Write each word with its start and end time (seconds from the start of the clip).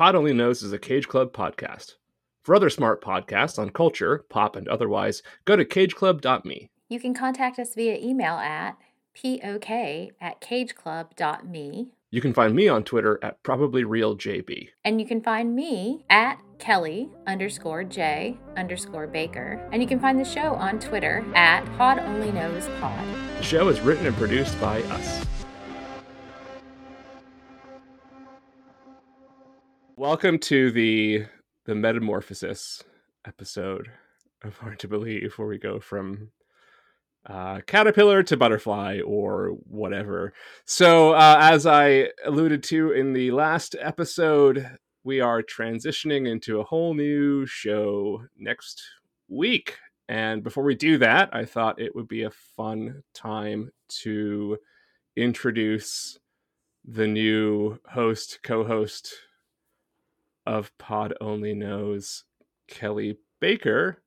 Pod 0.00 0.14
Only 0.14 0.32
Knows 0.32 0.62
is 0.62 0.72
a 0.72 0.78
Cage 0.78 1.08
Club 1.08 1.34
podcast. 1.34 1.96
For 2.40 2.54
other 2.54 2.70
smart 2.70 3.04
podcasts 3.04 3.58
on 3.58 3.68
culture, 3.68 4.24
pop, 4.30 4.56
and 4.56 4.66
otherwise, 4.66 5.22
go 5.44 5.56
to 5.56 5.64
cageclub.me. 5.66 6.70
You 6.88 6.98
can 6.98 7.12
contact 7.12 7.58
us 7.58 7.74
via 7.74 7.98
email 7.98 8.36
at 8.36 8.78
pok 9.14 9.70
at 9.70 10.40
cageclub.me. 10.40 11.92
You 12.10 12.20
can 12.22 12.32
find 12.32 12.54
me 12.54 12.66
on 12.66 12.82
Twitter 12.82 13.18
at 13.22 13.42
probablyrealjb. 13.42 14.68
And 14.86 15.02
you 15.02 15.06
can 15.06 15.20
find 15.20 15.54
me 15.54 16.06
at 16.08 16.38
Kelly 16.58 17.10
underscore 17.26 17.84
J 17.84 18.38
underscore 18.56 19.06
Baker. 19.06 19.60
And 19.70 19.82
you 19.82 19.86
can 19.86 20.00
find 20.00 20.18
the 20.18 20.24
show 20.24 20.54
on 20.54 20.80
Twitter 20.80 21.22
at 21.34 21.62
Pod 21.76 21.98
Only 21.98 22.32
Knows 22.32 22.66
Pod. 22.80 23.06
The 23.36 23.42
show 23.42 23.68
is 23.68 23.82
written 23.82 24.06
and 24.06 24.16
produced 24.16 24.58
by 24.62 24.80
us. 24.84 25.19
Welcome 30.00 30.38
to 30.38 30.70
the 30.70 31.26
the 31.66 31.74
metamorphosis 31.74 32.82
episode 33.26 33.90
of 34.42 34.56
Hard 34.56 34.78
to 34.78 34.88
Believe, 34.88 35.34
where 35.34 35.46
we 35.46 35.58
go 35.58 35.78
from 35.78 36.30
uh, 37.26 37.60
caterpillar 37.66 38.22
to 38.22 38.36
butterfly 38.38 39.00
or 39.04 39.48
whatever. 39.66 40.32
So, 40.64 41.12
uh, 41.12 41.36
as 41.38 41.66
I 41.66 42.12
alluded 42.24 42.62
to 42.62 42.92
in 42.92 43.12
the 43.12 43.30
last 43.32 43.76
episode, 43.78 44.70
we 45.04 45.20
are 45.20 45.42
transitioning 45.42 46.26
into 46.26 46.60
a 46.60 46.64
whole 46.64 46.94
new 46.94 47.44
show 47.44 48.22
next 48.38 48.82
week. 49.28 49.76
And 50.08 50.42
before 50.42 50.64
we 50.64 50.76
do 50.76 50.96
that, 50.96 51.28
I 51.34 51.44
thought 51.44 51.78
it 51.78 51.94
would 51.94 52.08
be 52.08 52.22
a 52.22 52.30
fun 52.30 53.02
time 53.12 53.70
to 54.00 54.56
introduce 55.14 56.18
the 56.86 57.06
new 57.06 57.78
host, 57.84 58.38
co 58.42 58.64
host 58.64 59.14
of 60.46 60.76
Pod 60.78 61.14
Only 61.20 61.54
Knows, 61.54 62.24
Kelly 62.68 63.18
Baker, 63.40 64.02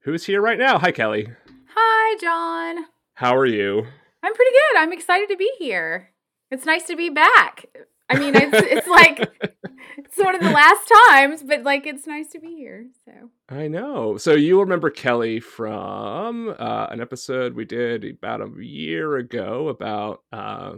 who's 0.00 0.26
here 0.26 0.40
right 0.40 0.58
now. 0.58 0.78
Hi, 0.78 0.92
Kelly. 0.92 1.28
Hi, 1.74 2.16
John. 2.20 2.86
How 3.14 3.36
are 3.36 3.46
you? 3.46 3.86
I'm 4.22 4.34
pretty 4.34 4.50
good. 4.50 4.80
I'm 4.80 4.92
excited 4.92 5.28
to 5.28 5.36
be 5.36 5.50
here. 5.58 6.10
It's 6.50 6.66
nice 6.66 6.84
to 6.84 6.96
be 6.96 7.10
back. 7.10 7.66
I 8.08 8.18
mean, 8.18 8.34
it's 8.36 8.52
it's 8.52 8.86
like 8.86 9.18
it's 9.98 10.16
one 10.16 10.34
of 10.34 10.40
the 10.40 10.50
last 10.50 10.92
times, 11.08 11.42
but 11.42 11.62
like 11.62 11.86
it's 11.86 12.06
nice 12.06 12.28
to 12.30 12.38
be 12.38 12.54
here. 12.54 12.86
So 13.04 13.30
I 13.48 13.68
know. 13.68 14.16
So 14.16 14.32
you 14.34 14.60
remember 14.60 14.90
Kelly 14.90 15.40
from 15.40 16.54
uh, 16.58 16.86
an 16.90 17.00
episode 17.00 17.54
we 17.54 17.64
did 17.64 18.04
about 18.04 18.40
a 18.40 18.50
year 18.58 19.16
ago 19.16 19.68
about 19.68 20.22
uh, 20.32 20.74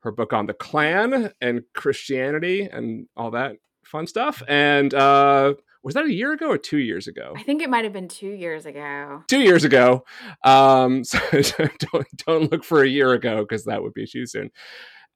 her 0.00 0.12
book 0.12 0.32
on 0.32 0.46
the 0.46 0.54
Klan 0.54 1.32
and 1.40 1.62
Christianity 1.74 2.62
and 2.62 3.06
all 3.16 3.32
that 3.32 3.56
fun 3.92 4.06
stuff. 4.06 4.42
And 4.48 4.92
uh, 4.94 5.54
was 5.84 5.94
that 5.94 6.06
a 6.06 6.12
year 6.12 6.32
ago 6.32 6.48
or 6.48 6.58
two 6.58 6.78
years 6.78 7.06
ago? 7.06 7.34
I 7.36 7.42
think 7.42 7.62
it 7.62 7.70
might 7.70 7.84
have 7.84 7.92
been 7.92 8.08
two 8.08 8.30
years 8.30 8.66
ago. 8.66 9.22
Two 9.28 9.40
years 9.40 9.64
ago. 9.64 10.04
Um, 10.42 11.04
so 11.12 11.20
don't 11.30 12.08
don't 12.26 12.50
look 12.50 12.64
for 12.64 12.82
a 12.82 12.88
year 12.88 13.12
ago 13.12 13.42
because 13.42 13.64
that 13.66 13.82
would 13.82 13.94
be 13.94 14.06
too 14.06 14.26
soon. 14.26 14.50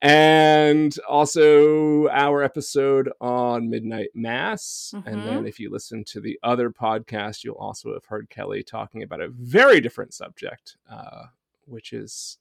And 0.02 0.94
also 1.08 2.06
our 2.08 2.42
episode 2.42 3.10
on 3.18 3.70
Midnight 3.70 4.10
Mass. 4.14 4.92
Mm-hmm. 4.94 5.08
And 5.08 5.26
then 5.26 5.46
if 5.46 5.58
you 5.58 5.70
listen 5.70 6.04
to 6.08 6.20
the 6.20 6.38
other 6.42 6.70
podcast, 6.70 7.44
you'll 7.44 7.54
also 7.54 7.94
have 7.94 8.04
heard 8.04 8.28
Kelly 8.28 8.62
talking 8.62 9.02
about 9.02 9.22
a 9.22 9.28
very 9.28 9.80
different 9.80 10.12
subject, 10.12 10.76
uh, 10.90 11.24
which 11.64 11.94
is 11.94 12.36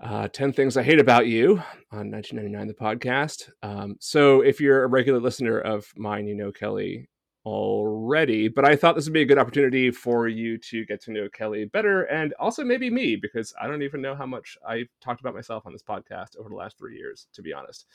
uh, 0.00 0.28
10 0.28 0.52
Things 0.52 0.76
I 0.76 0.82
Hate 0.82 1.00
About 1.00 1.26
You 1.26 1.56
on 1.90 2.10
1999, 2.10 2.68
the 2.68 2.74
podcast. 2.74 3.50
Um, 3.62 3.96
so 4.00 4.40
if 4.42 4.60
you're 4.60 4.84
a 4.84 4.88
regular 4.88 5.18
listener 5.18 5.58
of 5.58 5.92
mine, 5.96 6.26
you 6.26 6.34
know 6.34 6.52
Kelly 6.52 7.08
already, 7.44 8.48
but 8.48 8.64
I 8.64 8.76
thought 8.76 8.94
this 8.94 9.06
would 9.06 9.14
be 9.14 9.22
a 9.22 9.26
good 9.26 9.38
opportunity 9.38 9.90
for 9.90 10.28
you 10.28 10.58
to 10.58 10.84
get 10.84 11.02
to 11.04 11.12
know 11.12 11.28
Kelly 11.32 11.64
better 11.64 12.02
and 12.04 12.32
also 12.34 12.62
maybe 12.62 12.90
me, 12.90 13.16
because 13.16 13.54
I 13.60 13.66
don't 13.66 13.82
even 13.82 14.00
know 14.00 14.14
how 14.14 14.26
much 14.26 14.56
I've 14.66 14.88
talked 15.00 15.20
about 15.20 15.34
myself 15.34 15.66
on 15.66 15.72
this 15.72 15.82
podcast 15.82 16.36
over 16.38 16.48
the 16.48 16.54
last 16.54 16.78
three 16.78 16.96
years, 16.96 17.26
to 17.32 17.42
be 17.42 17.52
honest. 17.52 17.86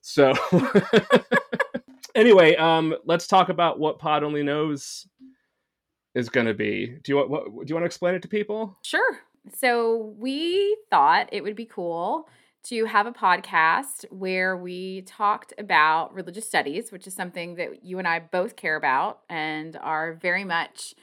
So 0.00 0.32
anyway, 2.14 2.56
um, 2.56 2.94
let's 3.04 3.26
talk 3.26 3.50
about 3.50 3.78
what 3.78 3.98
Pod 3.98 4.24
Only 4.24 4.42
Knows 4.42 5.06
is 6.14 6.28
going 6.28 6.46
to 6.46 6.54
be. 6.54 6.86
Do 7.02 7.12
you 7.12 7.16
want 7.16 7.30
what, 7.30 7.44
do 7.44 7.64
you 7.66 7.74
want 7.74 7.82
to 7.82 7.86
explain 7.86 8.14
it 8.14 8.22
to 8.22 8.28
people? 8.28 8.78
Sure. 8.82 9.18
So 9.48 10.14
we 10.18 10.76
thought 10.90 11.28
it 11.32 11.42
would 11.42 11.56
be 11.56 11.64
cool 11.64 12.28
to 12.64 12.84
have 12.84 13.06
a 13.06 13.12
podcast 13.12 14.04
where 14.10 14.56
we 14.56 15.02
talked 15.02 15.54
about 15.58 16.12
religious 16.14 16.46
studies, 16.46 16.92
which 16.92 17.06
is 17.06 17.14
something 17.14 17.54
that 17.54 17.84
you 17.84 17.98
and 17.98 18.06
I 18.06 18.18
both 18.18 18.54
care 18.56 18.76
about 18.76 19.20
and 19.30 19.76
are 19.80 20.14
very 20.14 20.44
much 20.44 20.94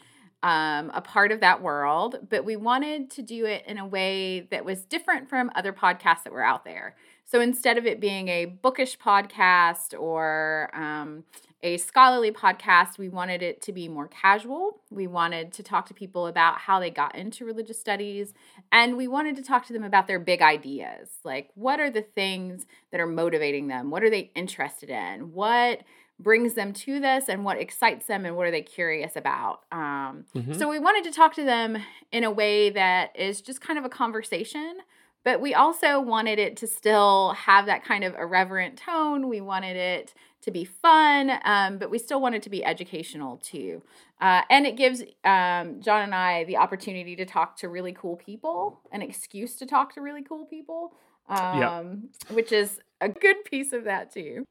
um, 0.44 0.92
a 0.94 1.02
part 1.02 1.32
of 1.32 1.40
that 1.40 1.64
world. 1.64 2.20
But 2.30 2.46
we 2.46 2.56
wanted 2.56 3.10
to 3.12 3.24
do 3.24 3.46
it 3.46 3.64
in 3.66 3.80
a 3.80 3.88
way 3.88 4.42
that 4.52 4.64
was 4.66 4.86
different 4.86 5.30
from 5.30 5.52
other 5.56 5.74
podcasts 5.74 6.24
that 6.24 6.32
were 6.34 6.46
out 6.46 6.64
there. 6.64 6.96
So 7.26 7.42
instead 7.42 7.78
of 7.78 7.86
it 7.86 8.00
being 8.00 8.28
a 8.30 8.46
bookish 8.46 8.98
podcast 9.00 10.00
or 10.00 10.70
um, 10.74 11.24
a 11.64 11.78
scholarly 11.78 12.32
podcast, 12.32 12.98
we 12.98 13.10
wanted 13.10 13.42
it 13.42 13.62
to 13.64 13.74
be 13.74 13.88
more 13.88 14.08
casual. 14.08 14.82
We 14.92 15.08
wanted 15.08 15.54
to 15.54 15.64
talk 15.64 15.88
to 15.88 15.94
people 15.94 16.28
about 16.28 16.60
how 16.60 16.80
they 16.80 16.92
got 16.92 17.16
into 17.16 17.46
religious 17.46 17.80
studies, 17.80 18.34
and 18.72 18.96
we 18.96 19.08
wanted 19.08 19.36
to 19.38 19.44
talk 19.44 19.66
to 19.68 19.74
them 19.74 19.84
about 19.84 20.08
their 20.08 20.20
big 20.20 20.42
ideas. 20.42 21.10
Like, 21.24 21.50
what 21.56 21.80
are 21.80 21.90
the 21.90 22.04
things 22.04 22.68
that 22.92 23.02
are 23.02 23.08
motivating 23.08 23.68
them? 23.68 23.90
What 23.90 24.04
are 24.04 24.10
they 24.10 24.32
interested 24.36 24.90
in? 24.90 25.34
What 25.34 25.82
brings 26.20 26.56
them 26.56 26.74
to 26.74 27.00
this 27.00 27.30
and 27.30 27.44
what 27.44 27.60
excites 27.60 28.08
them 28.08 28.26
and 28.26 28.36
what 28.36 28.48
are 28.48 28.52
they 28.52 28.62
curious 28.62 29.16
about 29.16 29.62
um, 29.72 30.26
mm-hmm. 30.36 30.54
so 30.54 30.68
we 30.68 30.80
wanted 30.80 31.04
to 31.04 31.12
talk 31.12 31.34
to 31.36 31.44
them 31.44 31.78
in 32.12 32.24
a 32.24 32.32
way 32.32 32.70
that 32.70 33.16
is 33.16 33.40
just 33.42 33.62
kind 33.62 33.78
of 33.78 33.86
a 33.86 33.90
conversation 33.90 34.78
but 35.24 35.42
we 35.42 35.54
also 35.54 36.00
wanted 36.00 36.40
it 36.40 36.58
to 36.58 36.66
still 36.66 37.34
have 37.34 37.68
that 37.68 37.84
kind 37.84 38.04
of 38.04 38.16
irreverent 38.16 38.78
tone 38.78 39.28
we 39.28 39.42
wanted 39.42 39.78
it 39.78 40.16
to 40.48 40.52
be 40.52 40.66
fun, 40.66 41.32
um, 41.44 41.78
but 41.78 41.92
we 41.92 42.00
still 42.00 42.20
want 42.20 42.34
it 42.34 42.42
to 42.44 42.50
be 42.50 42.66
educational 42.66 43.38
too. 43.38 43.84
Uh, 44.20 44.42
and 44.50 44.66
it 44.66 44.76
gives 44.76 45.04
um, 45.24 45.82
John 45.82 46.04
and 46.04 46.16
I 46.16 46.46
the 46.46 46.58
opportunity 46.58 47.16
to 47.18 47.26
talk 47.26 47.58
to 47.58 47.70
really 47.70 47.94
cool 47.94 48.16
people, 48.16 48.80
an 48.92 49.02
excuse 49.02 49.56
to 49.58 49.66
talk 49.66 49.94
to 49.94 50.02
really 50.02 50.24
cool 50.24 50.46
people, 50.46 50.94
um, 51.30 52.10
which 52.30 52.52
is 52.52 52.80
a 53.02 53.10
good 53.10 53.44
piece 53.46 53.74
of 53.74 53.84
that 53.84 54.12
too. 54.12 54.46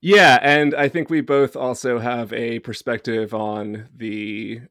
Yeah, 0.00 0.38
and 0.42 0.74
I 0.74 0.88
think 0.88 1.10
we 1.10 1.20
both 1.20 1.54
also 1.54 1.98
have 1.98 2.32
a 2.32 2.60
perspective 2.60 3.34
on 3.34 3.88
the 3.94 4.62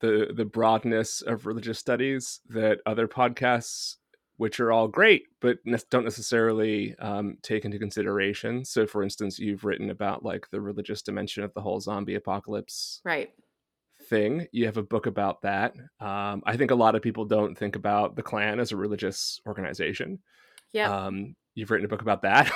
the 0.00 0.32
the 0.34 0.44
broadness 0.44 1.22
of 1.22 1.46
religious 1.46 1.78
studies 1.78 2.40
that 2.48 2.80
other 2.86 3.06
podcasts 3.06 3.96
which 4.40 4.58
are 4.58 4.72
all 4.72 4.88
great, 4.88 5.24
but 5.42 5.58
ne- 5.66 5.76
don't 5.90 6.04
necessarily 6.04 6.94
um, 6.98 7.36
take 7.42 7.66
into 7.66 7.78
consideration. 7.78 8.64
So, 8.64 8.86
for 8.86 9.02
instance, 9.02 9.38
you've 9.38 9.64
written 9.64 9.90
about 9.90 10.24
like 10.24 10.48
the 10.50 10.62
religious 10.62 11.02
dimension 11.02 11.44
of 11.44 11.52
the 11.52 11.60
whole 11.60 11.78
zombie 11.78 12.14
apocalypse, 12.14 13.02
right? 13.04 13.28
Thing. 14.08 14.46
You 14.50 14.64
have 14.64 14.78
a 14.78 14.82
book 14.82 15.04
about 15.04 15.42
that. 15.42 15.74
Um, 16.00 16.42
I 16.46 16.56
think 16.56 16.70
a 16.70 16.74
lot 16.74 16.94
of 16.94 17.02
people 17.02 17.26
don't 17.26 17.54
think 17.54 17.76
about 17.76 18.16
the 18.16 18.22
Klan 18.22 18.60
as 18.60 18.72
a 18.72 18.78
religious 18.78 19.42
organization. 19.46 20.20
Yeah. 20.72 20.90
Um, 20.90 21.36
you've 21.54 21.70
written 21.70 21.84
a 21.84 21.88
book 21.88 22.02
about 22.02 22.22
that 22.22 22.50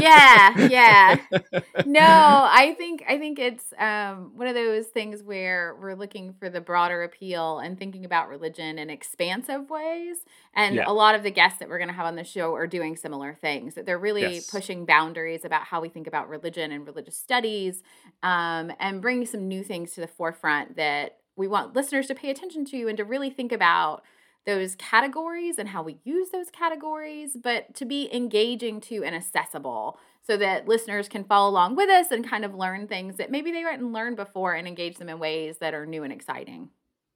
yeah 0.00 0.66
yeah 0.68 1.16
no 1.86 2.00
i 2.00 2.74
think 2.78 3.04
i 3.08 3.18
think 3.18 3.38
it's 3.38 3.72
um, 3.78 4.32
one 4.34 4.46
of 4.46 4.54
those 4.54 4.86
things 4.86 5.22
where 5.22 5.76
we're 5.80 5.94
looking 5.94 6.32
for 6.32 6.48
the 6.48 6.60
broader 6.60 7.02
appeal 7.02 7.58
and 7.58 7.78
thinking 7.78 8.04
about 8.04 8.28
religion 8.28 8.78
in 8.78 8.88
expansive 8.88 9.68
ways 9.68 10.18
and 10.54 10.76
yeah. 10.76 10.84
a 10.86 10.92
lot 10.92 11.14
of 11.14 11.22
the 11.22 11.30
guests 11.30 11.58
that 11.58 11.68
we're 11.68 11.78
going 11.78 11.88
to 11.88 11.94
have 11.94 12.06
on 12.06 12.16
the 12.16 12.24
show 12.24 12.54
are 12.54 12.66
doing 12.66 12.96
similar 12.96 13.34
things 13.34 13.74
that 13.74 13.84
they're 13.84 13.98
really 13.98 14.22
yes. 14.22 14.50
pushing 14.50 14.86
boundaries 14.86 15.44
about 15.44 15.62
how 15.64 15.80
we 15.80 15.88
think 15.88 16.06
about 16.06 16.28
religion 16.28 16.72
and 16.72 16.86
religious 16.86 17.16
studies 17.16 17.82
um, 18.22 18.72
and 18.80 19.02
bringing 19.02 19.26
some 19.26 19.46
new 19.48 19.62
things 19.62 19.92
to 19.92 20.00
the 20.00 20.06
forefront 20.06 20.76
that 20.76 21.18
we 21.36 21.48
want 21.48 21.74
listeners 21.74 22.06
to 22.06 22.14
pay 22.14 22.30
attention 22.30 22.64
to 22.64 22.88
and 22.88 22.96
to 22.96 23.04
really 23.04 23.30
think 23.30 23.52
about 23.52 24.02
those 24.46 24.74
categories 24.76 25.58
and 25.58 25.68
how 25.68 25.82
we 25.82 25.98
use 26.04 26.30
those 26.30 26.50
categories, 26.50 27.36
but 27.40 27.74
to 27.74 27.84
be 27.84 28.14
engaging 28.14 28.80
to 28.82 29.02
and 29.04 29.14
accessible 29.14 29.98
so 30.26 30.36
that 30.36 30.68
listeners 30.68 31.08
can 31.08 31.24
follow 31.24 31.50
along 31.50 31.76
with 31.76 31.90
us 31.90 32.10
and 32.10 32.28
kind 32.28 32.44
of 32.44 32.54
learn 32.54 32.86
things 32.86 33.16
that 33.16 33.30
maybe 33.30 33.52
they 33.52 33.62
didn't 33.62 33.92
learned 33.92 34.16
before 34.16 34.54
and 34.54 34.66
engage 34.66 34.96
them 34.96 35.08
in 35.08 35.18
ways 35.18 35.58
that 35.58 35.74
are 35.74 35.86
new 35.86 36.02
and 36.02 36.12
exciting. 36.12 36.68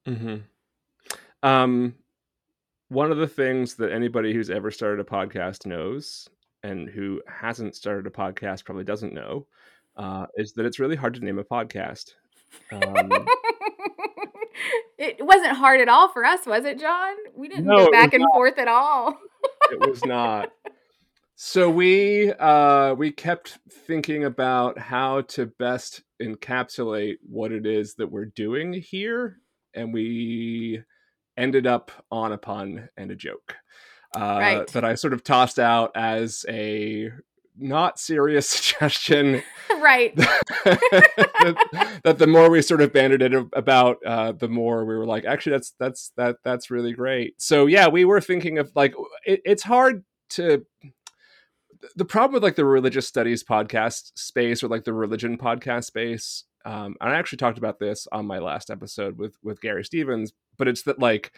Mm-hmm. 0.06 0.36
Um, 1.42 1.94
one 2.88 3.10
of 3.10 3.18
the 3.18 3.28
things 3.28 3.74
that 3.74 3.92
anybody 3.92 4.32
who's 4.32 4.50
ever 4.50 4.70
started 4.70 5.00
a 5.00 5.08
podcast 5.08 5.66
knows, 5.66 6.28
and 6.62 6.88
who 6.88 7.22
hasn't 7.26 7.76
started 7.76 8.06
a 8.06 8.10
podcast 8.10 8.64
probably 8.64 8.84
doesn't 8.84 9.14
know, 9.14 9.46
uh, 9.96 10.26
is 10.36 10.52
that 10.52 10.66
it's 10.66 10.78
really 10.78 10.96
hard 10.96 11.14
to 11.14 11.24
name 11.24 11.38
a 11.38 11.44
podcast. 11.44 12.14
Um, 12.72 13.10
it 14.98 15.24
wasn't 15.24 15.56
hard 15.56 15.80
at 15.80 15.88
all 15.88 16.08
for 16.08 16.24
us, 16.24 16.46
was 16.46 16.64
it, 16.64 16.78
John? 16.78 17.14
We 17.34 17.48
didn't 17.48 17.66
no, 17.66 17.86
go 17.86 17.90
back 17.90 18.12
and 18.14 18.22
not. 18.22 18.32
forth 18.32 18.58
at 18.58 18.68
all. 18.68 19.18
it 19.70 19.80
was 19.80 20.04
not. 20.04 20.50
So 21.40 21.70
we 21.70 22.32
uh, 22.32 22.94
we 22.94 23.12
kept 23.12 23.58
thinking 23.86 24.24
about 24.24 24.76
how 24.76 25.20
to 25.22 25.46
best 25.46 26.02
encapsulate 26.20 27.18
what 27.22 27.52
it 27.52 27.64
is 27.64 27.94
that 27.94 28.10
we're 28.10 28.24
doing 28.24 28.72
here, 28.72 29.38
and 29.74 29.94
we 29.94 30.82
ended 31.36 31.66
up 31.66 31.92
on 32.10 32.32
a 32.32 32.38
pun 32.38 32.88
and 32.96 33.12
a 33.12 33.14
joke 33.14 33.54
uh, 34.16 34.38
right. 34.40 34.66
that 34.68 34.84
I 34.84 34.96
sort 34.96 35.12
of 35.12 35.22
tossed 35.22 35.58
out 35.58 35.92
as 35.94 36.44
a 36.48 37.12
not 37.58 37.98
serious 37.98 38.48
suggestion. 38.48 39.42
right. 39.80 40.14
that, 40.16 42.00
that, 42.04 42.18
the 42.18 42.26
more 42.26 42.50
we 42.50 42.62
sort 42.62 42.80
of 42.80 42.92
banded 42.92 43.22
it 43.22 43.34
about, 43.52 43.98
uh, 44.04 44.32
the 44.32 44.48
more 44.48 44.84
we 44.84 44.96
were 44.96 45.06
like, 45.06 45.24
actually, 45.24 45.52
that's 45.52 45.74
that's 45.78 46.12
that 46.16 46.36
that's 46.44 46.70
really 46.70 46.92
great. 46.92 47.40
So 47.40 47.66
yeah, 47.66 47.88
we 47.88 48.04
were 48.04 48.20
thinking 48.20 48.58
of 48.58 48.70
like 48.74 48.94
it, 49.24 49.40
it's 49.44 49.62
hard 49.62 50.04
to 50.30 50.64
the 51.96 52.04
problem 52.04 52.34
with 52.34 52.42
like 52.42 52.56
the 52.56 52.64
religious 52.64 53.06
studies 53.06 53.44
podcast 53.44 54.12
space 54.16 54.62
or 54.62 54.68
like 54.68 54.84
the 54.84 54.92
religion 54.92 55.38
podcast 55.38 55.84
space 55.84 56.44
um, 56.64 56.96
and 57.00 57.10
i 57.10 57.14
actually 57.14 57.36
talked 57.36 57.56
about 57.56 57.78
this 57.78 58.08
on 58.10 58.26
my 58.26 58.38
last 58.38 58.68
episode 58.68 59.16
with 59.16 59.36
with 59.44 59.60
gary 59.60 59.84
stevens 59.84 60.32
but 60.56 60.66
it's 60.66 60.82
that 60.82 60.98
like 60.98 61.32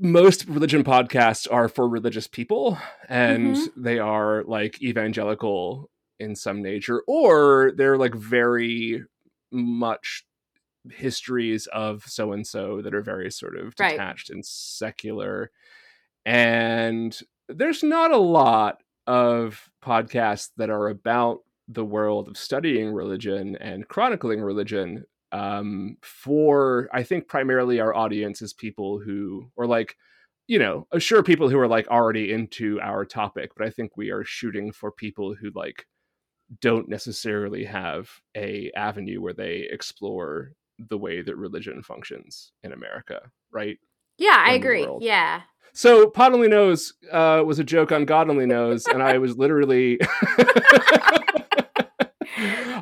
most 0.00 0.46
religion 0.46 0.84
podcasts 0.84 1.46
are 1.50 1.68
for 1.68 1.88
religious 1.88 2.26
people 2.26 2.78
and 3.08 3.56
mm-hmm. 3.56 3.82
they 3.82 3.98
are 3.98 4.44
like 4.44 4.80
evangelical 4.82 5.90
in 6.20 6.36
some 6.36 6.62
nature 6.62 7.02
or 7.06 7.72
they're 7.76 7.98
like 7.98 8.14
very 8.14 9.02
much 9.50 10.24
histories 10.90 11.66
of 11.68 12.04
so 12.06 12.32
and 12.32 12.46
so 12.46 12.82
that 12.82 12.94
are 12.94 13.02
very 13.02 13.30
sort 13.30 13.56
of 13.56 13.74
detached 13.74 14.30
right. 14.30 14.34
and 14.34 14.44
secular 14.44 15.50
and 16.24 17.20
there's 17.48 17.82
not 17.82 18.12
a 18.12 18.18
lot 18.18 18.82
of 19.06 19.68
podcasts 19.84 20.50
that 20.56 20.70
are 20.70 20.88
about 20.88 21.40
the 21.68 21.84
world 21.84 22.28
of 22.28 22.36
studying 22.36 22.92
religion 22.92 23.56
and 23.56 23.88
chronicling 23.88 24.40
religion 24.40 25.04
um, 25.32 25.96
for 26.02 26.88
i 26.92 27.02
think 27.02 27.26
primarily 27.26 27.80
our 27.80 27.94
audience 27.94 28.42
is 28.42 28.52
people 28.52 28.98
who 28.98 29.50
or 29.56 29.66
like 29.66 29.96
you 30.46 30.58
know 30.58 30.86
uh, 30.92 30.98
sure 30.98 31.22
people 31.22 31.48
who 31.48 31.58
are 31.58 31.68
like 31.68 31.88
already 31.88 32.32
into 32.32 32.80
our 32.80 33.04
topic 33.04 33.50
but 33.56 33.66
i 33.66 33.70
think 33.70 33.96
we 33.96 34.10
are 34.10 34.24
shooting 34.24 34.72
for 34.72 34.92
people 34.92 35.34
who 35.34 35.50
like 35.54 35.86
don't 36.60 36.88
necessarily 36.88 37.64
have 37.64 38.10
a 38.36 38.70
avenue 38.76 39.20
where 39.20 39.32
they 39.32 39.66
explore 39.70 40.52
the 40.90 40.98
way 40.98 41.22
that 41.22 41.36
religion 41.36 41.82
functions 41.82 42.52
in 42.62 42.72
america 42.72 43.30
right 43.50 43.78
yeah 44.18 44.42
i 44.46 44.52
agree 44.52 44.86
yeah 45.00 45.42
so 45.74 46.10
Pod 46.10 46.34
Only 46.34 46.48
Knows 46.48 46.92
uh, 47.10 47.42
was 47.46 47.58
a 47.58 47.64
joke 47.64 47.92
on 47.92 48.04
God 48.04 48.28
only 48.28 48.44
knows, 48.44 48.86
and 48.86 49.02
I 49.02 49.16
was 49.16 49.38
literally. 49.38 49.98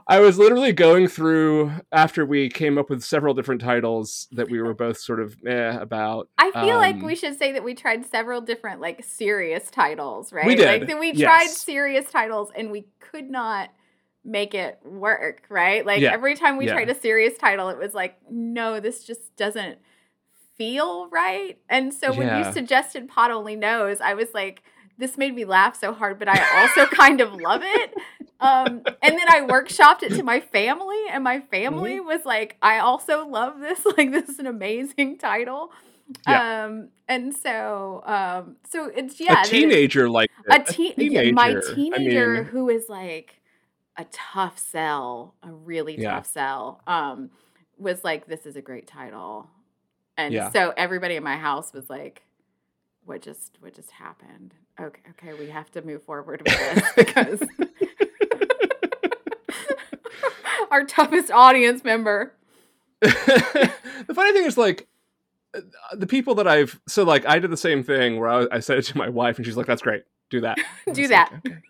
I 0.07 0.21
was 0.21 0.39
literally 0.39 0.73
going 0.73 1.09
through 1.09 1.73
after 1.93 2.25
we 2.25 2.49
came 2.49 2.79
up 2.79 2.91
with 2.91 3.03
several 3.03 3.35
different 3.35 3.61
titles 3.61 4.29
that 4.33 4.51
we 4.51 4.61
were 4.61 4.75
both 4.75 4.99
sort 4.99 5.21
of 5.21 5.37
eh 5.47 5.77
about. 5.81 6.29
I 6.39 6.51
feel 6.51 6.77
um, 6.77 6.81
like 6.81 7.03
we 7.03 7.15
should 7.15 7.39
say 7.39 7.53
that 7.53 7.65
we 7.65 7.75
tried 7.75 8.07
several 8.07 8.41
different 8.41 8.81
like 8.81 9.05
serious 9.05 9.71
titles, 9.71 10.33
right? 10.33 10.47
We 10.47 10.55
did. 10.55 10.67
Like 10.67 10.89
that 10.89 10.99
we 10.99 11.13
tried 11.13 11.43
yes. 11.43 11.59
serious 11.59 12.11
titles 12.11 12.51
and 12.55 12.71
we 12.71 12.89
could 13.01 13.31
not 13.31 13.71
make 14.25 14.55
it 14.55 14.79
work, 14.85 15.45
right? 15.49 15.85
Like 15.85 16.01
yeah. 16.01 16.13
every 16.13 16.37
time 16.37 16.57
we 16.57 16.67
yeah. 16.67 16.75
tried 16.75 16.91
a 16.91 16.95
serious 16.95 17.37
title, 17.39 17.69
it 17.69 17.79
was 17.79 17.95
like, 17.95 18.19
no, 18.31 18.81
this 18.81 19.05
just 19.05 19.35
doesn't 19.37 19.79
feel 20.57 21.09
right. 21.09 21.59
And 21.69 21.93
so 21.93 22.13
when 22.13 22.27
yeah. 22.27 22.47
you 22.47 22.53
suggested 22.53 23.09
Pod 23.09 23.31
Only 23.31 23.57
Knows, 23.57 24.01
I 24.01 24.15
was 24.15 24.29
like, 24.35 24.63
this 24.99 25.17
made 25.17 25.35
me 25.35 25.47
laugh 25.47 25.79
so 25.79 25.95
hard, 25.95 26.19
but 26.19 26.29
I 26.29 26.61
also 26.61 26.87
kind 26.95 27.21
of 27.21 27.33
love 27.33 27.63
it. 27.65 27.95
Um, 28.41 28.83
and 29.03 29.19
then 29.19 29.29
I 29.29 29.47
workshopped 29.47 30.03
it 30.03 30.11
to 30.15 30.23
my 30.23 30.41
family, 30.41 30.99
and 31.11 31.23
my 31.23 31.41
family 31.41 31.97
mm-hmm. 31.97 32.07
was 32.07 32.25
like, 32.25 32.57
I 32.63 32.79
also 32.79 33.27
love 33.27 33.61
this. 33.61 33.85
Like, 33.97 34.13
this 34.13 34.29
is 34.29 34.39
an 34.39 34.47
amazing 34.47 35.19
title. 35.19 35.73
Yeah. 36.27 36.65
Um, 36.65 36.89
and 37.09 37.35
so, 37.35 38.03
um, 38.07 38.57
so 38.69 38.87
it's 38.87 39.21
yeah, 39.21 39.43
a 39.43 39.45
teenager 39.45 40.09
like 40.09 40.31
a, 40.49 40.61
te- 40.63 40.93
a 40.93 40.95
teenager. 40.95 41.33
my 41.33 41.57
teenager 41.75 42.35
I 42.35 42.39
mean, 42.39 42.45
who 42.45 42.69
is 42.69 42.89
like 42.89 43.41
a 43.97 44.05
tough 44.11 44.59
sell, 44.59 45.35
a 45.43 45.51
really 45.51 46.01
yeah. 46.01 46.13
tough 46.13 46.27
sell. 46.27 46.81
Um, 46.87 47.31
was 47.79 48.05
like, 48.05 48.27
this 48.27 48.47
is 48.47 48.57
a 48.57 48.63
great 48.63 48.87
title. 48.87 49.49
And 50.17 50.35
yeah. 50.35 50.51
so 50.51 50.73
everybody 50.77 51.17
in 51.17 51.23
my 51.23 51.37
house 51.37 51.73
was 51.73 51.89
like, 51.89 52.23
what 53.05 53.23
just 53.23 53.59
what 53.61 53.75
just 53.75 53.91
happened? 53.91 54.55
Okay, 54.79 55.01
okay, 55.11 55.39
we 55.39 55.51
have 55.51 55.71
to 55.73 55.83
move 55.83 56.03
forward 56.03 56.43
with 56.43 56.55
this 56.55 56.93
because 56.97 57.43
our 60.71 60.85
toughest 60.85 61.31
audience 61.31 61.85
member. 61.85 62.35
the 63.01 63.73
funny 64.15 64.33
thing 64.33 64.45
is 64.45 64.59
like 64.59 64.87
the 65.95 66.07
people 66.07 66.35
that 66.37 66.47
I've 66.47 66.81
so 66.87 67.03
like 67.03 67.27
I 67.27 67.39
did 67.39 67.51
the 67.51 67.57
same 67.57 67.83
thing 67.83 68.19
where 68.19 68.29
I, 68.29 68.47
I 68.53 68.61
said 68.61 68.79
it 68.79 68.83
to 68.87 68.99
my 68.99 69.09
wife 69.09 69.37
and 69.37 69.47
she's 69.47 69.57
like, 69.57 69.67
"That's 69.67 69.83
great, 69.83 70.05
do 70.29 70.41
that, 70.43 70.59
do 70.93 71.09
that." 71.09 71.33
Like, 71.33 71.47
okay. 71.47 71.63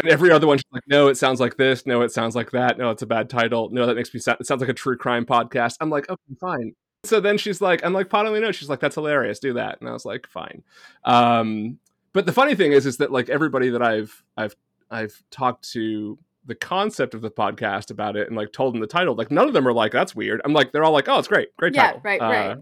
And 0.00 0.08
every 0.10 0.30
other 0.30 0.46
one, 0.46 0.58
she's 0.58 0.72
like, 0.72 0.84
"No, 0.86 1.08
it 1.08 1.16
sounds 1.16 1.40
like 1.40 1.56
this. 1.56 1.86
No, 1.86 2.02
it 2.02 2.12
sounds 2.12 2.34
like 2.34 2.50
that. 2.52 2.78
No, 2.78 2.90
it's 2.90 3.02
a 3.02 3.06
bad 3.06 3.28
title. 3.28 3.68
No, 3.70 3.86
that 3.86 3.94
makes 3.94 4.12
me 4.12 4.20
sound. 4.20 4.40
It 4.40 4.46
sounds 4.46 4.60
like 4.60 4.70
a 4.70 4.74
true 4.74 4.96
crime 4.96 5.26
podcast." 5.26 5.76
I'm 5.80 5.90
like, 5.90 6.08
"Okay, 6.08 6.34
fine." 6.40 6.74
So 7.04 7.20
then 7.20 7.36
she's 7.36 7.60
like, 7.60 7.84
I'm 7.84 7.92
like, 7.92 8.12
only 8.14 8.38
knows. 8.38 8.54
She's 8.54 8.68
like, 8.68 8.78
that's 8.78 8.94
hilarious. 8.94 9.40
Do 9.40 9.54
that. 9.54 9.80
And 9.80 9.88
I 9.88 9.92
was 9.92 10.04
like, 10.04 10.26
fine. 10.28 10.62
Um, 11.04 11.78
but 12.12 12.26
the 12.26 12.32
funny 12.32 12.54
thing 12.54 12.72
is, 12.72 12.86
is 12.86 12.98
that 12.98 13.10
like 13.10 13.28
everybody 13.28 13.70
that 13.70 13.82
I've, 13.82 14.22
I've, 14.36 14.54
I've 14.88 15.20
talked 15.30 15.72
to 15.72 16.16
the 16.44 16.54
concept 16.54 17.14
of 17.14 17.20
the 17.20 17.30
podcast 17.30 17.90
about 17.90 18.16
it 18.16 18.28
and 18.28 18.36
like 18.36 18.52
told 18.52 18.74
them 18.74 18.80
the 18.80 18.86
title, 18.86 19.14
like 19.14 19.30
none 19.30 19.46
of 19.46 19.54
them 19.54 19.66
are 19.66 19.72
like, 19.72 19.92
that's 19.92 20.14
weird. 20.14 20.40
I'm 20.44 20.52
like, 20.52 20.72
they're 20.72 20.84
all 20.84 20.92
like, 20.92 21.08
oh, 21.08 21.18
it's 21.18 21.28
great. 21.28 21.56
Great 21.56 21.74
job. 21.74 21.82
yeah, 21.82 21.86
title. 21.92 22.00
right, 22.04 22.20
uh, 22.20 22.48
right. 22.48 22.58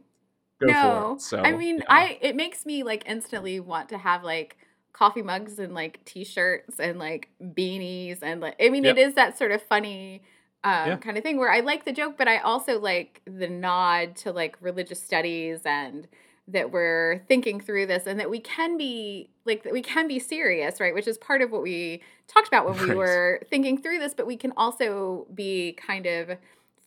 no, 0.62 1.17
So, 1.19 1.38
I 1.38 1.53
mean, 1.53 1.79
yeah. 1.79 1.85
I, 1.88 2.19
it 2.21 2.37
makes 2.37 2.67
me 2.67 2.82
like 2.82 3.05
instantly 3.06 3.61
want 3.61 3.88
to 3.91 3.99
have 3.99 4.25
like, 4.25 4.56
coffee 4.93 5.23
mugs 5.23 5.61
and 5.61 5.73
like 5.73 6.05
t-shirts 6.05 6.81
and 6.81 6.99
like 6.99 7.29
beanies 7.41 8.19
and 8.23 8.41
like 8.41 8.56
I 8.61 8.69
mean 8.71 8.82
yep. 8.82 8.97
it 8.97 9.00
is 9.00 9.15
that 9.15 9.38
sort 9.38 9.53
of 9.53 9.62
funny 9.62 10.21
um, 10.62 10.88
yeah. 10.88 10.97
kind 10.97 11.17
of 11.17 11.23
thing 11.23 11.38
where 11.38 11.50
I 11.50 11.61
like 11.61 11.85
the 11.85 11.93
joke, 11.93 12.17
but 12.19 12.29
I 12.29 12.38
also 12.38 12.79
like 12.79 13.23
the 13.25 13.49
nod 13.49 14.17
to 14.17 14.32
like 14.32 14.56
religious 14.61 15.03
studies 15.03 15.62
and 15.65 16.06
that 16.52 16.73
we're 16.73 17.23
thinking 17.29 17.61
through 17.61 17.87
this 17.87 18.06
and 18.06 18.19
that 18.20 18.31
we 18.31 18.41
can 18.41 18.76
be 18.76 19.29
like 19.44 19.62
that 19.62 19.73
we 19.73 19.82
can 19.82 20.08
be 20.08 20.19
serious, 20.19 20.81
right? 20.81 20.94
Which 20.94 21.08
is 21.08 21.19
part 21.19 21.43
of 21.43 21.50
what 21.50 21.62
we 21.62 22.02
talked 22.29 22.49
about 22.49 22.67
when 22.67 22.76
right. 22.76 22.88
we 22.88 22.94
were 22.94 23.43
thinking 23.50 23.81
through 23.81 23.99
this, 23.99 24.14
but 24.14 24.26
we 24.26 24.37
can 24.37 24.52
also 24.56 25.27
be 25.34 25.72
kind 25.72 26.06
of 26.06 26.39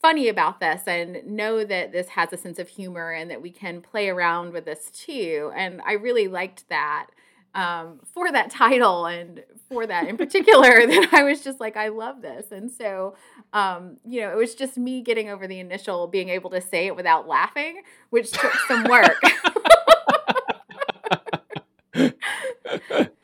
funny 0.02 0.28
about 0.28 0.60
this 0.60 0.84
and 0.86 1.26
know 1.26 1.64
that 1.64 1.94
this 1.94 2.10
has 2.10 2.34
a 2.34 2.38
sense 2.38 2.60
of 2.60 2.68
humor 2.68 3.12
and 3.12 3.32
that 3.32 3.42
we 3.42 3.50
can 3.50 3.82
play 3.82 4.10
around 4.10 4.52
with 4.52 4.66
this 4.66 4.92
too. 4.92 5.52
And 5.56 5.82
I 5.86 5.94
really 5.94 6.28
liked 6.28 6.68
that 6.70 7.08
um, 7.56 8.00
for 8.14 8.32
that 8.32 8.50
title 8.50 9.06
and 9.06 9.44
for 9.70 9.86
that 9.88 10.08
in 10.08 10.18
particular 10.18 10.86
that 10.88 11.10
I 11.14 11.24
was 11.24 11.42
just 11.42 11.60
like, 11.60 11.78
I 11.78 11.90
love 11.90 12.22
this. 12.22 12.52
And 12.52 12.72
so, 12.72 13.16
um, 13.54 13.98
you 14.08 14.22
know, 14.22 14.32
it 14.32 14.38
was 14.38 14.56
just 14.56 14.78
me 14.78 15.02
getting 15.02 15.30
over 15.30 15.48
the 15.48 15.60
initial 15.60 16.08
being 16.08 16.30
able 16.30 16.50
to 16.52 16.62
say 16.62 16.88
it 16.88 16.96
without 16.96 17.28
laughing, 17.28 17.82
which 18.10 18.32
took 18.32 18.54
some 18.68 18.84
work. 18.86 19.18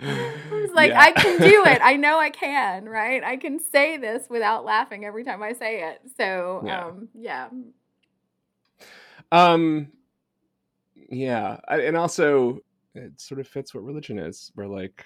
I 0.01 0.61
was 0.61 0.71
like, 0.71 0.91
yeah. 0.91 1.01
I 1.01 1.11
can 1.11 1.39
do 1.39 1.63
it. 1.65 1.79
I 1.81 1.95
know 1.95 2.19
I 2.19 2.29
can, 2.29 2.87
right? 2.87 3.23
I 3.23 3.37
can 3.37 3.59
say 3.59 3.97
this 3.97 4.27
without 4.29 4.63
laughing 4.65 5.05
every 5.05 5.23
time 5.23 5.41
I 5.41 5.53
say 5.53 5.89
it. 5.89 6.01
So, 6.17 6.63
yeah. 6.65 6.85
um, 6.85 7.09
yeah. 7.13 7.49
Um, 9.31 9.87
yeah. 11.09 11.59
I, 11.67 11.81
and 11.81 11.97
also, 11.97 12.61
it 12.95 13.19
sort 13.19 13.39
of 13.39 13.47
fits 13.47 13.73
what 13.73 13.83
religion 13.83 14.19
is. 14.19 14.51
We're 14.55 14.67
like, 14.67 15.05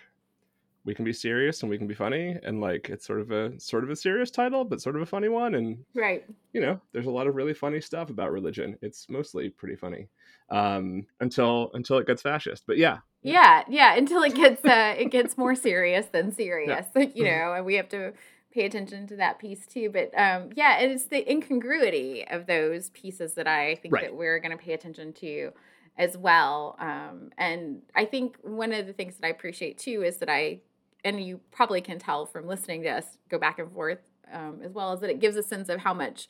we 0.85 0.93
can 0.93 1.05
be 1.05 1.13
serious 1.13 1.61
and 1.61 1.69
we 1.69 1.77
can 1.77 1.87
be 1.87 1.93
funny 1.93 2.37
and 2.43 2.59
like 2.59 2.89
it's 2.89 3.05
sort 3.05 3.21
of 3.21 3.31
a 3.31 3.57
sort 3.59 3.83
of 3.83 3.89
a 3.89 3.95
serious 3.95 4.29
title 4.29 4.65
but 4.65 4.81
sort 4.81 4.95
of 4.95 5.01
a 5.01 5.05
funny 5.05 5.29
one 5.29 5.55
and 5.55 5.77
right 5.95 6.25
you 6.51 6.61
know 6.61 6.79
there's 6.91 7.05
a 7.05 7.11
lot 7.11 7.27
of 7.27 7.35
really 7.35 7.53
funny 7.53 7.79
stuff 7.79 8.09
about 8.09 8.31
religion 8.31 8.77
it's 8.81 9.07
mostly 9.09 9.49
pretty 9.49 9.75
funny 9.75 10.07
um 10.49 11.05
until 11.21 11.71
until 11.73 11.97
it 11.97 12.07
gets 12.07 12.21
fascist 12.21 12.63
but 12.67 12.77
yeah 12.77 12.97
yeah 13.21 13.63
yeah 13.67 13.95
until 13.95 14.23
it 14.23 14.35
gets 14.35 14.63
uh 14.65 14.93
it 14.97 15.09
gets 15.09 15.37
more 15.37 15.55
serious 15.55 16.07
than 16.07 16.31
serious 16.35 16.85
yeah. 16.95 17.05
you 17.15 17.23
know 17.23 17.53
and 17.53 17.65
we 17.65 17.75
have 17.75 17.89
to 17.89 18.13
pay 18.51 18.65
attention 18.65 19.07
to 19.07 19.15
that 19.15 19.39
piece 19.39 19.65
too 19.65 19.89
but 19.89 20.11
um 20.17 20.49
yeah 20.55 20.77
it's 20.79 21.05
the 21.05 21.29
incongruity 21.31 22.27
of 22.27 22.45
those 22.45 22.89
pieces 22.91 23.33
that 23.33 23.47
i 23.47 23.75
think 23.75 23.93
right. 23.93 24.03
that 24.03 24.15
we're 24.15 24.37
going 24.39 24.55
to 24.55 24.63
pay 24.63 24.73
attention 24.73 25.11
to 25.11 25.51
as 25.97 26.17
well 26.17 26.75
um 26.79 27.29
and 27.37 27.81
i 27.95 28.03
think 28.03 28.37
one 28.41 28.71
of 28.73 28.87
the 28.87 28.93
things 28.93 29.15
that 29.17 29.27
i 29.27 29.29
appreciate 29.29 29.77
too 29.77 30.01
is 30.03 30.17
that 30.17 30.29
i 30.29 30.59
and 31.03 31.23
you 31.23 31.39
probably 31.51 31.81
can 31.81 31.99
tell 31.99 32.25
from 32.25 32.47
listening 32.47 32.81
to 32.81 32.89
us 32.89 33.17
go 33.29 33.37
back 33.37 33.59
and 33.59 33.71
forth 33.71 33.99
um, 34.31 34.59
as 34.63 34.71
well, 34.71 34.93
is 34.93 34.99
that 35.01 35.09
it 35.09 35.19
gives 35.19 35.35
a 35.35 35.43
sense 35.43 35.69
of 35.69 35.79
how 35.79 35.93
much 35.93 36.27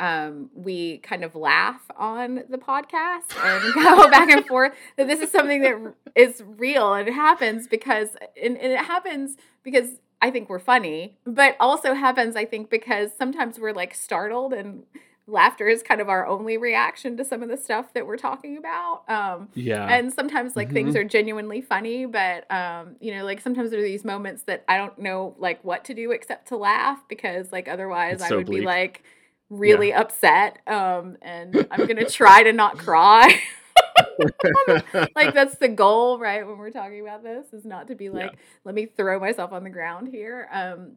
um, 0.00 0.50
we 0.54 0.98
kind 0.98 1.22
of 1.22 1.34
laugh 1.36 1.82
on 1.96 2.42
the 2.48 2.58
podcast 2.58 3.36
and 3.44 3.74
go 3.74 4.10
back 4.10 4.30
and 4.30 4.46
forth 4.46 4.72
that 4.96 5.06
this 5.06 5.20
is 5.20 5.30
something 5.30 5.62
that 5.62 5.94
is 6.16 6.42
real 6.44 6.94
and 6.94 7.08
it 7.08 7.14
happens 7.14 7.68
because 7.68 8.16
and, 8.42 8.56
and 8.56 8.72
it 8.72 8.80
happens 8.80 9.36
because 9.62 10.00
I 10.20 10.30
think 10.30 10.48
we're 10.48 10.60
funny, 10.60 11.18
but 11.26 11.56
also 11.60 11.94
happens 11.94 12.36
I 12.36 12.44
think 12.44 12.70
because 12.70 13.10
sometimes 13.16 13.58
we're 13.58 13.74
like 13.74 13.94
startled 13.94 14.52
and 14.52 14.84
laughter 15.26 15.68
is 15.68 15.82
kind 15.82 16.00
of 16.00 16.08
our 16.08 16.26
only 16.26 16.56
reaction 16.56 17.16
to 17.16 17.24
some 17.24 17.42
of 17.42 17.48
the 17.48 17.56
stuff 17.56 17.92
that 17.94 18.06
we're 18.06 18.16
talking 18.16 18.56
about. 18.56 19.08
Um, 19.08 19.48
yeah. 19.54 19.86
And 19.86 20.12
sometimes 20.12 20.56
like 20.56 20.68
Mhm. 20.70 20.72
things 20.72 20.96
are 20.96 21.04
genuinely 21.04 21.60
funny, 21.60 22.06
but 22.06 22.50
um, 22.50 22.96
you 23.00 23.14
know, 23.14 23.24
like 23.24 23.40
sometimes 23.40 23.70
there 23.70 23.80
are 23.80 23.84
these 23.84 24.04
moments 24.04 24.42
that 24.44 24.64
I 24.68 24.76
don't 24.76 24.98
know 24.98 25.34
like 25.38 25.62
what 25.64 25.84
to 25.86 25.94
do 25.94 26.10
except 26.10 26.48
to 26.48 26.56
laugh 26.56 26.98
because 27.08 27.52
like 27.52 27.68
otherwise 27.68 28.20
I 28.20 28.28
would 28.36 28.46
be 28.46 28.60
like 28.66 29.02
really 29.50 29.92
upset. 29.92 30.58
Um, 30.66 31.16
and 31.22 31.66
I'm 31.70 31.86
gonna 31.86 32.04
try 32.04 32.42
to 32.42 32.52
not 32.52 32.78
cry. 32.78 33.40
like 35.16 35.34
that's 35.34 35.56
the 35.56 35.68
goal, 35.68 36.18
right? 36.18 36.46
When 36.46 36.58
we're 36.58 36.70
talking 36.70 37.00
about 37.00 37.22
this, 37.22 37.52
is 37.52 37.64
not 37.64 37.88
to 37.88 37.94
be 37.94 38.10
like, 38.10 38.36
let 38.64 38.74
me 38.74 38.86
throw 38.86 39.18
myself 39.18 39.52
on 39.52 39.64
the 39.64 39.70
ground 39.70 40.08
here. 40.08 40.48
Um, 40.52 40.92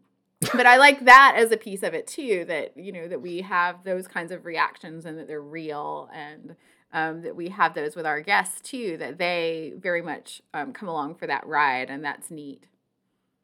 but 0.53 0.65
I 0.65 0.77
like 0.77 1.05
that 1.05 1.35
as 1.37 1.51
a 1.51 1.57
piece 1.57 1.83
of 1.83 1.93
it 1.93 2.07
too. 2.07 2.45
That 2.45 2.77
you 2.77 2.91
know 2.91 3.07
that 3.07 3.21
we 3.21 3.41
have 3.41 3.83
those 3.83 4.07
kinds 4.07 4.31
of 4.31 4.45
reactions 4.45 5.05
and 5.05 5.17
that 5.17 5.27
they're 5.27 5.41
real, 5.41 6.09
and 6.13 6.55
um, 6.93 7.21
that 7.21 7.35
we 7.35 7.49
have 7.49 7.73
those 7.73 7.95
with 7.95 8.05
our 8.05 8.21
guests 8.21 8.61
too. 8.61 8.97
That 8.97 9.17
they 9.17 9.73
very 9.77 10.01
much 10.01 10.41
um, 10.53 10.73
come 10.73 10.89
along 10.89 11.15
for 11.15 11.27
that 11.27 11.45
ride, 11.45 11.89
and 11.89 12.03
that's 12.03 12.31
neat. 12.31 12.67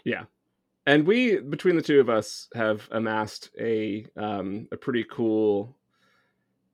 Yeah. 0.04 0.24
And 0.88 1.06
we 1.06 1.38
between 1.38 1.76
the 1.76 1.82
two 1.82 2.00
of 2.00 2.10
us 2.10 2.48
have 2.56 2.88
amassed 2.92 3.52
a 3.60 4.06
um 4.18 4.68
a 4.72 4.78
pretty 4.78 5.06
cool 5.10 5.76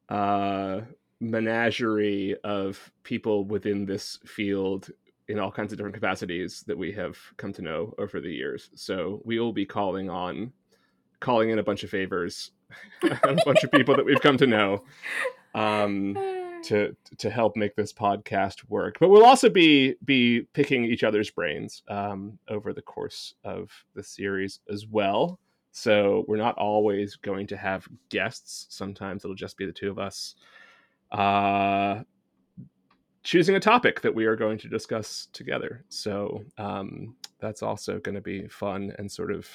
uh 0.09 0.81
menagerie 1.19 2.35
of 2.43 2.91
people 3.03 3.43
within 3.43 3.85
this 3.85 4.19
field 4.25 4.89
in 5.27 5.39
all 5.39 5.51
kinds 5.51 5.71
of 5.71 5.77
different 5.77 5.95
capacities 5.95 6.63
that 6.67 6.77
we 6.77 6.91
have 6.93 7.17
come 7.37 7.53
to 7.53 7.61
know 7.61 7.93
over 7.97 8.19
the 8.19 8.31
years. 8.31 8.69
So 8.75 9.21
we 9.25 9.39
will 9.39 9.53
be 9.53 9.65
calling 9.65 10.09
on 10.09 10.53
calling 11.19 11.49
in 11.49 11.59
a 11.59 11.63
bunch 11.63 11.83
of 11.83 11.89
favors 11.89 12.51
a 13.03 13.35
bunch 13.45 13.63
of 13.63 13.71
people 13.71 13.95
that 13.95 14.05
we've 14.05 14.21
come 14.21 14.37
to 14.37 14.47
know. 14.47 14.83
Um 15.55 16.15
to 16.63 16.95
to 17.17 17.29
help 17.29 17.55
make 17.55 17.75
this 17.75 17.93
podcast 17.93 18.67
work. 18.69 18.97
But 18.99 19.09
we'll 19.09 19.25
also 19.25 19.49
be 19.49 19.95
be 20.03 20.47
picking 20.53 20.85
each 20.85 21.03
other's 21.03 21.29
brains 21.29 21.83
um, 21.87 22.39
over 22.49 22.73
the 22.73 22.81
course 22.81 23.35
of 23.43 23.71
the 23.95 24.03
series 24.03 24.59
as 24.69 24.85
well. 24.85 25.39
So 25.71 26.25
we're 26.27 26.37
not 26.37 26.57
always 26.57 27.15
going 27.15 27.47
to 27.47 27.57
have 27.57 27.87
guests. 28.09 28.65
Sometimes 28.69 29.23
it'll 29.23 29.35
just 29.35 29.57
be 29.57 29.65
the 29.65 29.71
two 29.71 29.91
of 29.91 29.99
us 29.99 30.35
uh, 31.11 32.01
choosing 33.23 33.55
a 33.55 33.59
topic 33.59 34.01
that 34.01 34.15
we 34.15 34.25
are 34.25 34.35
going 34.35 34.57
to 34.59 34.67
discuss 34.69 35.27
together. 35.33 35.83
So 35.89 36.43
um, 36.57 37.15
that's 37.39 37.61
also 37.61 37.99
going 37.99 38.15
to 38.15 38.21
be 38.21 38.47
fun 38.47 38.93
and 38.97 39.11
sort 39.11 39.31
of 39.31 39.47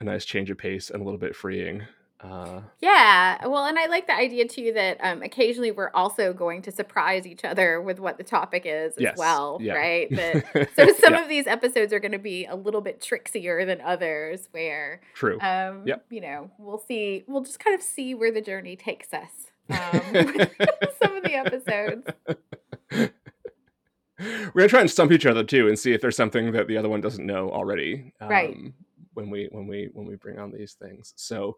a 0.00 0.04
nice 0.04 0.24
change 0.24 0.50
of 0.50 0.58
pace 0.58 0.90
and 0.90 1.00
a 1.02 1.04
little 1.04 1.18
bit 1.18 1.34
freeing. 1.34 1.82
Uh, 2.20 2.60
Yeah, 2.80 3.46
well, 3.46 3.64
and 3.66 3.78
I 3.78 3.86
like 3.86 4.06
the 4.08 4.14
idea 4.16 4.46
too 4.48 4.72
that 4.74 4.98
um, 5.00 5.22
occasionally 5.22 5.70
we're 5.70 5.90
also 5.94 6.32
going 6.32 6.62
to 6.62 6.72
surprise 6.72 7.26
each 7.28 7.44
other 7.44 7.80
with 7.80 8.00
what 8.00 8.18
the 8.18 8.24
topic 8.24 8.62
is 8.64 8.94
as 8.96 9.00
Yes, 9.02 9.16
well, 9.18 9.58
yeah. 9.60 9.74
right? 9.74 10.08
That 10.16 10.70
so 10.74 10.92
some 10.94 11.14
Yeah. 11.14 11.22
of 11.22 11.28
these 11.28 11.46
episodes 11.46 11.92
are 11.92 12.00
going 12.00 12.12
to 12.12 12.18
be 12.18 12.44
a 12.46 12.56
little 12.56 12.80
bit 12.80 13.00
trixier 13.00 13.64
than 13.64 13.80
others, 13.80 14.48
where 14.50 15.00
true. 15.14 15.40
um, 15.40 15.82
Yep. 15.86 16.06
you 16.10 16.20
know 16.20 16.50
we'll 16.58 16.78
see, 16.80 17.24
we'll 17.28 17.42
just 17.44 17.60
kind 17.60 17.74
of 17.74 17.82
see 17.82 18.14
where 18.16 18.32
the 18.32 18.40
journey 18.42 18.74
takes 18.74 19.12
us. 19.14 19.52
Um, 19.70 20.02
some 21.00 21.16
of 21.16 21.22
the 21.22 21.34
episodes, 21.34 22.06
We're 24.20 24.52
gonna 24.62 24.68
try 24.68 24.80
and 24.80 24.90
stump 24.90 25.12
each 25.12 25.26
other 25.26 25.44
too, 25.44 25.68
and 25.68 25.78
see 25.78 25.92
if 25.92 26.00
there's 26.00 26.16
something 26.16 26.50
that 26.52 26.66
the 26.66 26.76
other 26.76 26.88
one 26.88 27.00
doesn't 27.00 27.24
know 27.24 27.50
already. 27.50 28.12
Um, 28.20 28.28
Right. 28.28 28.56
When 29.14 29.30
we 29.30 29.48
when 29.50 29.66
we 29.66 29.90
when 29.92 30.06
we 30.06 30.14
bring 30.14 30.38
on 30.38 30.52
these 30.52 30.74
things. 30.74 31.12
So, 31.16 31.56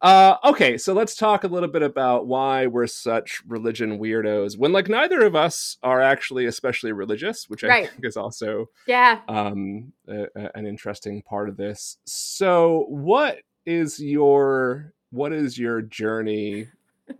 uh, 0.00 0.36
okay, 0.44 0.78
so 0.78 0.94
let's 0.94 1.14
talk 1.14 1.44
a 1.44 1.48
little 1.48 1.68
bit 1.68 1.82
about 1.82 2.26
why 2.26 2.66
we're 2.66 2.86
such 2.86 3.42
religion 3.46 3.98
weirdos. 3.98 4.56
When 4.56 4.72
like 4.72 4.88
neither 4.88 5.20
of 5.22 5.36
us 5.36 5.76
are 5.82 6.00
actually 6.00 6.46
especially 6.46 6.92
religious, 6.92 7.50
which 7.50 7.64
I 7.64 7.68
Right. 7.68 7.90
think 7.90 8.06
is 8.06 8.16
also 8.16 8.70
yeah, 8.86 9.20
um, 9.28 9.92
a, 10.08 10.22
a- 10.34 10.50
an 10.56 10.66
interesting 10.66 11.20
part 11.20 11.50
of 11.50 11.58
this. 11.58 11.98
So, 12.06 12.86
what 12.88 13.40
is 13.66 14.00
your 14.00 14.94
what 15.10 15.32
is 15.34 15.58
your 15.58 15.82
journey 15.82 16.68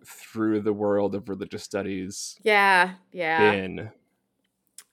through 0.04 0.60
the 0.60 0.72
world 0.72 1.14
of 1.14 1.28
religious 1.28 1.62
studies 1.62 2.38
yeah, 2.42 2.94
yeah. 3.12 3.52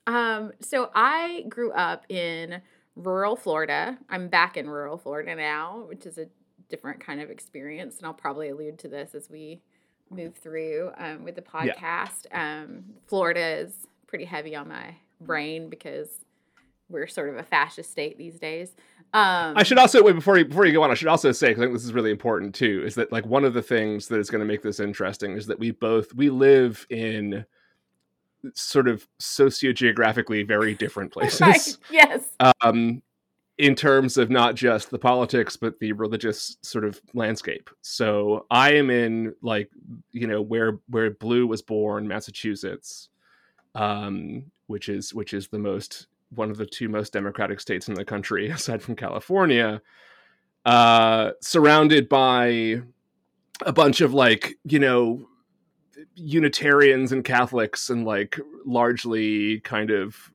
Um, 0.08 0.54
so 0.60 0.90
I 0.96 1.46
grew 1.50 1.72
up 1.72 2.06
in 2.10 2.62
rural 2.96 3.36
Florida. 3.36 3.98
I'm 4.10 4.28
back 4.28 4.58
in 4.58 4.70
rural 4.70 4.98
Florida 4.98 5.36
now, 5.36 5.84
which 5.88 6.06
is 6.06 6.18
a 6.18 6.28
different 6.68 7.00
kind 7.00 7.22
of 7.22 7.30
experience, 7.30 7.98
and 7.98 8.08
I'll 8.08 8.14
probably 8.14 8.50
allude 8.50 8.80
to 8.80 8.88
this 8.88 9.14
as 9.14 9.30
we 9.30 9.62
move 10.10 10.36
through 10.36 10.92
um, 10.98 11.24
with 11.24 11.36
the 11.36 11.44
Yeah. 11.64 11.74
podcast. 11.76 12.26
Um, 12.32 12.86
Florida 13.06 13.58
is 13.60 13.86
pretty 14.08 14.26
heavy 14.26 14.56
on 14.56 14.68
my 14.68 14.96
brain 15.22 15.70
because 15.70 16.10
we're 16.90 17.08
sort 17.08 17.30
of 17.30 17.38
a 17.38 17.44
fascist 17.44 17.92
state 17.92 18.18
these 18.18 18.40
days. 18.40 18.76
Um, 19.14 19.54
I 19.58 19.64
should 19.64 19.78
also 19.78 20.04
wait 20.04 20.14
before 20.14 20.38
you 20.38 20.46
before 20.46 20.66
you 20.66 20.74
go 20.74 20.84
on. 20.84 20.92
I 20.92 20.94
should 20.96 21.08
also 21.08 21.32
say 21.32 21.54
'cause 21.54 21.62
I 21.62 21.66
think 21.66 21.74
this 21.74 21.86
is 21.86 21.94
really 21.94 22.12
important 22.12 22.54
too. 22.54 22.84
Is 22.86 22.96
that 22.96 23.12
like 23.12 23.26
one 23.26 23.46
of 23.46 23.54
the 23.54 23.62
things 23.62 24.08
that 24.10 24.20
is 24.20 24.30
going 24.30 24.40
to 24.42 24.46
make 24.46 24.62
this 24.62 24.80
interesting 24.80 25.34
is 25.38 25.48
that 25.48 25.58
we 25.60 25.72
both 25.72 26.14
we 26.14 26.30
live 26.30 26.86
in 26.90 27.46
sort 28.54 28.88
of 28.88 29.08
sociogeographically 29.20 30.48
very 30.48 30.74
different 30.74 31.12
places. 31.14 31.42
right? 31.42 31.78
Yes. 31.92 32.30
um, 32.62 33.02
in 33.58 33.76
terms 33.76 34.18
of 34.18 34.30
not 34.30 34.56
just 34.56 34.90
the 34.90 34.98
politics 35.00 35.58
but 35.58 35.78
the 35.80 35.92
religious 35.92 36.56
sort 36.62 36.86
of 36.86 37.02
landscape. 37.14 37.70
So 37.82 38.46
I 38.50 38.74
am 38.76 38.90
in 38.90 39.36
like 39.42 39.70
you 40.12 40.28
know 40.28 40.42
where 40.42 40.80
where 40.88 41.12
Blue 41.12 41.46
was 41.48 41.62
born, 41.62 42.08
Massachusetts, 42.08 43.10
um, 43.76 44.44
which 44.68 44.88
is 44.88 45.14
which 45.14 45.34
is 45.34 45.48
the 45.50 45.60
most 45.60 46.08
one 46.30 46.52
of 46.52 46.58
the 46.58 46.66
two 46.66 46.90
most 46.90 47.14
democratic 47.14 47.60
states 47.60 47.88
in 47.88 47.94
the 47.94 48.06
country 48.06 48.50
aside 48.50 48.82
from 48.82 48.96
California. 48.96 49.82
Uh, 50.66 51.32
surrounded 51.42 52.10
by 52.10 52.82
a 53.66 53.74
bunch 53.74 54.02
of 54.02 54.14
like 54.14 54.58
you 54.66 54.80
know 54.80 55.26
Unitarians 56.16 57.12
and 57.12 57.24
Catholics 57.24 57.90
and 57.90 58.06
like 58.06 58.40
largely 58.66 59.60
kind 59.62 59.90
of 59.90 60.32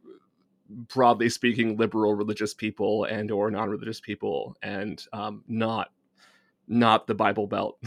broadly 0.69 1.29
speaking 1.29 1.77
liberal 1.77 2.15
religious 2.15 2.55
people 2.55 3.05
and 3.05 3.31
or 3.31 3.51
non-religious 3.51 4.01
people 4.01 4.57
and 4.63 5.07
um, 5.13 5.45
not 5.47 5.91
not 6.69 7.07
the 7.07 7.15
bible 7.15 7.47
belt 7.47 7.79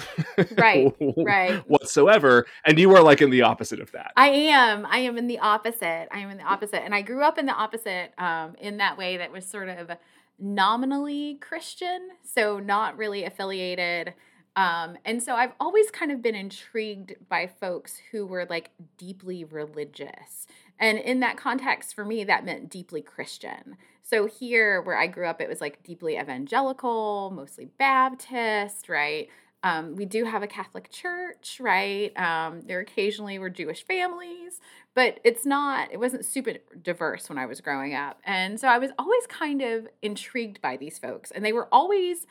Right, 0.58 0.94
right. 1.18 1.64
whatsoever 1.70 2.46
and 2.66 2.78
you 2.78 2.96
are 2.96 3.02
like 3.02 3.22
in 3.22 3.30
the 3.30 3.42
opposite 3.42 3.80
of 3.80 3.92
that 3.94 4.12
I 4.16 4.28
am. 4.30 4.86
I 4.86 5.00
am 5.00 5.18
in 5.18 5.28
the 5.28 5.40
opposite. 5.40 6.08
I 6.12 6.20
am 6.20 6.30
in 6.30 6.38
the 6.38 6.44
opposite. 6.44 6.84
And 6.84 6.94
I 6.94 7.02
grew 7.02 7.24
up 7.24 7.38
in 7.38 7.46
the 7.46 7.54
opposite 7.54 8.12
um, 8.18 8.56
in 8.60 8.78
that 8.78 8.98
way 8.98 9.18
that 9.18 9.32
was 9.32 9.46
sort 9.46 9.70
of 9.70 9.92
nominally 10.40 11.36
Christian, 11.42 12.10
so 12.24 12.60
not 12.60 12.98
really 12.98 13.24
affiliated. 13.24 14.14
Um, 14.56 14.98
and 15.06 15.22
so 15.22 15.36
I've 15.36 15.54
always 15.60 15.92
kind 15.92 16.12
of 16.12 16.22
been 16.22 16.36
intrigued 16.36 17.16
by 17.30 17.48
folks 17.48 18.00
who 18.12 18.26
were 18.26 18.46
like 18.50 18.72
deeply 18.98 19.44
religious. 19.44 20.48
And 20.80 20.98
in 21.00 21.20
that 21.22 21.38
context, 21.38 21.96
for 21.96 22.06
me, 22.06 22.24
that 22.24 22.46
meant 22.46 22.70
deeply 22.70 23.02
Christian. 23.02 23.78
So 24.04 24.26
here, 24.26 24.82
where 24.82 24.98
I 24.98 25.08
grew 25.08 25.28
up, 25.28 25.42
it 25.42 25.50
was 25.50 25.60
like 25.60 25.84
deeply 25.84 26.18
evangelical, 26.18 27.32
mostly 27.36 27.70
Baptist, 27.78 28.88
right? 28.88 29.28
Um, 29.64 29.96
we 29.96 30.06
do 30.06 30.24
have 30.24 30.44
a 30.44 30.48
Catholic 30.48 30.90
church, 30.92 31.58
right? 31.60 32.18
Um, 32.18 32.62
there 32.62 32.80
occasionally 32.80 33.40
were 33.40 33.50
Jewish 33.50 33.86
families, 33.86 34.62
but 34.94 35.20
it's 35.24 35.46
not, 35.46 35.92
it 35.92 36.00
wasn't 36.00 36.26
super 36.26 36.54
diverse 36.82 37.28
when 37.28 37.38
I 37.38 37.48
was 37.48 37.60
growing 37.60 37.96
up. 37.96 38.20
And 38.24 38.60
so 38.60 38.68
I 38.68 38.78
was 38.78 38.92
always 39.00 39.26
kind 39.28 39.62
of 39.62 39.88
intrigued 40.02 40.62
by 40.62 40.78
these 40.78 41.00
folks, 41.00 41.32
and 41.32 41.44
they 41.44 41.54
were 41.54 41.68
always 41.72 42.28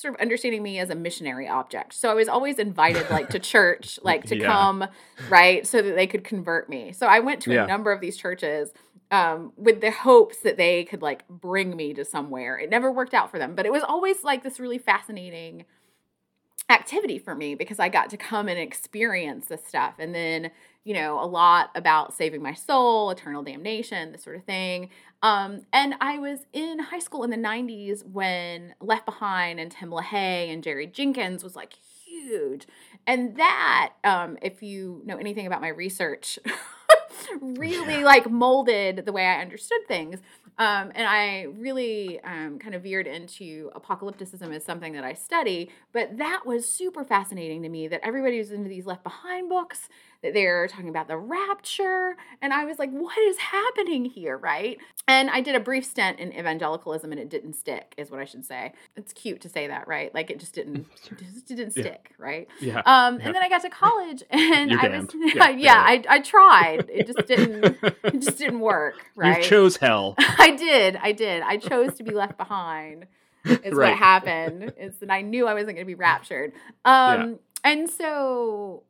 sort 0.00 0.14
of 0.14 0.20
understanding 0.20 0.62
me 0.62 0.78
as 0.78 0.88
a 0.88 0.94
missionary 0.94 1.46
object. 1.46 1.92
So 1.92 2.10
I 2.10 2.14
was 2.14 2.26
always 2.28 2.58
invited 2.58 3.08
like 3.10 3.28
to 3.30 3.38
church, 3.38 3.98
like 4.02 4.24
to 4.26 4.36
Yeah. 4.36 4.46
come, 4.46 4.86
right, 5.28 5.66
so 5.66 5.82
that 5.82 5.94
they 5.94 6.06
could 6.06 6.24
convert 6.24 6.70
me. 6.70 6.92
So 6.92 7.06
I 7.06 7.20
went 7.20 7.42
to 7.42 7.52
Yeah. 7.52 7.64
a 7.64 7.66
number 7.66 7.92
of 7.92 8.00
these 8.00 8.16
churches 8.16 8.72
um, 9.10 9.52
with 9.56 9.80
the 9.80 9.90
hopes 9.90 10.38
that 10.38 10.56
they 10.56 10.84
could 10.84 11.02
like 11.02 11.28
bring 11.28 11.76
me 11.76 11.92
to 11.94 12.04
somewhere. 12.04 12.58
It 12.58 12.70
never 12.70 12.90
worked 12.90 13.12
out 13.12 13.30
for 13.30 13.38
them, 13.38 13.54
but 13.54 13.66
it 13.66 13.72
was 13.72 13.82
always 13.82 14.24
like 14.24 14.42
this 14.42 14.58
really 14.58 14.78
fascinating 14.78 15.64
activity 16.70 17.18
for 17.18 17.34
me 17.34 17.54
because 17.54 17.80
I 17.80 17.88
got 17.88 18.10
to 18.10 18.16
come 18.16 18.48
and 18.48 18.58
experience 18.58 19.46
this 19.46 19.64
stuff. 19.66 19.94
And 19.98 20.14
then, 20.14 20.52
you 20.84 20.94
know, 20.94 21.18
a 21.20 21.26
lot 21.26 21.70
about 21.74 22.14
saving 22.14 22.42
my 22.42 22.54
soul, 22.54 23.10
eternal 23.10 23.42
damnation, 23.42 24.12
this 24.12 24.22
sort 24.22 24.36
of 24.36 24.44
thing. 24.44 24.90
Um, 25.22 25.66
and 25.72 25.94
I 26.00 26.18
was 26.18 26.46
in 26.52 26.78
high 26.78 26.98
school 26.98 27.24
in 27.24 27.30
the 27.30 27.36
90s 27.36 28.04
when 28.06 28.74
Left 28.80 29.04
Behind 29.04 29.60
and 29.60 29.70
Tim 29.70 29.90
LaHaye 29.90 30.52
and 30.52 30.62
Jerry 30.62 30.86
Jenkins 30.86 31.44
was 31.44 31.54
like 31.54 31.74
huge. 32.04 32.66
And 33.06 33.36
that, 33.36 33.92
um, 34.04 34.38
if 34.40 34.62
you 34.62 35.02
know 35.04 35.16
anything 35.16 35.46
about 35.46 35.60
my 35.60 35.68
research, 35.68 36.38
really 37.40 38.02
like 38.04 38.30
molded 38.30 39.04
the 39.04 39.12
way 39.12 39.26
I 39.26 39.40
understood 39.40 39.80
things. 39.86 40.20
Um, 40.58 40.92
and 40.94 41.06
I 41.06 41.46
really 41.56 42.20
um, 42.22 42.58
kind 42.58 42.74
of 42.74 42.82
veered 42.82 43.06
into 43.06 43.70
apocalypticism 43.74 44.54
as 44.54 44.62
something 44.62 44.92
that 44.92 45.04
I 45.04 45.14
study. 45.14 45.70
But 45.92 46.18
that 46.18 46.42
was 46.44 46.68
super 46.68 47.02
fascinating 47.02 47.62
to 47.62 47.70
me 47.70 47.88
that 47.88 48.00
everybody 48.02 48.38
was 48.38 48.52
into 48.52 48.68
these 48.68 48.84
left 48.84 49.02
behind 49.02 49.48
books 49.48 49.88
that 50.22 50.34
they're 50.34 50.68
talking 50.68 50.88
about 50.90 51.08
the 51.08 51.16
rapture. 51.16 52.16
And 52.42 52.52
I 52.52 52.64
was 52.64 52.78
like, 52.78 52.90
what 52.90 53.16
is 53.18 53.38
happening 53.38 54.04
here, 54.04 54.36
right? 54.36 54.78
And 55.08 55.30
I 55.30 55.40
did 55.40 55.54
a 55.54 55.60
brief 55.60 55.84
stint 55.84 56.18
in 56.18 56.32
evangelicalism 56.32 57.10
and 57.10 57.20
it 57.20 57.30
didn't 57.30 57.54
stick, 57.54 57.94
is 57.96 58.10
what 58.10 58.20
I 58.20 58.24
should 58.26 58.44
say. 58.44 58.72
It's 58.96 59.12
cute 59.12 59.40
to 59.42 59.48
say 59.48 59.66
that, 59.68 59.88
right? 59.88 60.14
Like 60.14 60.30
it 60.30 60.38
just 60.38 60.54
didn't, 60.54 60.86
just 61.18 61.46
didn't 61.46 61.74
yeah. 61.76 61.82
stick, 61.82 62.12
right? 62.18 62.48
Yeah. 62.60 62.82
Um, 62.84 63.18
yeah. 63.18 63.26
and 63.26 63.34
then 63.34 63.42
I 63.42 63.48
got 63.48 63.62
to 63.62 63.70
college 63.70 64.22
and 64.30 64.70
You're 64.70 64.80
I 64.80 64.88
damned. 64.88 65.12
was, 65.14 65.34
Yeah, 65.34 65.48
yeah, 65.50 65.76
I, 65.86 66.04
I 66.08 66.20
tried. 66.20 66.90
It 66.90 67.06
just 67.06 67.26
didn't, 67.26 67.78
it 68.04 68.20
just 68.20 68.38
didn't 68.38 68.60
work, 68.60 68.94
right? 69.16 69.38
You 69.38 69.44
chose 69.44 69.76
hell. 69.78 70.14
I 70.18 70.54
did. 70.56 70.96
I 70.96 71.12
did. 71.12 71.42
I 71.42 71.56
chose 71.56 71.94
to 71.94 72.02
be 72.02 72.12
left 72.12 72.36
behind. 72.36 73.06
Is 73.46 73.72
Right. 73.72 73.90
what 73.90 73.98
happened. 73.98 74.74
Is 74.78 74.96
that 74.98 75.10
I 75.10 75.22
knew 75.22 75.46
I 75.46 75.54
wasn't 75.54 75.76
going 75.76 75.78
to 75.78 75.84
be 75.86 75.94
raptured. 75.94 76.52
Um, 76.84 77.38
and 77.64 77.88
so 77.88 78.82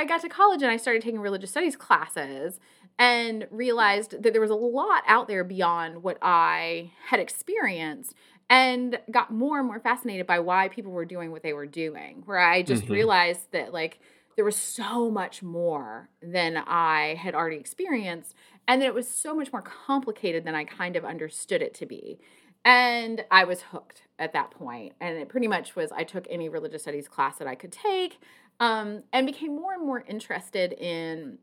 I 0.00 0.04
got 0.06 0.22
to 0.22 0.30
college 0.30 0.62
and 0.62 0.70
I 0.70 0.78
started 0.78 1.02
taking 1.02 1.20
religious 1.20 1.50
studies 1.50 1.76
classes 1.76 2.58
and 2.98 3.46
realized 3.50 4.22
that 4.22 4.32
there 4.32 4.40
was 4.40 4.50
a 4.50 4.54
lot 4.54 5.02
out 5.06 5.28
there 5.28 5.44
beyond 5.44 6.02
what 6.02 6.16
I 6.22 6.92
had 7.08 7.20
experienced 7.20 8.14
and 8.48 8.98
got 9.10 9.30
more 9.30 9.58
and 9.58 9.66
more 9.66 9.78
fascinated 9.78 10.26
by 10.26 10.38
why 10.38 10.68
people 10.68 10.90
were 10.90 11.04
doing 11.04 11.32
what 11.32 11.42
they 11.42 11.52
were 11.52 11.66
doing. 11.66 12.22
Where 12.24 12.38
I 12.38 12.62
just 12.62 12.86
Mhm. 12.86 12.92
realized 12.92 13.52
that 13.52 13.74
like 13.74 14.00
there 14.36 14.44
was 14.44 14.56
so 14.56 15.10
much 15.10 15.42
more 15.42 16.08
than 16.22 16.56
I 16.56 17.16
had 17.16 17.34
already 17.34 17.56
experienced 17.56 18.34
and 18.66 18.80
that 18.80 18.86
it 18.86 18.94
was 18.94 19.06
so 19.06 19.34
much 19.34 19.52
more 19.52 19.60
complicated 19.60 20.44
than 20.44 20.54
I 20.54 20.64
kind 20.64 20.96
of 20.96 21.04
understood 21.04 21.60
it 21.60 21.74
to 21.74 21.84
be. 21.84 22.18
And 22.64 23.26
I 23.30 23.44
was 23.44 23.60
hooked 23.62 24.04
at 24.18 24.32
that 24.32 24.50
point. 24.50 24.94
And 24.98 25.18
it 25.18 25.28
pretty 25.28 25.46
much 25.48 25.76
was 25.76 25.92
I 25.92 26.04
took 26.04 26.26
any 26.30 26.48
religious 26.48 26.82
studies 26.82 27.06
class 27.06 27.36
that 27.36 27.48
I 27.48 27.54
could 27.54 27.72
take 27.72 28.18
um, 28.60 29.02
and 29.12 29.26
became 29.26 29.56
more 29.56 29.72
and 29.72 29.84
more 29.84 30.04
interested 30.06 30.72
in 30.72 31.38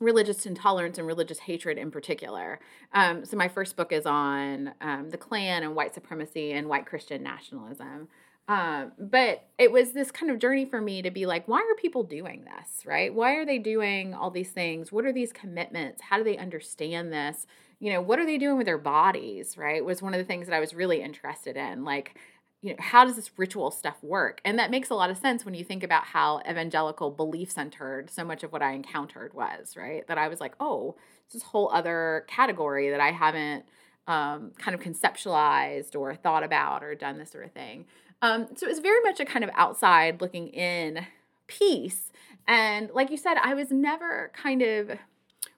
religious 0.00 0.44
intolerance 0.44 0.98
and 0.98 1.06
religious 1.06 1.38
hatred 1.38 1.78
in 1.78 1.90
particular. 1.90 2.58
Um, 2.92 3.24
so 3.24 3.36
my 3.36 3.48
first 3.48 3.76
book 3.76 3.92
is 3.92 4.04
on 4.04 4.72
um, 4.80 5.10
the 5.10 5.16
Klan 5.16 5.62
and 5.62 5.74
white 5.74 5.94
supremacy 5.94 6.52
and 6.52 6.68
white 6.68 6.86
Christian 6.86 7.22
nationalism. 7.22 8.08
Um, 8.48 8.92
but 8.98 9.48
it 9.58 9.72
was 9.72 9.92
this 9.92 10.10
kind 10.12 10.30
of 10.30 10.38
journey 10.38 10.66
for 10.66 10.80
me 10.80 11.02
to 11.02 11.10
be 11.10 11.26
like, 11.26 11.48
why 11.48 11.58
are 11.58 11.80
people 11.80 12.04
doing 12.04 12.44
this, 12.44 12.86
right? 12.86 13.12
Why 13.12 13.34
are 13.34 13.46
they 13.46 13.58
doing 13.58 14.14
all 14.14 14.30
these 14.30 14.50
things? 14.50 14.92
What 14.92 15.04
are 15.04 15.12
these 15.12 15.32
commitments? 15.32 16.02
How 16.02 16.16
do 16.16 16.24
they 16.24 16.36
understand 16.36 17.12
this? 17.12 17.46
You 17.80 17.92
know, 17.92 18.00
what 18.00 18.18
are 18.18 18.26
they 18.26 18.38
doing 18.38 18.56
with 18.56 18.66
their 18.66 18.78
bodies, 18.78 19.58
right? 19.58 19.84
Was 19.84 20.00
one 20.00 20.14
of 20.14 20.18
the 20.18 20.24
things 20.24 20.46
that 20.46 20.54
I 20.54 20.60
was 20.60 20.74
really 20.74 21.02
interested 21.02 21.56
in. 21.56 21.84
Like, 21.84 22.16
you 22.62 22.70
know, 22.70 22.76
how 22.80 23.04
does 23.04 23.16
this 23.16 23.30
ritual 23.36 23.70
stuff 23.70 23.96
work? 24.02 24.40
And 24.44 24.58
that 24.58 24.70
makes 24.70 24.90
a 24.90 24.94
lot 24.94 25.10
of 25.10 25.18
sense 25.18 25.44
when 25.44 25.54
you 25.54 25.64
think 25.64 25.82
about 25.82 26.04
how 26.04 26.40
evangelical 26.48 27.10
belief 27.10 27.50
centered 27.50 28.10
so 28.10 28.24
much 28.24 28.42
of 28.42 28.52
what 28.52 28.62
I 28.62 28.72
encountered 28.72 29.34
was, 29.34 29.76
right? 29.76 30.06
That 30.08 30.18
I 30.18 30.28
was 30.28 30.40
like, 30.40 30.54
oh, 30.58 30.96
it's 31.24 31.34
this 31.34 31.42
whole 31.42 31.70
other 31.72 32.24
category 32.28 32.90
that 32.90 33.00
I 33.00 33.12
haven't 33.12 33.64
um, 34.08 34.52
kind 34.58 34.74
of 34.74 34.80
conceptualized 34.80 35.96
or 35.96 36.14
thought 36.14 36.42
about 36.42 36.82
or 36.82 36.94
done 36.94 37.18
this 37.18 37.30
sort 37.30 37.44
of 37.44 37.52
thing. 37.52 37.86
Um, 38.22 38.48
so 38.56 38.66
it 38.66 38.70
was 38.70 38.78
very 38.78 39.00
much 39.02 39.20
a 39.20 39.24
kind 39.24 39.44
of 39.44 39.50
outside 39.54 40.20
looking 40.20 40.48
in 40.48 41.06
piece. 41.46 42.10
And 42.48 42.90
like 42.90 43.10
you 43.10 43.16
said, 43.16 43.36
I 43.42 43.54
was 43.54 43.70
never 43.70 44.30
kind 44.34 44.62
of 44.62 44.92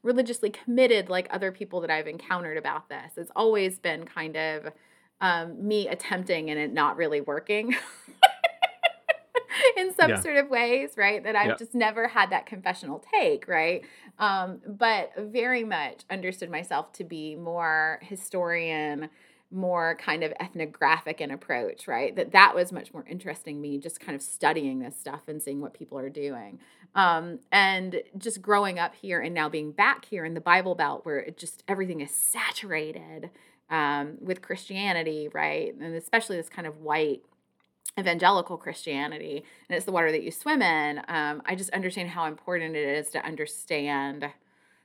religiously 0.02 0.50
committed 0.50 1.09
like 1.09 1.28
other 1.31 1.52
people 1.52 1.81
that 1.81 1.90
I've 1.90 2.07
encountered 2.07 2.57
about 2.57 2.88
this. 2.88 3.12
It's 3.17 3.31
always 3.37 3.78
been 3.78 4.05
kind 4.05 4.37
of 4.37 4.73
um, 5.20 5.66
me 5.66 5.88
attempting 5.88 6.50
and 6.50 6.58
it 6.58 6.72
not 6.72 6.96
really 6.96 7.20
working 7.20 7.75
in 9.76 9.92
some 9.94 10.10
Yeah. 10.10 10.20
sort 10.20 10.37
of 10.37 10.48
ways, 10.50 10.90
right? 10.96 11.22
That 11.22 11.37
I've 11.37 11.48
Yeah. 11.48 11.57
just 11.57 11.74
never 11.74 12.09
had 12.09 12.31
that 12.31 12.46
confessional 12.46 13.04
take, 13.12 13.48
right? 13.48 13.83
Um, 14.18 14.61
but 14.66 15.12
very 15.16 15.64
much 15.64 16.04
understood 16.11 16.50
myself 16.50 16.92
to 16.94 17.04
be 17.04 17.35
more 17.37 17.98
historian, 18.02 19.09
more 19.50 19.96
kind 19.96 20.22
of 20.22 20.33
ethnographic 20.40 21.20
in 21.20 21.31
approach, 21.31 21.88
right? 21.88 22.14
That 22.14 22.33
that 22.33 22.54
was 22.54 22.70
much 22.72 22.92
more 22.92 23.04
interesting 23.09 23.61
me, 23.61 23.78
just 23.78 23.98
kind 24.00 24.14
of 24.14 24.22
studying 24.22 24.81
this 24.81 24.96
stuff 24.96 25.22
and 25.26 25.42
seeing 25.42 25.61
what 25.61 25.72
people 25.74 25.98
are 25.98 26.11
doing. 26.11 26.59
Um, 26.94 27.38
and 27.52 28.02
just 28.18 28.42
growing 28.42 28.78
up 28.78 28.94
here 28.94 29.20
and 29.20 29.35
now 29.35 29.48
being 29.48 29.72
back 29.72 30.04
here 30.04 30.24
in 30.24 30.35
the 30.35 30.40
Bible 30.40 30.74
Belt, 30.74 31.04
where 31.07 31.18
it 31.18 31.38
just 31.38 31.62
everything 31.68 32.00
is 32.00 32.11
saturated 32.11 33.31
um, 33.70 34.18
with 34.20 34.42
Christianity, 34.42 35.28
right? 35.33 35.74
And 35.74 35.94
especially 35.94 36.37
this 36.37 36.48
kind 36.48 36.66
of 36.66 36.81
white 36.81 37.22
evangelical 37.98 38.57
Christianity, 38.57 39.44
and 39.68 39.76
it's 39.76 39.85
the 39.85 39.92
water 39.92 40.12
that 40.12 40.22
you 40.22 40.31
swim 40.31 40.62
in. 40.62 40.98
Um, 41.09 41.42
I 41.44 41.54
just 41.54 41.70
understand 41.70 42.11
how 42.11 42.26
important 42.26 42.76
it 42.76 42.88
is 42.88 43.11
to 43.11 43.24
understand 43.24 44.31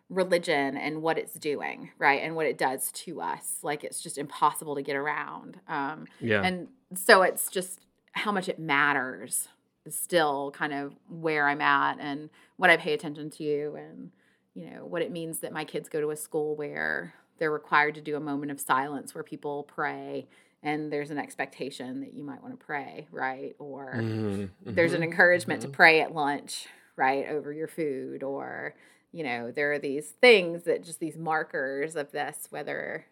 religion 0.10 0.78
and 0.78 1.02
what 1.02 1.17
it's 1.17 1.34
doing, 1.34 1.91
right? 1.98 2.22
And 2.22 2.36
what 2.36 2.46
it 2.46 2.58
does 2.58 2.91
to 2.91 3.22
us. 3.22 3.60
Like 3.63 3.84
it's 3.84 4.02
just 4.02 4.17
impossible 4.17 4.76
to 4.76 4.82
get 4.82 4.96
around. 4.96 5.60
Um, 5.67 6.06
Yeah. 6.19 6.43
and 6.43 6.67
so 6.96 7.22
it's 7.24 7.50
just 7.50 7.80
how 8.12 8.32
much 8.32 8.48
it 8.48 8.60
matters 8.60 9.48
is 9.86 9.98
still 9.98 10.52
kind 10.52 10.74
of 10.74 10.93
where 11.10 11.48
I'm 11.48 11.62
at 11.62 12.00
and 12.00 12.30
what 12.58 12.69
I 12.69 12.78
pay 12.78 12.93
attention 12.93 13.30
to 13.32 13.76
and 13.78 14.12
you 14.54 14.69
know 14.69 14.86
what 14.86 15.02
it 15.02 15.12
means 15.12 15.39
that 15.39 15.52
my 15.52 15.65
kids 15.65 15.89
go 15.89 16.00
to 16.00 16.12
a 16.12 16.15
school 16.15 16.56
where 16.56 17.15
they're 17.39 17.52
required 17.52 17.96
to 17.96 18.02
do 18.02 18.15
a 18.15 18.19
moment 18.19 18.52
of 18.52 18.60
silence 18.60 19.13
where 19.15 19.24
people 19.24 19.63
pray 19.63 20.28
and 20.63 20.91
there's 20.91 21.12
an 21.12 21.17
expectation 21.17 22.02
that 22.02 22.13
you 22.13 22.24
might 22.24 22.41
want 22.41 22.58
to 22.58 22.65
pray, 22.65 23.08
right? 23.12 23.56
Or 23.60 23.93
Mhm, 23.93 24.50
there's 24.65 24.93
an 24.93 25.02
mhm, 25.02 25.06
encouragement 25.06 25.60
mhm. 25.60 25.63
to 25.63 25.69
pray 25.69 26.02
at 26.02 26.13
lunch, 26.13 26.67
right, 26.96 27.28
over 27.30 27.52
your 27.52 27.67
food 27.67 28.24
or 28.24 28.76
you 29.12 29.24
know, 29.24 29.52
there 29.52 29.72
are 29.74 29.80
these 29.80 30.10
things 30.10 30.63
that 30.63 30.84
just 30.84 31.00
these 31.00 31.17
markers 31.17 31.96
of 31.96 32.12
this 32.12 32.48
whether 32.50 33.06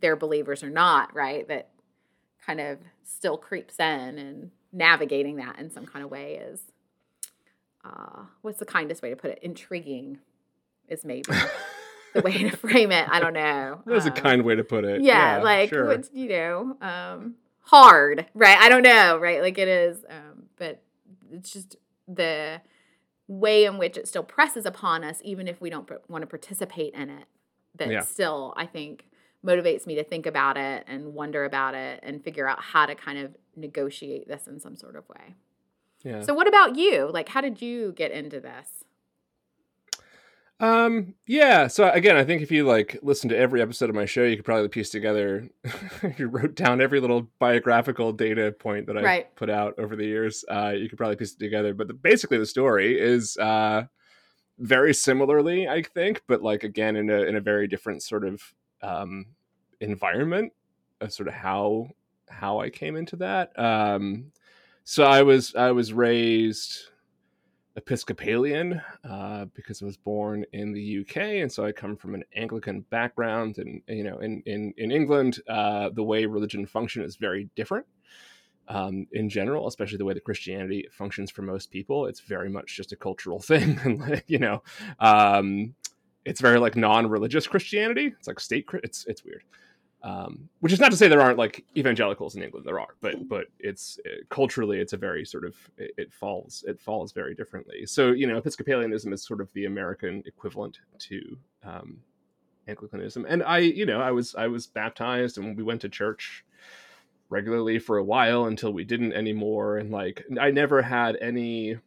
they're 0.00 0.16
believers 0.16 0.62
or 0.62 0.70
not, 0.70 1.14
right? 1.14 1.48
That 1.48 1.70
kind 2.44 2.60
of 2.60 2.78
still 3.04 3.36
creeps 3.38 3.78
in 3.78 4.18
and 4.18 4.50
navigating 4.72 5.36
that 5.36 5.58
in 5.58 5.70
some 5.70 5.86
kind 5.86 6.04
of 6.04 6.10
way 6.10 6.34
is 6.36 6.62
uh 7.84 8.22
what's 8.42 8.58
the 8.58 8.66
kindest 8.66 9.02
way 9.02 9.10
to 9.10 9.16
put 9.16 9.30
it? 9.30 9.38
Intriguing 9.42 10.18
is 10.88 11.04
maybe 11.04 11.30
the 12.18 12.22
way 12.22 12.50
to 12.50 12.56
frame 12.56 12.92
it. 12.92 13.08
I 13.10 13.20
don't 13.20 13.32
know. 13.34 13.80
That's 13.86 14.06
a 14.06 14.10
Um, 14.10 14.16
kind 14.16 14.42
way 14.42 14.54
to 14.56 14.64
put 14.64 14.84
it. 14.84 15.02
yeah, 15.02 15.38
like 15.42 15.68
sure. 15.70 15.86
what's 15.86 16.10
you 16.12 16.28
know 16.28 16.76
um 16.80 17.34
hard 17.60 18.24
right 18.32 18.56
i 18.60 18.70
don't 18.70 18.82
know 18.82 19.18
right 19.18 19.42
like 19.42 19.58
it 19.58 19.68
is 19.68 20.02
um 20.08 20.44
but 20.56 20.82
it's 21.30 21.50
just 21.52 21.76
the 22.06 22.62
way 23.26 23.66
in 23.66 23.76
which 23.76 23.98
it 23.98 24.08
still 24.08 24.22
presses 24.22 24.64
upon 24.64 25.04
us 25.04 25.20
even 25.22 25.46
if 25.46 25.60
we 25.60 25.68
don't 25.68 25.86
pr- 25.86 25.96
want 26.08 26.22
to 26.22 26.26
participate 26.26 26.94
in 26.94 27.10
it 27.10 27.26
that 27.76 27.90
Yeah. 27.90 28.00
still 28.00 28.54
i 28.56 28.64
think 28.64 29.04
motivates 29.44 29.86
me 29.86 29.96
to 29.96 30.02
think 30.04 30.24
about 30.24 30.56
it 30.56 30.84
and 30.88 31.12
wonder 31.12 31.44
about 31.44 31.74
it 31.74 32.00
and 32.02 32.24
figure 32.24 32.48
out 32.48 32.58
how 32.62 32.86
to 32.86 32.94
kind 32.94 33.18
of 33.18 33.36
negotiate 33.54 34.26
this 34.28 34.46
in 34.46 34.58
some 34.60 34.74
sort 34.74 34.96
of 34.96 35.06
way 35.10 35.34
yeah. 36.02 36.22
so 36.22 36.32
what 36.32 36.48
about 36.48 36.76
you 36.76 37.10
like 37.12 37.28
how 37.28 37.42
did 37.42 37.60
you 37.60 37.92
get 37.92 38.10
into 38.12 38.40
this 38.40 38.82
Um, 40.60 41.14
yeah. 41.26 41.68
So 41.68 41.88
again, 41.90 42.16
I 42.16 42.24
think 42.24 42.42
if 42.42 42.50
you 42.50 42.64
like 42.66 42.98
listen 43.02 43.28
to 43.30 43.36
every 43.36 43.62
episode 43.62 43.88
of 43.90 43.94
my 43.94 44.06
show, 44.06 44.24
you 44.24 44.36
could 44.36 44.44
probably 44.44 44.68
piece 44.68 44.90
together. 44.90 45.48
you 46.18 46.26
wrote 46.26 46.54
down 46.56 46.80
every 46.80 46.98
little 47.00 47.28
biographical 47.38 48.12
data 48.12 48.52
point 48.52 48.86
that 48.86 48.98
I 48.98 49.02
Right. 49.02 49.36
put 49.36 49.50
out 49.50 49.78
over 49.78 49.94
the 49.94 50.04
years. 50.06 50.44
Uh, 50.50 50.72
you 50.76 50.88
could 50.88 50.98
probably 50.98 51.16
piece 51.16 51.32
it 51.32 51.38
together. 51.38 51.74
But 51.74 51.86
the, 51.88 51.94
basically, 51.94 52.38
the 52.38 52.46
story 52.46 52.98
is 53.00 53.36
uh, 53.36 53.84
very 54.58 54.92
similarly, 54.94 55.68
I 55.68 55.82
think, 55.82 56.22
but 56.26 56.42
like 56.42 56.64
again 56.64 56.96
in 56.96 57.08
a 57.08 57.22
in 57.22 57.36
a 57.36 57.40
very 57.40 57.68
different 57.68 58.02
sort 58.02 58.24
of 58.24 58.42
um, 58.82 59.26
environment. 59.80 60.52
Of 61.00 61.12
sort 61.12 61.28
of 61.28 61.34
how 61.34 61.90
how 62.28 62.58
I 62.58 62.70
came 62.70 62.96
into 62.96 63.14
that. 63.16 63.56
Um, 63.56 64.32
so 64.82 65.04
I 65.04 65.22
was 65.22 65.54
I 65.54 65.70
was 65.70 65.92
raised 65.92 66.76
Episcopalian 67.78 68.82
uh, 69.08 69.44
because 69.54 69.80
I 69.80 69.86
was 69.86 69.96
born 69.96 70.44
in 70.52 70.72
the 70.72 71.00
UK, 71.00 71.16
and 71.16 71.50
so 71.50 71.64
I 71.64 71.70
come 71.70 71.96
from 71.96 72.14
an 72.14 72.24
Anglican 72.34 72.80
background. 72.90 73.58
And 73.58 73.80
you 73.88 74.02
know, 74.02 74.18
in 74.18 74.42
in 74.46 74.74
in 74.76 74.90
England, 74.90 75.40
uh, 75.48 75.90
the 75.94 76.02
way 76.02 76.26
religion 76.26 76.66
function 76.66 77.02
is 77.02 77.16
very 77.16 77.48
different. 77.54 77.86
Um, 78.66 79.06
in 79.12 79.30
general, 79.30 79.66
especially 79.66 79.96
the 79.96 80.04
way 80.04 80.12
that 80.12 80.24
Christianity 80.24 80.86
functions 80.92 81.30
for 81.30 81.40
most 81.40 81.70
people, 81.70 82.04
it's 82.04 82.20
very 82.20 82.50
much 82.50 82.76
just 82.76 82.92
a 82.92 82.96
cultural 82.96 83.40
thing, 83.50 83.78
and 83.84 84.00
like, 84.00 84.24
you 84.26 84.40
know, 84.40 84.62
um, 84.98 85.74
it's 86.24 86.40
very 86.40 86.58
like 86.58 86.76
non-religious 86.76 87.46
Christianity. 87.46 88.12
It's 88.18 88.26
like 88.26 88.40
state. 88.40 88.66
It's 88.82 89.06
it's 89.06 89.24
weird. 89.24 89.44
Um, 90.02 90.48
which 90.60 90.72
is 90.72 90.80
not 90.80 90.90
to 90.90 90.96
say 90.96 91.08
there 91.08 91.20
aren't 91.20 91.38
like 91.38 91.64
evangelicals 91.76 92.36
in 92.36 92.42
England. 92.42 92.64
There 92.64 92.78
are, 92.78 92.94
but 93.00 93.28
but 93.28 93.46
it's 93.58 93.98
it, 94.04 94.28
culturally 94.28 94.78
it's 94.78 94.92
a 94.92 94.96
very 94.96 95.24
sort 95.24 95.44
of 95.44 95.56
it, 95.76 95.92
it, 95.96 96.12
falls 96.12 96.64
it 96.68 96.80
falls 96.80 97.12
very 97.12 97.34
differently. 97.34 97.84
So 97.84 98.12
you 98.12 98.26
know, 98.26 98.40
Episcopalianism 98.40 99.12
is 99.12 99.22
sort 99.22 99.40
of 99.40 99.52
the 99.54 99.64
American 99.64 100.22
equivalent 100.26 100.78
to 100.98 101.36
um, 101.64 101.98
Anglicanism, 102.68 103.26
and 103.28 103.42
I 103.42 103.58
you 103.58 103.86
know 103.86 104.00
I 104.00 104.12
was 104.12 104.34
I 104.36 104.46
was 104.46 104.66
baptized 104.66 105.36
and 105.36 105.56
we 105.56 105.64
went 105.64 105.80
to 105.80 105.88
church 105.88 106.44
regularly 107.28 107.78
for 107.78 107.98
a 107.98 108.04
while 108.04 108.46
until 108.46 108.72
we 108.72 108.84
didn't 108.84 109.12
anymore, 109.14 109.78
and 109.78 109.90
like 109.90 110.24
I 110.40 110.52
never 110.52 110.80
had 110.80 111.16
any 111.20 111.78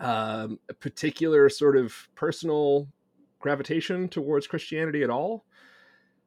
um, 0.00 0.58
particular 0.80 1.50
sort 1.50 1.76
of 1.76 2.08
personal 2.14 2.88
gravitation 3.40 4.08
towards 4.08 4.46
Christianity 4.46 5.02
at 5.02 5.10
all. 5.10 5.44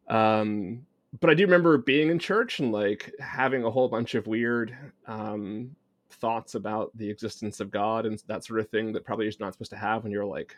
Um, 0.07 0.85
but 1.19 1.29
I 1.29 1.33
do 1.33 1.43
remember 1.43 1.77
being 1.77 2.09
in 2.09 2.19
church 2.19 2.59
and 2.59 2.71
like 2.71 3.13
having 3.19 3.63
a 3.63 3.71
whole 3.71 3.87
bunch 3.87 4.15
of 4.15 4.27
weird 4.27 4.77
um, 5.07 5.75
thoughts 6.09 6.55
about 6.55 6.91
the 6.95 7.09
existence 7.09 7.59
of 7.59 7.71
God 7.71 8.05
and 8.05 8.21
that 8.27 8.43
sort 8.43 8.59
of 8.59 8.69
thing 8.69 8.93
that 8.93 9.05
probably 9.05 9.27
is 9.27 9.39
not 9.39 9.53
supposed 9.53 9.71
to 9.71 9.77
have 9.77 10.03
when 10.03 10.11
you're 10.11 10.25
like 10.25 10.55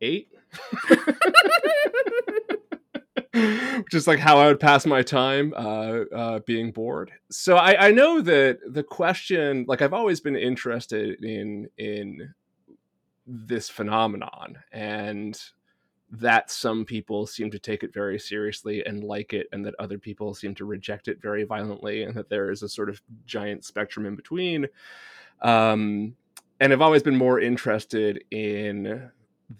eight. 0.00 0.28
Which 3.32 3.94
is 3.94 4.06
like 4.06 4.18
how 4.18 4.38
I 4.38 4.46
would 4.46 4.60
pass 4.60 4.84
my 4.84 5.02
time 5.02 5.54
uh, 5.56 6.04
uh, 6.14 6.38
being 6.40 6.72
bored. 6.72 7.10
So 7.30 7.56
I, 7.56 7.88
I 7.88 7.90
know 7.90 8.20
that 8.20 8.58
the 8.66 8.82
question, 8.82 9.64
like 9.66 9.82
I've 9.82 9.94
always 9.94 10.20
been 10.20 10.36
interested 10.36 11.24
in 11.24 11.68
in 11.78 12.34
this 13.26 13.68
phenomenon 13.68 14.58
and 14.72 15.40
that 16.12 16.50
some 16.50 16.84
people 16.84 17.26
seem 17.26 17.50
to 17.50 17.58
take 17.58 17.82
it 17.82 17.94
very 17.94 18.18
seriously 18.18 18.84
and 18.84 19.04
like 19.04 19.32
it, 19.32 19.46
and 19.52 19.64
that 19.64 19.74
other 19.78 19.98
people 19.98 20.34
seem 20.34 20.54
to 20.56 20.64
reject 20.64 21.08
it 21.08 21.22
very 21.22 21.44
violently, 21.44 22.02
and 22.02 22.14
that 22.14 22.28
there 22.28 22.50
is 22.50 22.62
a 22.62 22.68
sort 22.68 22.88
of 22.88 23.00
giant 23.26 23.64
spectrum 23.64 24.06
in 24.06 24.16
between. 24.16 24.66
Um, 25.42 26.16
and 26.58 26.72
I've 26.72 26.82
always 26.82 27.02
been 27.02 27.16
more 27.16 27.40
interested 27.40 28.24
in 28.30 29.10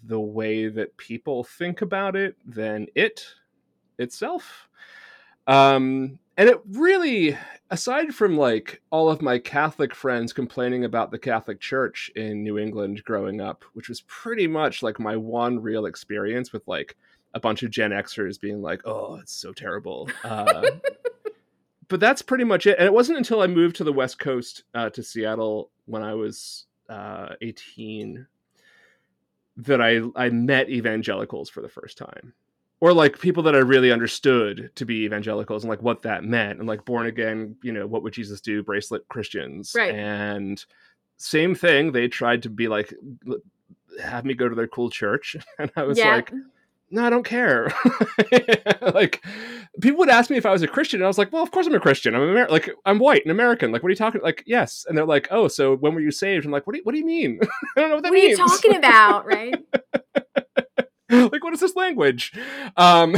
the 0.03 0.19
way 0.19 0.67
that 0.67 0.95
people 0.97 1.43
think 1.43 1.81
about 1.81 2.15
it 2.15 2.35
than 2.45 2.87
it 2.95 3.25
itself. 3.97 4.69
Um, 5.47 6.19
and 6.41 6.49
it 6.49 6.59
really 6.71 7.37
aside 7.69 8.15
from 8.15 8.35
like 8.35 8.81
all 8.89 9.11
of 9.11 9.21
my 9.21 9.37
catholic 9.37 9.93
friends 9.93 10.33
complaining 10.33 10.83
about 10.83 11.11
the 11.11 11.19
catholic 11.19 11.59
church 11.59 12.09
in 12.15 12.41
new 12.41 12.57
england 12.57 13.03
growing 13.03 13.39
up 13.39 13.63
which 13.73 13.87
was 13.87 14.01
pretty 14.07 14.47
much 14.47 14.81
like 14.81 14.99
my 14.99 15.15
one 15.15 15.61
real 15.61 15.85
experience 15.85 16.51
with 16.51 16.67
like 16.67 16.97
a 17.35 17.39
bunch 17.39 17.61
of 17.61 17.69
gen 17.69 17.91
xers 17.91 18.41
being 18.41 18.59
like 18.59 18.81
oh 18.85 19.15
it's 19.21 19.31
so 19.31 19.53
terrible. 19.53 20.09
Uh, 20.23 20.63
but 21.87 21.99
that's 21.99 22.21
pretty 22.21 22.43
much 22.43 22.65
it. 22.65 22.77
And 22.79 22.87
it 22.87 22.93
wasn't 22.93 23.19
until 23.19 23.41
i 23.41 23.47
moved 23.47 23.75
to 23.75 23.83
the 23.83 23.93
west 23.93 24.17
coast 24.17 24.63
uh, 24.73 24.89
to 24.89 25.03
seattle 25.03 25.69
when 25.85 26.01
i 26.01 26.15
was 26.15 26.65
uh, 26.89 27.35
18 27.41 28.25
that 29.57 29.79
I, 29.79 30.01
I 30.15 30.29
met 30.29 30.69
evangelicals 30.69 31.49
for 31.49 31.61
the 31.61 31.69
first 31.69 31.99
time 31.99 32.33
or 32.81 32.93
like 32.93 33.19
people 33.19 33.43
that 33.43 33.55
I 33.55 33.59
really 33.59 33.91
understood 33.91 34.71
to 34.75 34.85
be 34.85 35.05
evangelicals 35.05 35.63
and 35.63 35.69
like 35.69 35.83
what 35.83 36.01
that 36.01 36.23
meant 36.23 36.59
and 36.59 36.67
like 36.67 36.83
born 36.83 37.05
again, 37.05 37.55
you 37.63 37.71
know, 37.71 37.85
what 37.85 38.01
would 38.03 38.13
Jesus 38.13 38.41
do? 38.41 38.63
Bracelet 38.63 39.07
Christians. 39.07 39.73
Right. 39.75 39.93
And 39.93 40.63
same 41.17 41.53
thing. 41.53 41.91
They 41.91 42.07
tried 42.07 42.41
to 42.43 42.49
be 42.49 42.67
like, 42.67 42.93
have 44.01 44.25
me 44.25 44.33
go 44.33 44.49
to 44.49 44.55
their 44.55 44.67
cool 44.67 44.89
church. 44.89 45.37
And 45.59 45.71
I 45.75 45.83
was 45.83 45.99
yeah. 45.99 46.15
like, 46.15 46.33
no, 46.89 47.05
I 47.05 47.09
don't 47.11 47.23
care. 47.23 47.71
like 48.81 49.23
people 49.79 49.99
would 49.99 50.09
ask 50.09 50.29
me 50.29 50.37
if 50.37 50.45
I 50.45 50.51
was 50.51 50.63
a 50.63 50.67
Christian, 50.67 50.99
and 50.99 51.05
I 51.05 51.07
was 51.07 51.17
like, 51.17 51.31
well, 51.31 51.43
of 51.43 51.51
course 51.51 51.67
I'm 51.67 51.75
a 51.75 51.79
Christian. 51.79 52.15
I'm 52.15 52.23
Amer- 52.23 52.49
like 52.49 52.69
I'm 52.85 52.99
white 52.99 53.21
and 53.23 53.31
American. 53.31 53.71
Like, 53.71 53.83
what 53.83 53.87
are 53.87 53.91
you 53.91 53.95
talking? 53.95 54.21
Like, 54.21 54.43
yes. 54.45 54.85
And 54.89 54.97
they're 54.97 55.05
like, 55.05 55.27
oh, 55.31 55.47
so 55.47 55.77
when 55.77 55.93
were 55.93 56.01
you 56.01 56.11
saved? 56.11 56.45
I'm 56.45 56.51
like, 56.51 56.67
what 56.67 56.73
do 56.73 56.79
you, 56.79 56.83
what 56.83 56.91
do 56.91 56.97
you 56.97 57.05
mean? 57.05 57.39
I 57.77 57.81
don't 57.81 57.89
know 57.89 57.95
what 57.95 58.03
that 58.03 58.09
what 58.09 58.15
means. 58.15 58.39
What 58.39 58.49
are 58.49 58.53
you 58.53 58.61
talking 58.61 58.75
about? 58.75 59.25
Right. 59.25 59.55
like 61.31 61.43
what 61.43 61.53
is 61.53 61.59
this 61.59 61.75
language 61.75 62.33
um 62.77 63.15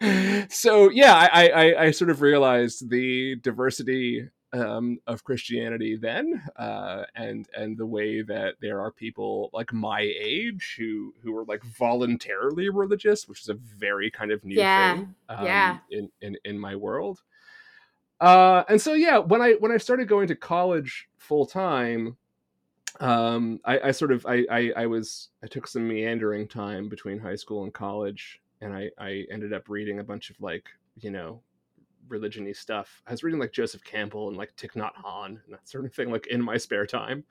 so 0.48 0.90
yeah 0.90 1.14
I, 1.32 1.48
I 1.48 1.82
i 1.84 1.90
sort 1.90 2.10
of 2.10 2.20
realized 2.20 2.90
the 2.90 3.36
diversity 3.36 4.28
um, 4.54 4.98
of 5.06 5.24
Christianity 5.24 5.96
then, 5.96 6.42
uh, 6.56 7.04
and 7.16 7.48
and 7.56 7.76
the 7.76 7.86
way 7.86 8.22
that 8.22 8.54
there 8.60 8.80
are 8.80 8.92
people 8.92 9.50
like 9.52 9.72
my 9.72 10.00
age 10.00 10.76
who 10.78 11.12
who 11.22 11.36
are 11.36 11.44
like 11.44 11.64
voluntarily 11.64 12.68
religious, 12.68 13.26
which 13.28 13.40
is 13.40 13.48
a 13.48 13.54
very 13.54 14.10
kind 14.10 14.30
of 14.30 14.44
new 14.44 14.56
yeah. 14.56 14.94
thing, 14.94 15.14
um, 15.28 15.44
yeah, 15.44 15.78
in 15.90 16.08
in 16.20 16.36
in 16.44 16.58
my 16.58 16.76
world. 16.76 17.22
Uh, 18.20 18.62
and 18.68 18.80
so 18.80 18.94
yeah, 18.94 19.18
when 19.18 19.42
I 19.42 19.52
when 19.54 19.72
I 19.72 19.76
started 19.76 20.08
going 20.08 20.28
to 20.28 20.36
college 20.36 21.08
full 21.18 21.46
time, 21.46 22.16
um, 23.00 23.60
I, 23.64 23.80
I, 23.88 23.90
sort 23.90 24.12
of 24.12 24.24
I, 24.26 24.44
I, 24.50 24.72
I 24.76 24.86
was 24.86 25.30
I 25.42 25.46
took 25.46 25.66
some 25.66 25.88
meandering 25.88 26.46
time 26.46 26.88
between 26.88 27.18
high 27.18 27.34
school 27.36 27.64
and 27.64 27.72
college, 27.72 28.40
and 28.60 28.74
I 28.74 28.90
I 28.98 29.24
ended 29.30 29.52
up 29.52 29.68
reading 29.68 29.98
a 29.98 30.04
bunch 30.04 30.30
of 30.30 30.40
like 30.40 30.64
you 31.00 31.10
know 31.10 31.40
religiony 32.08 32.52
stuff. 32.52 33.02
I 33.06 33.10
was 33.12 33.22
reading 33.22 33.40
like 33.40 33.52
Joseph 33.52 33.84
Campbell 33.84 34.28
and 34.28 34.36
like 34.36 34.54
Thich 34.56 34.72
Nhat 34.72 34.94
Hanh 34.94 35.26
and 35.26 35.40
that 35.48 35.68
sort 35.68 35.84
of 35.84 35.94
thing 35.94 36.10
like 36.10 36.26
in 36.28 36.42
my 36.42 36.56
spare 36.56 36.86
time. 36.86 37.24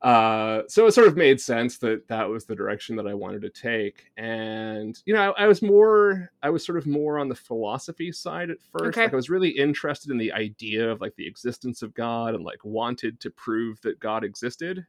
Uh, 0.00 0.62
so 0.68 0.86
it 0.86 0.92
sort 0.92 1.08
of 1.08 1.16
made 1.16 1.40
sense 1.40 1.78
that 1.78 2.06
that 2.06 2.28
was 2.28 2.44
the 2.44 2.54
direction 2.54 2.94
that 2.94 3.06
I 3.06 3.14
wanted 3.14 3.42
to 3.42 3.50
take. 3.50 4.12
And 4.16 4.96
you 5.06 5.14
know, 5.14 5.32
I, 5.32 5.44
I 5.44 5.46
was 5.48 5.60
more 5.60 6.30
I 6.42 6.50
was 6.50 6.64
sort 6.64 6.78
of 6.78 6.86
more 6.86 7.18
on 7.18 7.28
the 7.28 7.34
philosophy 7.34 8.12
side 8.12 8.50
at 8.50 8.62
first. 8.62 8.96
Okay. 8.96 9.02
Like 9.02 9.12
I 9.12 9.16
was 9.16 9.30
really 9.30 9.50
interested 9.50 10.10
in 10.10 10.18
the 10.18 10.32
idea 10.32 10.88
of 10.88 11.00
like 11.00 11.16
the 11.16 11.26
existence 11.26 11.82
of 11.82 11.94
God 11.94 12.34
and 12.34 12.44
like 12.44 12.64
wanted 12.64 13.18
to 13.20 13.30
prove 13.30 13.80
that 13.82 13.98
God 13.98 14.24
existed. 14.24 14.86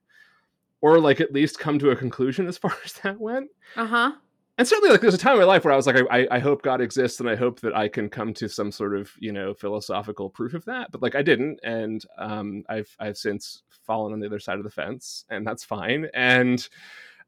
Or 0.82 0.98
like 1.00 1.20
at 1.20 1.34
least 1.34 1.60
come 1.60 1.78
to 1.80 1.90
a 1.90 1.96
conclusion 1.96 2.48
as 2.48 2.58
far 2.58 2.78
as 2.86 2.94
that 3.04 3.20
went. 3.20 3.50
Uh-huh 3.76 4.14
and 4.60 4.68
certainly 4.68 4.92
like 4.92 5.02
there's 5.02 5.16
a 5.16 5.18
time 5.18 5.34
in 5.34 5.40
my 5.40 5.46
life 5.46 5.66
where 5.66 5.74
i 5.74 5.78
was 5.78 5.88
like 5.88 5.96
I, 6.12 6.28
I 6.30 6.40
hope 6.40 6.62
god 6.62 6.82
exists 6.82 7.20
and 7.20 7.28
i 7.30 7.36
hope 7.36 7.62
that 7.62 7.76
i 7.76 7.88
can 7.88 8.10
come 8.10 8.34
to 8.36 8.48
some 8.48 8.72
sort 8.72 8.96
of 8.96 9.12
you 9.18 9.32
know 9.32 9.56
philosophical 9.56 10.30
proof 10.30 10.54
of 10.54 10.66
that 10.66 10.92
but 10.92 11.02
like 11.02 11.16
i 11.16 11.24
didn't 11.24 11.60
and 11.64 12.06
um 12.20 12.64
i've 12.70 12.96
i've 13.00 13.18
since 13.18 13.64
fallen 13.88 14.14
on 14.14 14.20
the 14.20 14.28
other 14.28 14.40
side 14.40 14.60
of 14.60 14.64
the 14.64 14.70
fence 14.70 15.26
and 15.32 15.48
that's 15.48 15.64
fine 15.64 16.08
and 16.14 16.70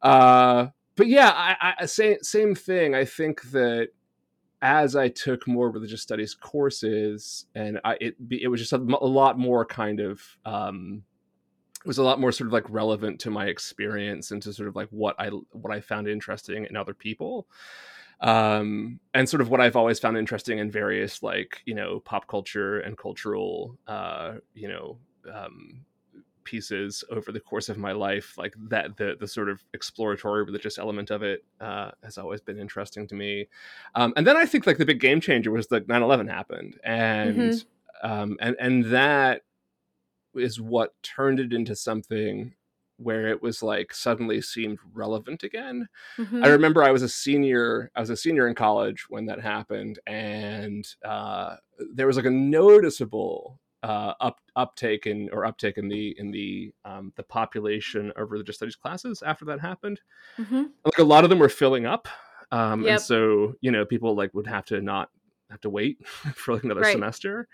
uh 0.03 0.67
but 0.95 1.07
yeah 1.07 1.31
i 1.33 1.73
i 1.79 1.85
same 1.85 2.17
same 2.21 2.53
thing. 2.53 2.93
I 2.93 3.05
think 3.05 3.41
that 3.51 3.89
as 4.61 4.95
I 4.95 5.07
took 5.07 5.47
more 5.47 5.71
religious 5.71 6.01
studies 6.01 6.35
courses, 6.35 7.45
and 7.55 7.79
I, 7.83 7.97
it 7.99 8.15
it 8.29 8.47
was 8.47 8.59
just 8.59 8.73
a, 8.73 8.77
a 8.77 9.07
lot 9.07 9.39
more 9.39 9.65
kind 9.65 9.99
of 9.99 10.21
um, 10.45 11.03
was 11.85 11.97
a 11.97 12.03
lot 12.03 12.19
more 12.19 12.31
sort 12.31 12.47
of 12.47 12.53
like 12.53 12.69
relevant 12.69 13.19
to 13.21 13.31
my 13.31 13.45
experience 13.45 14.31
and 14.31 14.41
to 14.43 14.53
sort 14.53 14.69
of 14.69 14.75
like 14.75 14.89
what 14.89 15.15
I 15.19 15.27
what 15.27 15.73
I 15.73 15.81
found 15.81 16.07
interesting 16.07 16.65
in 16.69 16.75
other 16.75 16.93
people. 16.93 17.47
Um, 18.19 18.99
and 19.15 19.27
sort 19.27 19.41
of 19.41 19.49
what 19.49 19.61
I've 19.61 19.75
always 19.75 19.99
found 19.99 20.15
interesting 20.15 20.59
in 20.59 20.69
various 20.69 21.23
like, 21.23 21.63
you 21.65 21.73
know, 21.73 22.01
pop 22.01 22.27
culture 22.27 22.79
and 22.79 22.95
cultural 22.95 23.79
uh, 23.87 24.33
you 24.53 24.67
know, 24.67 24.99
um, 25.33 25.85
pieces 26.43 27.03
over 27.09 27.31
the 27.31 27.39
course 27.39 27.69
of 27.69 27.77
my 27.77 27.91
life 27.91 28.37
like 28.37 28.53
that 28.69 28.97
the 28.97 29.15
the 29.19 29.27
sort 29.27 29.49
of 29.49 29.63
exploratory 29.73 30.43
religious 30.43 30.77
element 30.77 31.11
of 31.11 31.23
it 31.23 31.43
uh, 31.59 31.91
has 32.03 32.17
always 32.17 32.41
been 32.41 32.57
interesting 32.57 33.07
to 33.07 33.15
me 33.15 33.47
um, 33.95 34.13
and 34.15 34.25
then 34.25 34.35
i 34.35 34.45
think 34.45 34.65
like 34.65 34.77
the 34.77 34.85
big 34.85 34.99
game 34.99 35.21
changer 35.21 35.51
was 35.51 35.67
that 35.67 35.87
9-11 35.87 36.29
happened 36.29 36.79
and 36.83 37.37
mm-hmm. 37.37 38.11
um, 38.11 38.37
and 38.41 38.55
and 38.59 38.85
that 38.85 39.43
is 40.35 40.59
what 40.59 40.93
turned 41.03 41.39
it 41.39 41.53
into 41.53 41.75
something 41.75 42.53
where 42.97 43.27
it 43.27 43.41
was 43.41 43.63
like 43.63 43.93
suddenly 43.93 44.41
seemed 44.41 44.79
relevant 44.93 45.43
again. 45.43 45.87
Mm-hmm. 46.17 46.43
I 46.43 46.47
remember 46.49 46.83
I 46.83 46.91
was 46.91 47.01
a 47.01 47.09
senior, 47.09 47.91
I 47.95 47.99
was 47.99 48.09
a 48.09 48.17
senior 48.17 48.47
in 48.47 48.55
college 48.55 49.05
when 49.09 49.25
that 49.25 49.41
happened, 49.41 49.99
and 50.07 50.87
uh, 51.03 51.55
there 51.93 52.07
was 52.07 52.15
like 52.15 52.25
a 52.25 52.31
noticeable 52.31 53.59
uh, 53.83 54.13
up 54.19 54.39
uptake 54.55 55.07
in 55.07 55.29
or 55.31 55.45
uptake 55.45 55.77
in 55.77 55.87
the 55.87 56.15
in 56.19 56.31
the 56.31 56.71
um, 56.85 57.11
the 57.15 57.23
population 57.23 58.11
of 58.15 58.31
religious 58.31 58.57
studies 58.57 58.75
classes 58.75 59.23
after 59.25 59.45
that 59.45 59.59
happened. 59.59 59.99
Mm-hmm. 60.37 60.63
Like 60.85 60.99
a 60.99 61.03
lot 61.03 61.23
of 61.23 61.29
them 61.29 61.39
were 61.39 61.49
filling 61.49 61.85
up, 61.85 62.07
um, 62.51 62.83
yep. 62.83 62.91
and 62.91 63.01
so 63.01 63.53
you 63.61 63.71
know 63.71 63.85
people 63.85 64.15
like 64.15 64.33
would 64.33 64.47
have 64.47 64.65
to 64.65 64.81
not 64.81 65.09
have 65.49 65.61
to 65.61 65.69
wait 65.69 66.05
for 66.35 66.53
like 66.53 66.63
another 66.63 66.81
right. 66.81 66.93
semester 66.93 67.47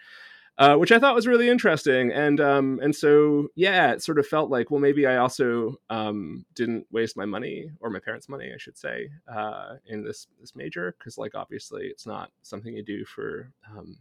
uh, 0.58 0.76
which 0.76 0.92
I 0.92 1.00
thought 1.00 1.16
was 1.16 1.28
really 1.28 1.50
interesting. 1.50 2.12
And 2.12 2.40
um, 2.40 2.80
and 2.82 2.96
so 2.96 3.50
yeah, 3.56 3.92
it 3.92 4.02
sort 4.04 4.20
of 4.20 4.28
felt 4.28 4.50
like 4.50 4.72
well 4.72 4.80
maybe 4.80 5.06
I 5.06 5.18
also 5.18 5.80
um, 5.90 6.46
didn't 6.56 6.88
waste 6.92 7.18
my 7.18 7.26
money 7.26 7.70
or 7.80 7.90
my 7.90 8.00
parents' 8.00 8.30
money, 8.30 8.52
I 8.54 8.58
should 8.58 8.78
say, 8.78 9.10
uh, 9.32 9.76
in 9.86 10.04
this 10.04 10.28
this 10.40 10.56
major 10.56 10.96
because 10.98 11.18
like 11.18 11.36
obviously 11.36 11.88
it's 11.88 12.06
not 12.06 12.32
something 12.42 12.74
you 12.74 12.84
do 12.84 13.06
for. 13.06 13.52
Um, 13.76 13.98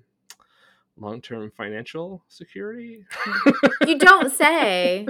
long-term 0.99 1.53
financial 1.55 2.25
security 2.27 3.05
you 3.87 3.99
don't 3.99 4.33
say 4.33 5.07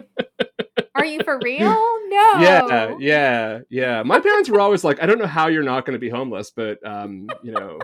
are 0.96 1.04
you 1.04 1.20
for 1.22 1.38
real 1.44 1.86
no. 2.08 2.38
Yeah, 2.38 2.96
yeah, 2.98 3.58
yeah. 3.68 4.02
My 4.02 4.20
parents 4.20 4.48
were 4.48 4.60
always 4.60 4.84
like, 4.84 5.02
I 5.02 5.06
don't 5.06 5.18
know 5.18 5.26
how 5.26 5.48
you're 5.48 5.62
not 5.62 5.84
going 5.84 5.94
to 5.94 5.98
be 5.98 6.08
homeless, 6.08 6.50
but 6.50 6.84
um, 6.86 7.28
you 7.42 7.52
know, 7.52 7.78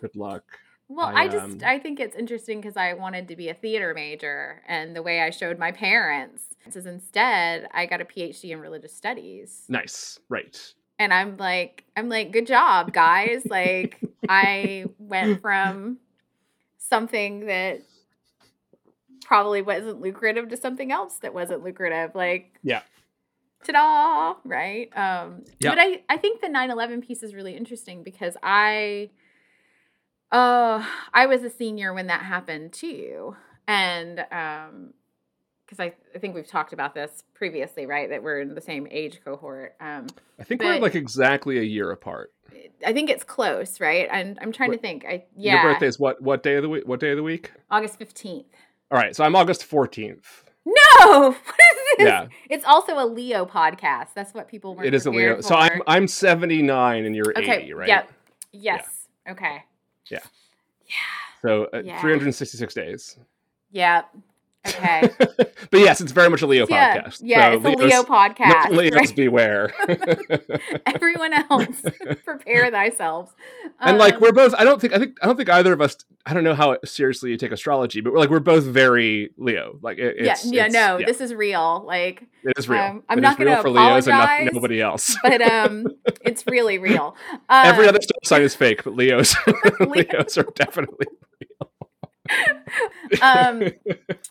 good 0.00 0.14
luck. 0.16 0.44
Well, 0.88 1.06
I, 1.06 1.22
I, 1.22 1.28
just 1.28 1.44
um, 1.44 1.58
I 1.64 1.78
think 1.78 2.00
it's 2.00 2.14
interesting 2.16 2.60
because 2.60 2.76
I 2.76 2.92
wanted 2.94 3.28
to 3.28 3.36
be 3.36 3.48
a 3.48 3.54
theater 3.54 3.94
major, 3.94 4.62
and 4.68 4.94
the 4.94 5.02
way 5.02 5.20
I 5.20 5.30
showed 5.30 5.58
my 5.58 5.72
parents 5.72 6.42
is 6.74 6.84
instead 6.86 7.66
I 7.72 7.86
got 7.86 8.00
a 8.00 8.04
PhD 8.04 8.50
in 8.50 8.60
religious 8.60 8.92
studies, 8.94 9.64
Nice, 9.68 10.18
right? 10.28 10.74
and 10.98 11.12
I'm 11.12 11.36
like 11.38 11.84
I'm 11.96 12.08
like 12.08 12.30
good 12.32 12.46
job 12.46 12.92
guys, 12.92 13.44
like 13.46 13.98
I 14.28 14.84
went 14.98 15.40
from 15.40 15.98
something 16.78 17.46
that 17.46 17.80
probably 19.24 19.62
wasn't 19.62 20.00
lucrative 20.00 20.48
to 20.50 20.56
something 20.56 20.92
else 20.92 21.16
that 21.20 21.32
wasn't 21.32 21.64
lucrative, 21.64 22.14
like 22.14 22.58
Yeah. 22.62 22.82
ta-da, 23.64 24.34
right? 24.44 24.94
Um, 24.96 25.44
Yeah. 25.58 25.70
But 25.70 25.78
I, 25.78 26.02
I 26.08 26.16
think 26.18 26.40
the 26.40 26.48
9-11 26.48 27.06
piece 27.06 27.22
is 27.22 27.34
really 27.34 27.56
interesting 27.56 28.02
because 28.02 28.36
I, 28.42 29.10
uh, 30.32 30.84
I 31.14 31.26
was 31.26 31.44
a 31.44 31.50
senior 31.50 31.94
when 31.94 32.08
that 32.08 32.22
happened 32.22 32.72
too. 32.72 33.36
And 33.68 34.20
um, 34.32 34.94
because 35.72 35.80
I, 35.80 35.94
I 36.14 36.18
think 36.18 36.34
we've 36.34 36.46
talked 36.46 36.72
about 36.72 36.94
this 36.94 37.24
previously, 37.32 37.86
right? 37.86 38.10
That 38.10 38.22
we're 38.22 38.40
in 38.40 38.54
the 38.54 38.60
same 38.60 38.86
age 38.90 39.20
cohort. 39.24 39.74
Um, 39.80 40.06
I 40.38 40.44
think 40.44 40.62
we're 40.62 40.78
like 40.78 40.94
exactly 40.94 41.58
a 41.58 41.62
year 41.62 41.90
apart. 41.90 42.32
I 42.86 42.92
think 42.92 43.08
it's 43.08 43.24
close, 43.24 43.80
right? 43.80 44.08
And 44.10 44.38
I'm 44.42 44.52
trying 44.52 44.72
to 44.72 44.78
think. 44.78 45.04
I 45.06 45.24
yeah, 45.34 45.62
Your 45.62 45.72
birthday 45.72 45.86
is 45.86 45.98
what? 45.98 46.20
What 46.20 46.42
day 46.42 46.56
of 46.56 46.62
the 46.62 46.68
week? 46.68 46.86
What 46.86 47.00
day 47.00 47.10
of 47.10 47.16
the 47.16 47.22
week? 47.22 47.52
August 47.70 47.98
15th. 47.98 48.44
All 48.90 48.98
right, 48.98 49.16
so 49.16 49.24
I'm 49.24 49.34
August 49.34 49.68
14th. 49.70 50.24
No, 50.66 50.74
what 51.06 51.36
is 51.36 51.98
this? 51.98 52.06
Yeah. 52.06 52.26
It's 52.50 52.64
also 52.66 52.98
a 52.98 53.06
Leo 53.06 53.46
podcast. 53.46 54.08
That's 54.14 54.34
what 54.34 54.48
people 54.48 54.74
were. 54.74 54.84
It 54.84 54.92
is 54.92 55.06
a 55.06 55.10
Leo. 55.10 55.40
So 55.40 55.54
I'm 55.54 55.80
I'm 55.86 56.06
79 56.06 57.04
and 57.04 57.16
you're 57.16 57.32
okay. 57.36 57.62
80, 57.62 57.72
right? 57.72 57.88
Yep. 57.88 58.12
Yes. 58.52 59.08
Okay. 59.28 59.64
Yeah. 60.10 60.18
Yeah. 60.86 60.94
So 61.42 61.64
uh, 61.72 61.82
Yeah. 61.84 62.00
366 62.00 62.74
days. 62.74 63.18
Yep. 63.72 64.08
Okay. 64.66 65.08
but 65.18 65.80
yes, 65.80 66.00
it's 66.00 66.12
very 66.12 66.30
much 66.30 66.42
a 66.42 66.46
Leo 66.46 66.66
yeah. 66.68 67.02
podcast. 67.02 67.20
Yeah. 67.22 67.52
So 67.60 67.68
it's 67.68 67.80
a 67.80 67.84
Leo 67.84 68.02
podcast. 68.04 68.70
no, 68.70 68.76
Leos 68.76 68.94
right? 68.94 69.16
beware. 69.16 69.72
Everyone 70.86 71.32
else, 71.32 71.82
prepare 72.24 72.70
thyself. 72.70 73.34
and 73.80 73.98
like 73.98 74.14
Um, 74.14 74.20
we're 74.20 74.32
both 74.32 74.54
I 74.56 74.64
don't 74.64 74.80
think 74.80 74.92
I 74.92 74.98
think 74.98 75.18
I 75.20 75.26
don't 75.26 75.36
think 75.36 75.50
either 75.50 75.72
of 75.72 75.80
us 75.80 75.96
I 76.24 76.34
don't 76.34 76.44
know 76.44 76.54
how 76.54 76.76
seriously 76.84 77.30
you 77.30 77.36
take 77.36 77.50
astrology, 77.50 78.00
but 78.00 78.12
we're 78.12 78.20
like 78.20 78.30
we're 78.30 78.38
both 78.40 78.62
very 78.64 79.30
Leo. 79.36 79.78
Like 79.82 79.98
it, 79.98 80.16
yeah, 80.20 80.32
it's, 80.32 80.44
yeah, 80.44 80.66
it's- 80.66 80.72
no, 80.72 80.98
yeah, 80.98 81.06
this 81.06 81.20
is 81.20 81.34
real. 81.34 81.82
Like, 81.84 82.22
it 82.44 82.52
is 82.56 82.68
real. 82.68 82.80
um, 82.82 83.02
I'm 83.08 83.18
It 83.18 83.22
not 83.22 83.38
gonna 83.38 83.60
for 83.62 83.70
Leos 83.70 84.06
and 84.06 84.16
not, 84.16 84.52
nobody 84.52 84.80
else. 84.80 85.16
but 85.24 85.42
um, 85.42 85.86
it's 86.24 86.46
really 86.46 86.78
real. 86.78 87.16
Um, 87.48 87.66
Every 87.66 87.88
other 87.88 88.00
star 88.00 88.18
sign 88.22 88.42
is 88.42 88.54
fake, 88.54 88.84
but 88.84 88.94
Leos 88.94 89.34
Leos 89.80 90.38
are 90.38 90.46
definitely 90.54 91.06
um, 93.22 93.62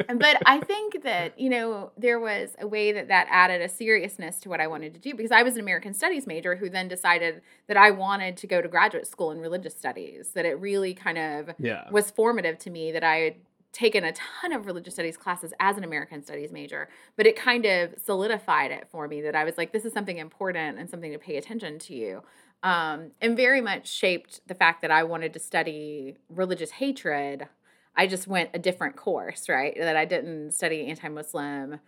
but 0.08 0.38
I 0.46 0.60
think 0.60 1.04
that 1.04 1.40
you 1.40 1.50
know 1.50 1.92
there 1.98 2.20
was 2.20 2.56
a 2.60 2.68
way 2.68 2.92
that 2.92 3.08
that 3.08 3.28
added 3.30 3.62
a 3.62 3.70
seriousness 3.70 4.40
to 4.40 4.50
what 4.50 4.60
I 4.60 4.68
wanted 4.68 4.94
to 4.94 5.00
do 5.00 5.14
because 5.16 5.32
I 5.32 5.44
was 5.44 5.56
an 5.56 5.62
American 5.62 5.94
Studies 5.94 6.28
major 6.28 6.56
who 6.56 6.70
then 6.70 6.88
decided 6.88 7.42
that 7.68 7.78
I 7.78 7.92
wanted 7.92 8.38
to 8.38 8.48
go 8.48 8.62
to 8.62 8.68
graduate 8.68 9.08
school 9.08 9.32
in 9.32 9.40
religious 9.40 9.76
studies. 9.76 10.32
That 10.32 10.46
it 10.46 10.60
really 10.60 10.94
kind 10.94 11.18
of 11.18 11.52
yeah. 11.60 11.90
was 11.92 12.12
formative 12.12 12.58
to 12.60 12.70
me 12.70 12.92
that 12.92 13.04
I 13.04 13.18
had 13.18 13.36
taken 13.72 14.04
a 14.04 14.12
ton 14.12 14.52
of 14.52 14.66
religious 14.66 14.94
studies 14.96 15.16
classes 15.16 15.54
as 15.60 15.78
an 15.78 15.84
American 15.84 16.24
studies 16.24 16.52
major, 16.52 16.90
but 17.16 17.26
it 17.26 17.36
kind 17.36 17.66
of 17.66 17.94
solidified 18.04 18.72
it 18.72 18.88
for 18.92 19.08
me 19.08 19.22
that 19.22 19.36
I 19.36 19.44
was 19.44 19.58
like, 19.58 19.72
this 19.72 19.86
is 19.86 19.94
something 19.94 20.18
important 20.18 20.78
and 20.78 20.90
something 20.90 21.12
to 21.12 21.18
pay 21.18 21.38
attention 21.38 21.80
to. 21.80 22.22
Um, 22.64 23.12
and 23.22 23.36
very 23.36 23.62
much 23.62 23.88
shaped 23.88 24.42
the 24.48 24.54
fact 24.54 24.82
that 24.82 24.92
I 24.92 25.04
wanted 25.04 25.34
to 25.34 25.40
study 25.40 26.18
religious 26.30 26.72
hatred. 26.72 27.48
I 27.96 28.08
just 28.08 28.28
went 28.28 28.50
a 28.54 28.60
different 28.60 28.96
course, 28.96 29.50
right? 29.50 29.76
That 29.78 29.96
I 29.98 30.06
didn't 30.06 30.52
study 30.54 30.88
anti 30.88 31.08
Muslim 31.10 31.80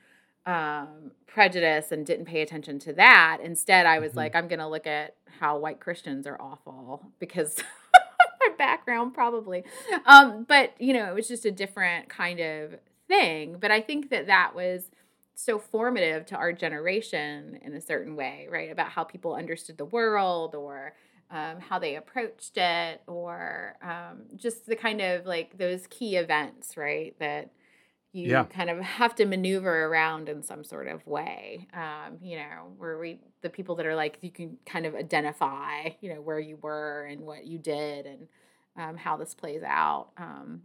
um, 0.46 1.12
prejudice 1.26 1.92
and 1.92 2.06
didn't 2.06 2.26
pay 2.26 2.42
attention 2.42 2.78
to 2.80 2.94
that. 2.94 3.38
Instead, 3.42 3.86
I 3.86 4.00
was 4.00 4.12
Mhm. 4.12 4.18
like, 4.18 4.36
I'm 4.36 4.48
going 4.50 4.60
to 4.60 4.68
look 4.68 4.86
at 4.86 5.16
how 5.40 5.58
white 5.58 5.80
Christians 5.80 6.28
are 6.28 6.40
awful 6.42 7.06
because 7.20 7.64
my 8.42 8.50
background 8.58 9.14
probably. 9.14 9.64
Um, 10.06 10.44
but 10.44 10.74
you 10.80 10.94
know, 10.94 11.06
it 11.10 11.14
was 11.16 11.28
just 11.30 11.46
a 11.46 11.52
different 11.52 12.10
kind 12.10 12.40
of 12.42 12.76
thing. 13.08 13.58
But 13.60 13.72
I 13.72 13.80
think 13.80 14.10
that 14.10 14.28
that 14.28 14.54
was 14.54 14.92
so 15.36 15.58
formative 15.58 16.26
to 16.28 16.36
our 16.36 16.52
generation 16.52 17.58
in 17.64 17.74
a 17.74 17.82
certain 17.82 18.16
way, 18.16 18.48
right? 18.52 18.70
About 18.72 18.90
how 18.90 19.04
people 19.04 19.34
understood 19.36 19.78
the 19.78 19.86
world 19.86 20.54
or 20.56 20.94
um, 21.32 21.60
how 21.60 21.80
they 21.80 21.96
approached 21.96 22.58
it, 22.58 23.02
or 23.08 23.76
um, 23.82 24.24
just 24.36 24.66
the 24.66 24.76
kind 24.76 25.02
of 25.02 25.26
like 25.26 25.58
those 25.58 25.88
key 25.88 26.16
events, 26.18 26.78
right? 26.78 27.16
That 27.20 27.50
you 28.14 28.30
Yeah. 28.30 28.44
kind 28.46 28.70
of 28.70 28.80
have 28.80 29.16
to 29.16 29.26
maneuver 29.26 29.86
around 29.86 30.30
in 30.30 30.44
some 30.44 30.64
sort 30.64 30.88
of 30.88 31.06
way. 31.08 31.68
Um, 31.74 32.18
you 32.22 32.38
know, 32.38 32.72
where 32.78 32.98
we, 33.00 33.20
the 33.42 33.50
people 33.50 33.76
that 33.76 33.86
are 33.88 33.96
like, 33.96 34.20
you 34.22 34.32
can 34.32 34.58
kind 34.66 34.86
of 34.86 34.96
identify, 34.96 35.90
you 36.02 36.14
know, 36.14 36.22
where 36.22 36.40
you 36.40 36.58
were 36.62 37.06
and 37.10 37.22
what 37.22 37.46
you 37.46 37.58
did 37.58 38.06
and 38.06 38.28
um, 38.78 38.98
how 38.98 39.18
this 39.18 39.34
plays 39.34 39.64
out. 39.64 40.10
Um, 40.18 40.62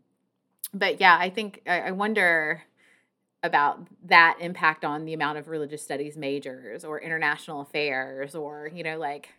but 0.75 1.01
yeah, 1.01 1.17
I 1.19 1.31
think, 1.31 1.63
I, 1.67 1.81
I 1.81 1.91
wonder 1.93 2.63
about 3.43 3.87
that 4.07 4.37
impact 4.41 4.85
on 4.85 5.05
the 5.05 5.15
amount 5.15 5.39
of 5.39 5.49
religious 5.49 5.83
studies 5.83 6.17
majors 6.17 6.85
or 6.85 7.01
international 7.01 7.61
affairs 7.61 8.35
or, 8.35 8.69
you 8.75 8.83
know, 8.83 8.99
like 8.99 9.31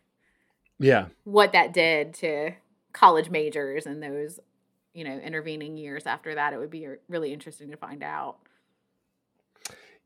Yeah. 0.80 1.08
what 1.24 1.52
that 1.54 1.74
did 1.74 2.14
to 2.16 2.52
college 2.94 3.30
majors 3.30 3.86
and 3.86 4.02
those 4.02 4.40
you 4.94 5.04
know 5.04 5.18
intervening 5.20 5.78
years 5.78 6.06
after 6.08 6.36
that 6.36 6.54
it 6.54 6.58
would 6.58 6.72
be 6.72 6.88
really 7.08 7.32
interesting 7.34 7.70
to 7.70 7.78
find 7.78 8.04
out 8.04 8.38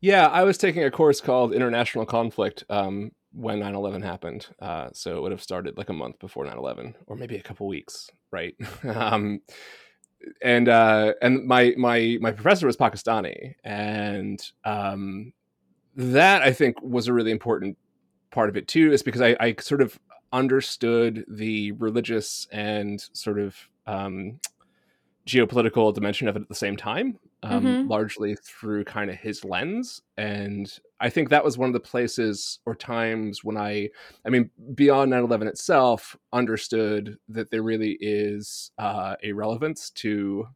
Yeah, 0.01 0.27
I 0.27 0.43
was 0.43 0.57
taking 0.57 0.83
a 0.83 0.91
course 0.91 1.21
called 1.21 1.53
International 1.53 2.05
Conflict 2.05 2.65
um, 2.69 3.11
when 3.31 3.59
9/11 3.59 4.03
happened. 4.03 4.47
Uh, 4.61 4.89
so 4.91 5.17
it 5.17 5.21
would 5.21 5.31
have 5.31 5.41
started 5.41 5.77
like 5.77 5.87
a 5.87 5.93
month 5.93 6.19
before 6.19 6.45
9/11, 6.45 6.95
or 7.07 7.15
maybe 7.15 7.37
a 7.37 7.41
couple 7.41 7.67
weeks, 7.67 8.09
right? 8.29 8.53
um, 8.83 9.39
and 10.41 10.67
uh, 10.67 11.13
and 11.21 11.45
my 11.45 11.73
my 11.77 12.17
my 12.19 12.31
professor 12.31 12.67
was 12.67 12.75
Pakistani, 12.77 13.55
and 13.63 14.41
um, 14.65 15.31
that 15.95 16.41
I 16.41 16.51
think 16.51 16.81
was 16.81 17.07
a 17.07 17.13
really 17.13 17.31
important 17.31 17.77
part 18.31 18.49
of 18.49 18.57
it 18.57 18.67
too, 18.67 18.91
is 18.91 19.03
because 19.03 19.21
I, 19.21 19.37
I 19.39 19.55
sort 19.59 19.81
of 19.81 19.97
understood 20.33 21.25
the 21.29 21.73
religious 21.73 22.47
and 22.51 23.01
sort 23.13 23.39
of 23.39 23.57
um, 23.87 24.41
geopolitical 25.27 25.93
dimension 25.93 26.27
of 26.27 26.35
it 26.35 26.41
at 26.41 26.49
the 26.49 26.55
same 26.55 26.75
time, 26.77 27.17
um, 27.43 27.77
Mhm. 27.77 27.83
largely 27.83 28.35
through 28.35 28.83
kind 28.85 29.09
of 29.09 29.17
his 29.17 29.45
lens. 29.45 30.01
And 30.17 30.71
I 30.99 31.09
think 31.09 31.29
that 31.29 31.43
was 31.45 31.57
one 31.57 31.69
of 31.69 31.73
the 31.73 31.79
places 31.79 32.59
or 32.65 32.75
times 32.75 33.43
when 33.43 33.57
I, 33.57 33.89
I 34.25 34.29
mean, 34.29 34.49
beyond 34.75 35.11
9 35.11 35.23
11 35.23 35.47
itself, 35.47 36.17
understood 36.33 37.17
that 37.29 37.51
there 37.51 37.63
really 37.63 37.97
is 38.01 38.71
uh, 38.77 39.15
a 39.23 39.33
relevance 39.33 39.89
to 39.91 40.47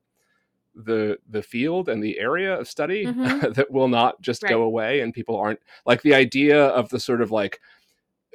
the 0.76 1.18
the 1.28 1.42
field 1.42 1.90
and 1.90 2.04
the 2.04 2.20
area 2.20 2.58
of 2.60 2.68
study 2.68 3.12
Mhm. 3.12 3.42
that 3.56 3.68
will 3.72 3.88
not 3.88 4.22
just 4.22 4.46
go 4.46 4.62
away 4.62 5.02
and 5.02 5.14
people 5.14 5.36
aren't 5.36 5.60
like 5.88 6.02
the 6.04 6.14
idea 6.14 6.68
of 6.68 6.88
the 6.90 7.00
sort 7.00 7.22
of 7.22 7.32
like 7.32 7.60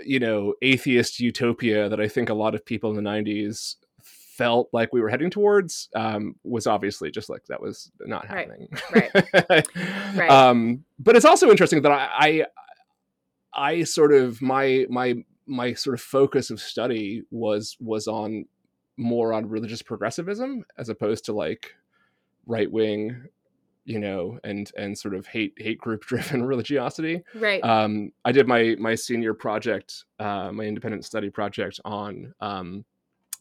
you 0.05 0.19
know 0.21 0.55
atheist 0.63 1.21
utopia 1.21 1.89
that 1.89 2.01
i 2.01 2.09
think 2.09 2.29
a 2.29 2.35
lot 2.35 2.55
of 2.55 2.65
people 2.65 2.91
in 2.97 2.97
the 3.03 3.09
90s 3.11 3.77
felt 4.03 4.69
like 4.73 4.93
we 4.93 5.01
were 5.01 5.11
heading 5.11 5.29
towards 5.31 5.89
um, 5.95 6.35
was 6.43 6.67
obviously 6.67 7.11
just 7.11 7.29
like 7.29 7.45
that 7.47 7.61
was 7.61 7.91
not 8.01 8.27
Right. 8.31 8.49
happening 8.49 8.69
Right. 9.51 9.67
Right. 10.17 10.31
um, 10.31 10.85
but 10.99 11.17
it's 11.17 11.25
also 11.27 11.51
interesting 11.51 11.83
that 11.83 11.93
I, 11.93 12.09
I 12.19 12.47
i 13.55 13.83
sort 13.85 14.13
of 14.13 14.41
my 14.41 14.87
my 14.89 15.15
my 15.47 15.75
sort 15.75 15.93
of 15.95 16.01
focus 16.01 16.51
of 16.51 16.61
study 16.61 17.23
was 17.31 17.77
was 17.81 18.09
on 18.09 18.47
more 18.97 19.33
on 19.35 19.49
religious 19.49 19.83
progressivism 19.83 20.65
as 20.79 20.89
opposed 20.89 21.25
to 21.27 21.33
like 21.35 21.75
right 22.47 22.71
wing 22.71 23.25
you 23.85 23.99
know 23.99 24.39
and 24.45 24.71
and 24.77 24.97
sort 24.97 25.15
of 25.15 25.27
hate 25.27 25.55
hate 25.57 25.79
group 25.79 26.03
driven 26.07 26.45
religiosity 26.45 27.23
right 27.35 27.63
um, 27.65 28.13
I 28.25 28.33
did 28.33 28.47
my 28.47 28.77
my 28.79 28.95
senior 28.95 29.35
project, 29.35 30.05
uh, 30.19 30.53
my 30.53 30.65
independent 30.65 31.05
study 31.05 31.31
project 31.31 31.81
on 31.85 32.35
um, 32.41 32.85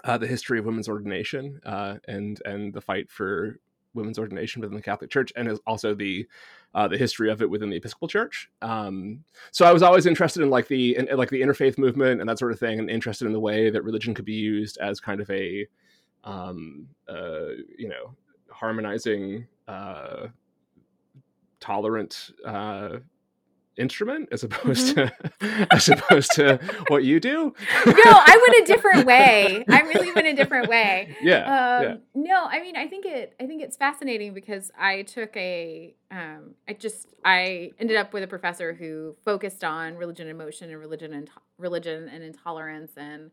uh, 0.03 0.17
the 0.17 0.27
history 0.27 0.59
of 0.59 0.65
women's 0.65 0.89
ordination 0.89 1.59
uh, 1.65 1.97
and 2.07 2.41
and 2.45 2.73
the 2.73 2.81
fight 2.81 3.09
for 3.09 3.59
women's 3.93 4.17
ordination 4.17 4.61
within 4.61 4.75
the 4.75 4.81
Catholic 4.81 5.09
Church, 5.09 5.31
and 5.35 5.47
is 5.47 5.59
also 5.67 5.93
the 5.93 6.27
uh, 6.73 6.87
the 6.87 6.97
history 6.97 7.29
of 7.29 7.41
it 7.41 7.49
within 7.49 7.69
the 7.69 7.75
Episcopal 7.75 8.07
Church. 8.07 8.49
Um, 8.61 9.23
so 9.51 9.65
I 9.65 9.73
was 9.73 9.83
always 9.83 10.05
interested 10.05 10.41
in 10.41 10.49
like 10.49 10.67
the 10.67 10.95
in, 10.97 11.09
like 11.15 11.29
the 11.29 11.41
interfaith 11.41 11.77
movement 11.77 12.21
and 12.21 12.29
that 12.29 12.39
sort 12.39 12.51
of 12.51 12.59
thing, 12.59 12.79
and 12.79 12.89
interested 12.89 13.25
in 13.25 13.33
the 13.33 13.39
way 13.39 13.69
that 13.69 13.83
religion 13.83 14.13
could 14.13 14.25
be 14.25 14.33
used 14.33 14.77
as 14.79 14.99
kind 14.99 15.21
of 15.21 15.29
a 15.29 15.67
um, 16.23 16.87
uh, 17.07 17.49
you 17.77 17.89
know 17.89 18.15
harmonizing. 18.61 19.47
Uh, 19.67 20.27
tolerant 21.61 22.31
uh, 22.45 22.97
instrument 23.77 24.27
as 24.33 24.43
opposed 24.43 24.97
mm-hmm. 24.97 25.45
to 25.45 25.67
as 25.71 25.87
opposed 25.87 26.29
to 26.31 26.59
what 26.89 27.05
you 27.05 27.21
do 27.21 27.53
no 27.85 27.93
i 28.05 28.45
went 28.47 28.69
a 28.69 28.73
different 28.73 29.05
way 29.05 29.63
i 29.69 29.79
really 29.81 30.11
went 30.11 30.27
a 30.27 30.33
different 30.33 30.67
way 30.67 31.15
yeah, 31.21 31.77
um, 31.77 31.83
yeah. 31.83 31.95
no 32.13 32.43
i 32.49 32.59
mean 32.61 32.75
i 32.75 32.85
think 32.85 33.05
it 33.05 33.33
i 33.39 33.47
think 33.47 33.63
it's 33.63 33.77
fascinating 33.77 34.33
because 34.33 34.71
i 34.77 35.03
took 35.03 35.35
a 35.37 35.95
um 36.11 36.53
i 36.67 36.73
just 36.73 37.07
i 37.23 37.71
ended 37.79 37.95
up 37.95 38.11
with 38.13 38.23
a 38.23 38.27
professor 38.27 38.73
who 38.73 39.15
focused 39.23 39.63
on 39.63 39.95
religion 39.95 40.27
and 40.27 40.35
emotion 40.35 40.69
and 40.69 40.77
religion 40.77 41.13
and 41.13 41.29
religion 41.57 42.09
and 42.09 42.23
intolerance 42.23 42.91
and 42.97 43.31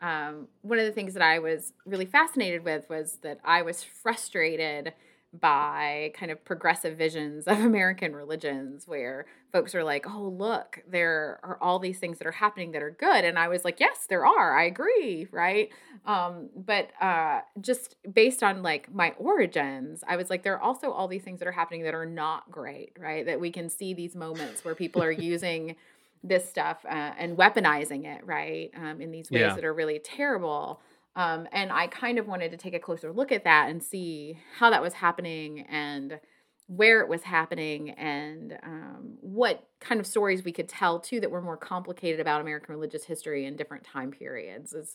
um, 0.00 0.48
one 0.62 0.78
of 0.78 0.84
the 0.86 0.92
things 0.92 1.14
that 1.14 1.22
i 1.22 1.38
was 1.38 1.72
really 1.86 2.06
fascinated 2.06 2.64
with 2.64 2.88
was 2.88 3.18
that 3.22 3.38
i 3.44 3.62
was 3.62 3.82
frustrated 3.82 4.92
by 5.32 6.10
kind 6.14 6.32
of 6.32 6.42
progressive 6.44 6.96
visions 6.96 7.46
of 7.46 7.60
American 7.60 8.14
religions 8.14 8.88
where 8.88 9.26
folks 9.52 9.74
are 9.74 9.84
like, 9.84 10.06
oh, 10.08 10.22
look, 10.22 10.80
there 10.88 11.38
are 11.42 11.58
all 11.60 11.78
these 11.78 11.98
things 11.98 12.18
that 12.18 12.26
are 12.26 12.32
happening 12.32 12.72
that 12.72 12.82
are 12.82 12.90
good. 12.90 13.24
And 13.24 13.38
I 13.38 13.48
was 13.48 13.64
like, 13.64 13.78
yes, 13.80 14.06
there 14.08 14.24
are. 14.24 14.58
I 14.58 14.64
agree. 14.64 15.26
Right. 15.30 15.70
Um, 16.06 16.48
but 16.56 16.90
uh, 17.00 17.40
just 17.60 17.96
based 18.10 18.42
on 18.42 18.62
like 18.62 18.92
my 18.92 19.14
origins, 19.18 20.02
I 20.06 20.16
was 20.16 20.30
like, 20.30 20.42
there 20.42 20.54
are 20.54 20.62
also 20.62 20.90
all 20.92 21.08
these 21.08 21.22
things 21.22 21.40
that 21.40 21.48
are 21.48 21.52
happening 21.52 21.82
that 21.82 21.94
are 21.94 22.06
not 22.06 22.50
great. 22.50 22.96
Right. 22.98 23.24
That 23.26 23.40
we 23.40 23.50
can 23.50 23.68
see 23.68 23.94
these 23.94 24.14
moments 24.14 24.64
where 24.64 24.74
people 24.74 25.02
are 25.02 25.10
using 25.28 25.76
this 26.22 26.48
stuff 26.48 26.84
uh, 26.84 27.12
and 27.18 27.36
weaponizing 27.36 28.04
it. 28.04 28.26
Right. 28.26 28.70
Um, 28.76 29.00
in 29.00 29.10
these 29.10 29.30
ways 29.30 29.40
yeah. 29.40 29.54
that 29.54 29.64
are 29.64 29.74
really 29.74 29.98
terrible. 29.98 30.80
Um, 31.16 31.48
and 31.52 31.72
I 31.72 31.88
kind 31.88 32.18
of 32.18 32.28
wanted 32.28 32.52
to 32.52 32.56
take 32.56 32.74
a 32.74 32.78
closer 32.78 33.12
look 33.12 33.32
at 33.32 33.44
that 33.44 33.68
and 33.70 33.82
see 33.82 34.38
how 34.58 34.70
that 34.70 34.82
was 34.82 34.94
happening 34.94 35.66
and 35.68 36.20
where 36.68 37.00
it 37.00 37.08
was 37.08 37.22
happening 37.22 37.90
and 37.90 38.58
um, 38.62 39.16
what 39.20 39.66
kind 39.80 40.00
of 40.00 40.06
stories 40.06 40.44
we 40.44 40.52
could 40.52 40.68
tell 40.68 41.00
too 41.00 41.18
that 41.18 41.30
were 41.30 41.40
more 41.40 41.56
complicated 41.56 42.20
about 42.20 42.42
American 42.42 42.74
religious 42.74 43.04
history 43.04 43.46
in 43.46 43.56
different 43.56 43.84
time 43.84 44.10
periods 44.10 44.74
is 44.74 44.94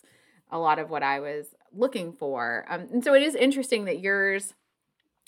a 0.50 0.58
lot 0.58 0.78
of 0.78 0.88
what 0.88 1.02
I 1.02 1.18
was 1.18 1.46
looking 1.72 2.12
for. 2.12 2.64
Um, 2.68 2.86
and 2.92 3.04
so 3.04 3.12
it 3.12 3.22
is 3.22 3.34
interesting 3.34 3.86
that 3.86 3.98
yours 3.98 4.54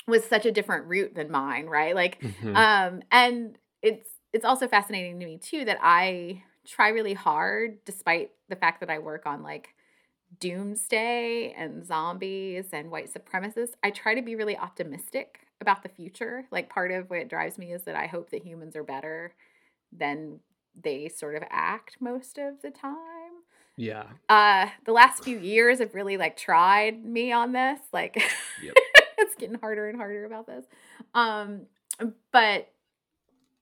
was 0.06 0.24
such 0.24 0.46
a 0.46 0.52
different 0.52 0.87
route 0.87 1.16
than 1.16 1.30
mine, 1.32 1.66
right? 1.66 1.96
Like, 1.96 2.20
mm-hmm. 2.20 2.56
um, 2.56 3.02
and 3.11 3.59
it's 3.82 4.09
it's 4.37 4.44
also 4.44 4.68
fascinating 4.68 5.18
to 5.18 5.25
me 5.25 5.38
too 5.38 5.64
that 5.64 5.79
I 5.81 6.42
try 6.66 6.90
really 6.90 7.14
hard, 7.14 7.83
despite 7.87 8.33
the 8.51 8.57
fact 8.57 8.81
that 8.81 8.90
I 8.90 8.99
work 8.99 9.25
on 9.25 9.42
like 9.42 9.75
doomsday 10.40 11.55
and 11.57 11.87
zombies 11.87 12.66
and 12.75 12.90
white 12.90 13.11
supremacists, 13.11 13.72
I 13.83 13.90
try 13.90 14.14
to 14.14 14.20
be 14.20 14.37
really 14.37 14.55
optimistic 14.55 15.40
about 15.62 15.83
the 15.83 15.88
future. 15.88 16.44
Like 16.51 16.68
part 16.68 16.92
of 16.92 17.09
what 17.09 17.29
drives 17.29 17.57
me 17.57 17.72
is 17.72 17.85
that 17.85 17.96
I 17.96 18.07
hope 18.07 18.29
that 18.31 18.44
humans 18.44 18.77
are 18.77 18.85
better 18.85 19.33
than 19.90 20.40
they 20.79 21.09
sort 21.09 21.35
of 21.35 21.42
act 21.49 21.96
most 21.99 22.37
of 22.37 22.61
the 22.61 22.70
time. 22.70 22.92
Yeah. 23.79 24.05
Uh 24.29 24.68
the 24.85 24.92
last 24.92 25.25
few 25.25 25.38
years 25.38 25.79
have 25.79 25.94
really 25.94 26.18
like 26.18 26.37
tried 26.37 27.03
me 27.03 27.33
on 27.33 27.53
this. 27.53 27.81
Like 27.90 28.16
yep. 28.62 28.75
it's 29.18 29.35
getting 29.37 29.59
harder 29.59 29.88
and 29.88 29.96
harder 29.96 30.27
about 30.27 30.46
this. 30.46 30.66
Um 31.14 31.62
but 32.33 32.68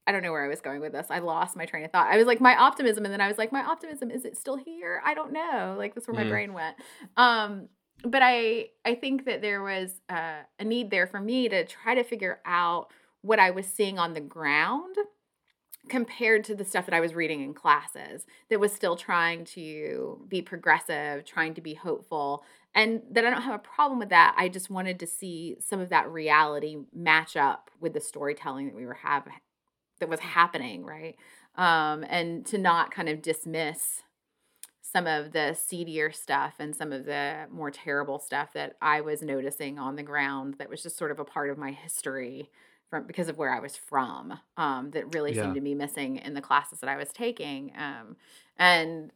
I 0.06 0.12
don't 0.12 0.22
know 0.22 0.32
where 0.32 0.44
I 0.44 0.48
was 0.48 0.60
going 0.60 0.80
with 0.80 0.92
this. 0.92 1.06
I 1.10 1.20
lost 1.20 1.56
my 1.56 1.64
train 1.64 1.84
of 1.84 1.90
thought. 1.90 2.12
I 2.12 2.16
was 2.16 2.26
like 2.26 2.40
my 2.40 2.56
optimism, 2.56 3.04
and 3.04 3.12
then 3.12 3.20
I 3.20 3.28
was 3.28 3.38
like, 3.38 3.52
my 3.52 3.62
optimism 3.62 4.10
is 4.10 4.24
it 4.24 4.36
still 4.36 4.56
here? 4.56 5.00
I 5.04 5.14
don't 5.14 5.32
know. 5.32 5.74
Like 5.78 5.94
that's 5.94 6.06
where 6.06 6.14
my 6.14 6.24
mm. 6.24 6.30
brain 6.30 6.52
went. 6.52 6.76
Um, 7.16 7.68
but 8.04 8.22
I 8.22 8.68
I 8.84 8.94
think 8.94 9.24
that 9.24 9.40
there 9.40 9.62
was 9.62 10.00
uh, 10.08 10.42
a 10.58 10.64
need 10.64 10.90
there 10.90 11.06
for 11.06 11.20
me 11.20 11.48
to 11.48 11.64
try 11.64 11.94
to 11.94 12.04
figure 12.04 12.40
out 12.44 12.88
what 13.22 13.38
I 13.38 13.50
was 13.50 13.66
seeing 13.66 13.98
on 13.98 14.12
the 14.12 14.20
ground 14.20 14.96
compared 15.88 16.44
to 16.44 16.54
the 16.54 16.64
stuff 16.64 16.86
that 16.86 16.94
I 16.94 17.00
was 17.00 17.14
reading 17.14 17.42
in 17.42 17.52
classes 17.52 18.26
that 18.48 18.60
was 18.60 18.72
still 18.72 18.96
trying 18.96 19.44
to 19.46 20.24
be 20.28 20.40
progressive, 20.40 21.24
trying 21.24 21.54
to 21.54 21.60
be 21.60 21.74
hopeful, 21.74 22.42
and 22.74 23.02
that 23.10 23.24
I 23.24 23.30
don't 23.30 23.42
have 23.42 23.54
a 23.54 23.58
problem 23.58 23.98
with 23.98 24.10
that. 24.10 24.34
I 24.36 24.48
just 24.48 24.70
wanted 24.70 25.00
to 25.00 25.06
see 25.06 25.56
some 25.60 25.80
of 25.80 25.90
that 25.90 26.10
reality 26.10 26.78
match 26.94 27.36
up 27.36 27.70
with 27.80 27.94
the 27.94 28.00
storytelling 28.00 28.66
that 28.66 28.76
we 28.76 28.86
were 28.86 28.94
having 28.94 29.34
that 30.04 30.10
was 30.10 30.20
happening, 30.20 30.84
right? 30.84 31.16
Um, 31.56 32.04
and 32.08 32.44
to 32.46 32.58
not 32.58 32.90
kind 32.90 33.08
of 33.08 33.22
dismiss 33.22 34.02
some 34.82 35.06
of 35.06 35.32
the 35.32 35.54
seedier 35.54 36.12
stuff 36.12 36.54
and 36.58 36.76
some 36.76 36.92
of 36.92 37.06
the 37.06 37.46
more 37.50 37.70
terrible 37.70 38.18
stuff 38.18 38.52
that 38.52 38.76
I 38.82 39.00
was 39.00 39.22
noticing 39.22 39.78
on 39.78 39.96
the 39.96 40.02
ground 40.02 40.56
that 40.58 40.68
was 40.68 40.82
just 40.82 40.98
sort 40.98 41.10
of 41.10 41.18
a 41.18 41.24
part 41.24 41.48
of 41.48 41.56
my 41.56 41.72
history 41.72 42.50
from 42.90 43.06
because 43.06 43.28
of 43.28 43.38
where 43.38 43.52
I 43.52 43.60
was 43.60 43.76
from 43.76 44.38
um, 44.58 44.90
that 44.90 45.14
really 45.14 45.34
yeah. 45.34 45.42
seemed 45.42 45.54
to 45.54 45.60
be 45.62 45.74
missing 45.74 46.16
in 46.18 46.34
the 46.34 46.42
classes 46.42 46.80
that 46.80 46.90
I 46.90 46.96
was 46.96 47.08
taking. 47.08 47.72
Um, 47.76 48.16
and 48.58 49.10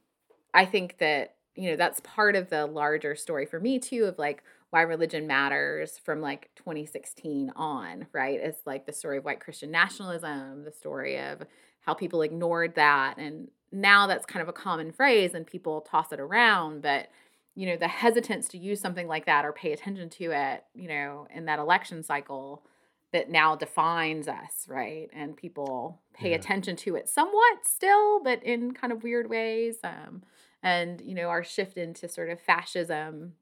I 0.55 0.65
think 0.65 0.97
that 0.99 1.35
you 1.55 1.71
know 1.71 1.77
that's 1.77 2.01
part 2.01 2.35
of 2.35 2.49
the 2.49 2.65
larger 2.65 3.15
story 3.15 3.45
for 3.45 3.61
me 3.61 3.79
too 3.79 4.07
of 4.07 4.19
like 4.19 4.43
why 4.71 4.83
religion 4.83 5.27
matters 5.27 5.99
from 5.99 6.21
like 6.21 6.51
2016 6.57 7.53
on, 7.57 8.07
right? 8.13 8.39
It's 8.41 8.67
like 8.67 8.87
the 8.87 8.93
story 8.93 9.19
of 9.19 9.25
white 9.25 9.41
Christian 9.41 9.71
nationalism, 9.71 10.65
the 10.65 10.73
story 10.73 11.19
of 11.19 11.43
how 11.81 11.95
people 11.95 12.23
ignored 12.23 12.75
that. 12.75 13.17
And 13.17 13.49
now 13.73 14.07
that's 14.07 14.27
kind 14.27 14.43
of 14.43 14.49
a 14.49 14.53
common 14.53 14.93
phrase 14.93 15.33
and 15.33 15.47
people 15.47 15.81
toss 15.81 16.13
it 16.13 16.21
around. 16.21 16.83
But, 16.83 17.09
you 17.55 17.67
know, 17.67 17.77
the 17.77 17.89
hesitance 17.89 18.49
to 18.49 18.59
use 18.59 18.81
something 18.81 19.09
like 19.09 19.25
that 19.25 19.47
or 19.47 19.53
pay 19.53 19.73
attention 19.73 20.11
to 20.11 20.33
it, 20.33 20.65
you 20.75 20.89
know, 20.89 21.27
in 21.35 21.47
that 21.47 21.59
election 21.59 22.03
cycle 22.03 22.63
that 23.13 23.31
now 23.31 23.57
defines 23.57 24.29
us, 24.29 24.67
right? 24.69 25.09
And 25.15 25.35
people 25.35 26.03
pay 26.13 26.31
yeah. 26.31 26.37
attention 26.37 26.77
to 26.77 26.95
it 26.95 27.09
somewhat 27.09 27.65
still, 27.65 28.23
but 28.23 28.43
in 28.43 28.73
kind 28.73 28.93
of 28.93 29.03
weird 29.03 29.31
ways. 29.31 29.77
Um, 29.83 30.25
and, 30.63 31.01
you 31.01 31.15
know, 31.15 31.29
our 31.29 31.43
shift 31.43 31.79
into 31.79 32.07
sort 32.07 32.29
of 32.29 32.39
fascism 32.39 33.33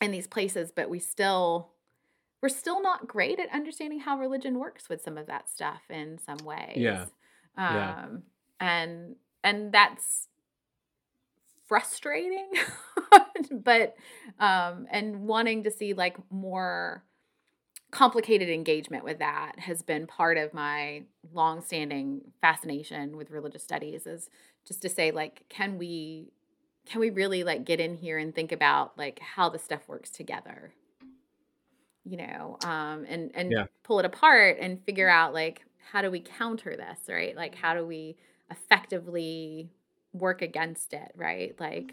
in 0.00 0.10
these 0.10 0.26
places, 0.26 0.72
but 0.74 0.88
we 0.88 0.98
still 0.98 1.70
we're 2.40 2.48
still 2.48 2.80
not 2.80 3.08
great 3.08 3.40
at 3.40 3.52
understanding 3.52 3.98
how 4.00 4.18
religion 4.18 4.58
works 4.58 4.88
with 4.88 5.02
some 5.02 5.18
of 5.18 5.26
that 5.26 5.50
stuff 5.50 5.82
in 5.90 6.18
some 6.18 6.38
ways. 6.44 6.76
Yeah. 6.76 7.06
Um, 7.56 7.74
yeah. 7.74 8.06
and 8.60 9.16
and 9.42 9.72
that's 9.72 10.28
frustrating 11.66 12.48
but 13.52 13.94
um 14.40 14.86
and 14.90 15.20
wanting 15.20 15.64
to 15.64 15.70
see 15.70 15.92
like 15.92 16.16
more 16.30 17.04
complicated 17.90 18.48
engagement 18.48 19.04
with 19.04 19.18
that 19.18 19.58
has 19.58 19.82
been 19.82 20.06
part 20.06 20.38
of 20.38 20.54
my 20.54 21.02
long-standing 21.32 22.22
fascination 22.40 23.16
with 23.16 23.30
religious 23.30 23.62
studies 23.62 24.06
is 24.06 24.30
just 24.66 24.80
to 24.80 24.88
say 24.88 25.10
like 25.10 25.44
can 25.48 25.76
we 25.76 26.32
can 26.88 27.00
we 27.00 27.10
really 27.10 27.44
like 27.44 27.64
get 27.64 27.80
in 27.80 27.94
here 27.94 28.18
and 28.18 28.34
think 28.34 28.50
about 28.50 28.96
like 28.96 29.20
how 29.20 29.48
the 29.48 29.58
stuff 29.58 29.86
works 29.86 30.10
together? 30.10 30.72
You 32.04 32.16
know 32.16 32.58
um 32.64 33.04
and 33.06 33.30
and 33.34 33.52
yeah. 33.52 33.66
pull 33.82 33.98
it 33.98 34.06
apart 34.06 34.56
and 34.60 34.82
figure 34.84 35.08
out 35.08 35.34
like 35.34 35.62
how 35.92 36.00
do 36.00 36.10
we 36.10 36.20
counter 36.20 36.76
this 36.76 36.98
right? 37.08 37.36
Like 37.36 37.54
how 37.54 37.74
do 37.74 37.84
we 37.86 38.16
effectively 38.50 39.70
work 40.14 40.40
against 40.40 40.94
it 40.94 41.12
right? 41.14 41.54
Like 41.60 41.92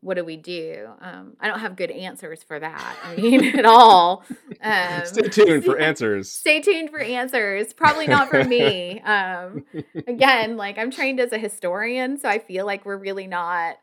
what 0.00 0.14
do 0.14 0.24
we 0.24 0.36
do? 0.36 0.88
Um 1.00 1.36
i 1.40 1.48
don't 1.48 1.58
have 1.58 1.74
good 1.74 1.90
answers 1.90 2.44
for 2.44 2.60
that 2.60 2.96
i 3.02 3.16
mean 3.16 3.44
at 3.58 3.64
all. 3.64 4.24
Um, 4.60 5.04
stay 5.04 5.28
tuned 5.28 5.64
for 5.64 5.78
answers. 5.78 6.30
stay 6.30 6.60
tuned 6.60 6.90
for 6.90 7.00
answers 7.00 7.72
probably 7.72 8.06
not 8.06 8.28
for 8.28 8.44
me. 8.44 9.00
Um 9.00 9.64
again 10.06 10.56
like 10.56 10.78
i'm 10.78 10.92
trained 10.92 11.18
as 11.18 11.32
a 11.32 11.38
historian 11.38 12.18
so 12.18 12.28
i 12.28 12.38
feel 12.38 12.64
like 12.64 12.84
we're 12.84 12.96
really 12.96 13.26
not 13.26 13.78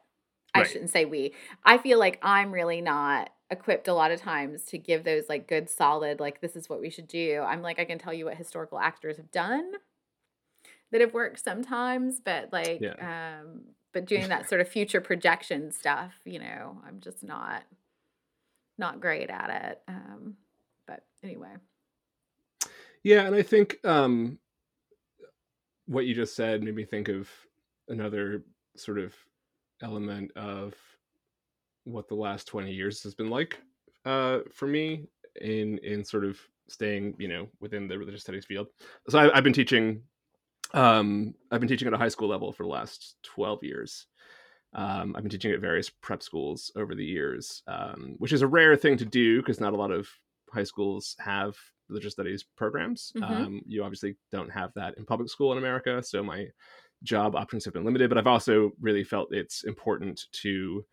I 0.54 0.60
right. 0.60 0.70
shouldn't 0.70 0.92
say 0.92 1.06
we. 1.06 1.34
I 1.64 1.78
feel 1.78 2.00
like 2.00 2.20
I'm 2.22 2.52
really 2.52 2.82
not 2.82 3.32
equipped 3.54 3.88
a 3.88 3.94
lot 3.94 4.12
of 4.12 4.20
times 4.20 4.64
to 4.66 4.78
give 4.78 5.04
those 5.04 5.30
like 5.30 5.48
good 5.48 5.70
solid 5.70 6.20
like 6.20 6.42
this 6.42 6.56
is 6.56 6.70
what 6.70 6.82
we 6.82 6.90
should 6.90 7.08
do. 7.08 7.42
I'm 7.42 7.62
like 7.62 7.80
I 7.80 7.86
can 7.86 8.00
tell 8.00 8.14
you 8.14 8.26
what 8.26 8.36
historical 8.36 8.80
actors 8.80 9.18
have 9.18 9.32
done 9.32 9.72
that 10.92 11.02
have 11.02 11.14
worked 11.14 11.44
sometimes, 11.44 12.20
but 12.20 12.50
like 12.52 12.82
yeah. 12.82 13.40
um 13.42 13.62
but 13.94 14.06
doing 14.06 14.28
that 14.30 14.50
sort 14.50 14.60
of 14.60 14.68
future 14.68 15.02
projection 15.02 15.72
stuff, 15.72 16.14
you 16.26 16.40
know, 16.40 16.78
I'm 16.86 17.00
just 17.00 17.24
not 17.24 17.64
not 18.78 19.00
great 19.00 19.30
at 19.30 19.70
it. 19.70 19.82
Um 19.88 20.36
but 20.88 21.04
anyway. 21.24 21.54
Yeah, 23.04 23.26
and 23.26 23.36
I 23.36 23.44
think 23.44 23.78
um 23.84 24.40
what 25.86 26.06
you 26.06 26.16
just 26.16 26.36
said 26.36 26.64
made 26.64 26.76
me 26.76 26.86
think 26.86 27.08
of 27.08 27.30
another 27.88 28.44
sort 28.76 28.98
of 28.98 29.14
element 29.84 30.32
of 30.36 30.74
what 31.84 32.08
the 32.08 32.16
last 32.16 32.48
20 32.48 32.72
years 32.72 33.04
has 33.04 33.14
been 33.14 33.30
like 33.30 33.60
uh, 34.06 34.40
for 34.52 34.68
me 34.68 35.08
in 35.42 35.78
in 35.80 36.04
sort 36.04 36.24
of 36.24 36.40
staying 36.70 37.16
you 37.18 37.28
know 37.28 37.48
within 37.60 37.88
the 37.88 37.98
religious 37.98 38.22
studies 38.22 38.46
field 38.46 38.68
so 39.10 39.20
I, 39.20 39.36
have 39.36 39.44
been 39.44 39.54
teaching 39.54 40.02
um, 40.74 41.34
i've 41.52 41.60
been 41.60 41.70
teaching 41.70 41.88
at 41.88 41.94
a 41.94 41.98
high 41.98 42.08
school 42.08 42.30
level 42.30 42.52
for 42.52 42.64
the 42.64 42.70
last 42.70 43.16
12 43.24 43.64
years 43.64 44.08
um, 44.74 45.16
i've 45.16 45.24
been 45.24 45.32
teaching 45.32 45.52
at 45.52 45.60
various 45.60 45.90
prep 45.90 46.24
schools 46.24 46.72
over 46.76 46.96
the 46.96 47.06
years 47.06 47.64
um, 47.68 48.16
which 48.20 48.32
is 48.32 48.42
a 48.42 48.48
rare 48.48 48.76
thing 48.76 48.98
to 48.98 49.06
do 49.06 49.42
because 49.42 49.60
not 49.60 49.74
a 49.74 49.78
lot 49.78 49.92
of 49.92 50.08
high 50.54 50.64
schools 50.64 51.16
have 51.20 51.56
religious 51.90 52.14
studies 52.14 52.44
programs. 52.56 53.12
Mhm. 53.16 53.24
Um, 53.24 53.62
you 53.66 53.84
obviously 53.84 54.16
don't 54.32 54.52
have 54.52 54.74
that 54.76 54.98
in 54.98 55.06
public 55.06 55.30
school 55.30 55.52
in 55.52 55.58
America, 55.58 56.02
so 56.04 56.24
my 56.24 56.48
job 57.04 57.36
options 57.36 57.66
have 57.66 57.74
been 57.74 57.86
limited. 57.86 58.10
But 58.10 58.18
I've 58.18 58.28
also 58.28 58.72
really 58.82 59.04
felt 59.04 59.34
it's 59.34 59.64
important 59.64 60.26
to 60.42 60.86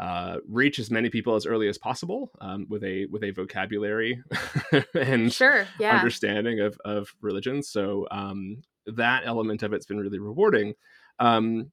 uh, 0.00 0.36
reach 0.48 0.78
as 0.78 0.90
many 0.90 1.10
people 1.10 1.34
as 1.34 1.44
early 1.46 1.68
as 1.68 1.76
possible 1.78 2.30
um, 2.40 2.66
with 2.68 2.84
a 2.84 3.06
with 3.06 3.24
a 3.24 3.30
vocabulary 3.32 4.22
and 4.94 5.32
Sure. 5.32 5.66
Yeah. 5.80 5.96
understanding 5.96 6.60
of 6.60 6.78
of 6.84 7.08
religion. 7.20 7.62
So 7.62 8.06
um, 8.10 8.62
that 8.86 9.22
element 9.26 9.62
of 9.62 9.72
it's 9.72 9.86
been 9.86 9.98
really 9.98 10.18
rewarding. 10.20 10.74
Um, 11.18 11.72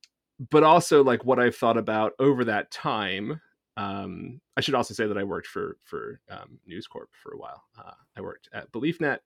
but 0.50 0.64
also 0.64 1.04
like 1.04 1.24
what 1.24 1.40
I've 1.40 1.56
thought 1.56 1.78
about 1.78 2.14
over 2.20 2.46
that 2.46 2.72
time. 2.72 3.40
Um, 3.78 4.40
I 4.58 4.62
should 4.62 4.74
also 4.74 4.94
say 4.94 5.06
that 5.06 5.18
I 5.18 5.24
worked 5.24 5.48
for 5.48 5.78
for 5.84 6.20
um, 6.30 6.60
News 6.66 6.88
Corp 6.88 7.10
for 7.22 7.34
a 7.34 7.38
while. 7.38 7.64
Uh, 7.78 7.92
I 8.18 8.22
worked 8.22 8.50
at 8.54 8.72
BeliefNet 8.72 9.20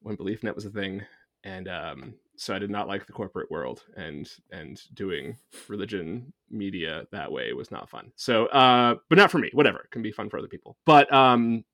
when 0.00 0.16
BeliefNet 0.16 0.54
was 0.54 0.64
a 0.66 0.70
thing, 0.70 1.02
and 1.44 1.68
um, 1.68 2.14
so 2.36 2.54
I 2.54 2.58
did 2.58 2.70
not 2.70 2.88
like 2.88 3.06
the 3.06 3.12
corporate 3.12 3.50
world, 3.50 3.84
and 3.96 4.28
and 4.50 4.80
doing 4.94 5.36
religion 5.68 6.32
media 6.50 7.04
that 7.12 7.30
way 7.30 7.52
was 7.52 7.70
not 7.70 7.88
fun. 7.88 8.12
So, 8.16 8.46
uh, 8.46 8.96
but 9.08 9.18
not 9.18 9.30
for 9.30 9.38
me. 9.38 9.50
Whatever, 9.52 9.80
it 9.80 9.90
can 9.90 10.02
be 10.02 10.12
fun 10.12 10.28
for 10.28 10.38
other 10.38 10.48
people. 10.48 10.76
But 10.84 11.12
um, 11.12 11.64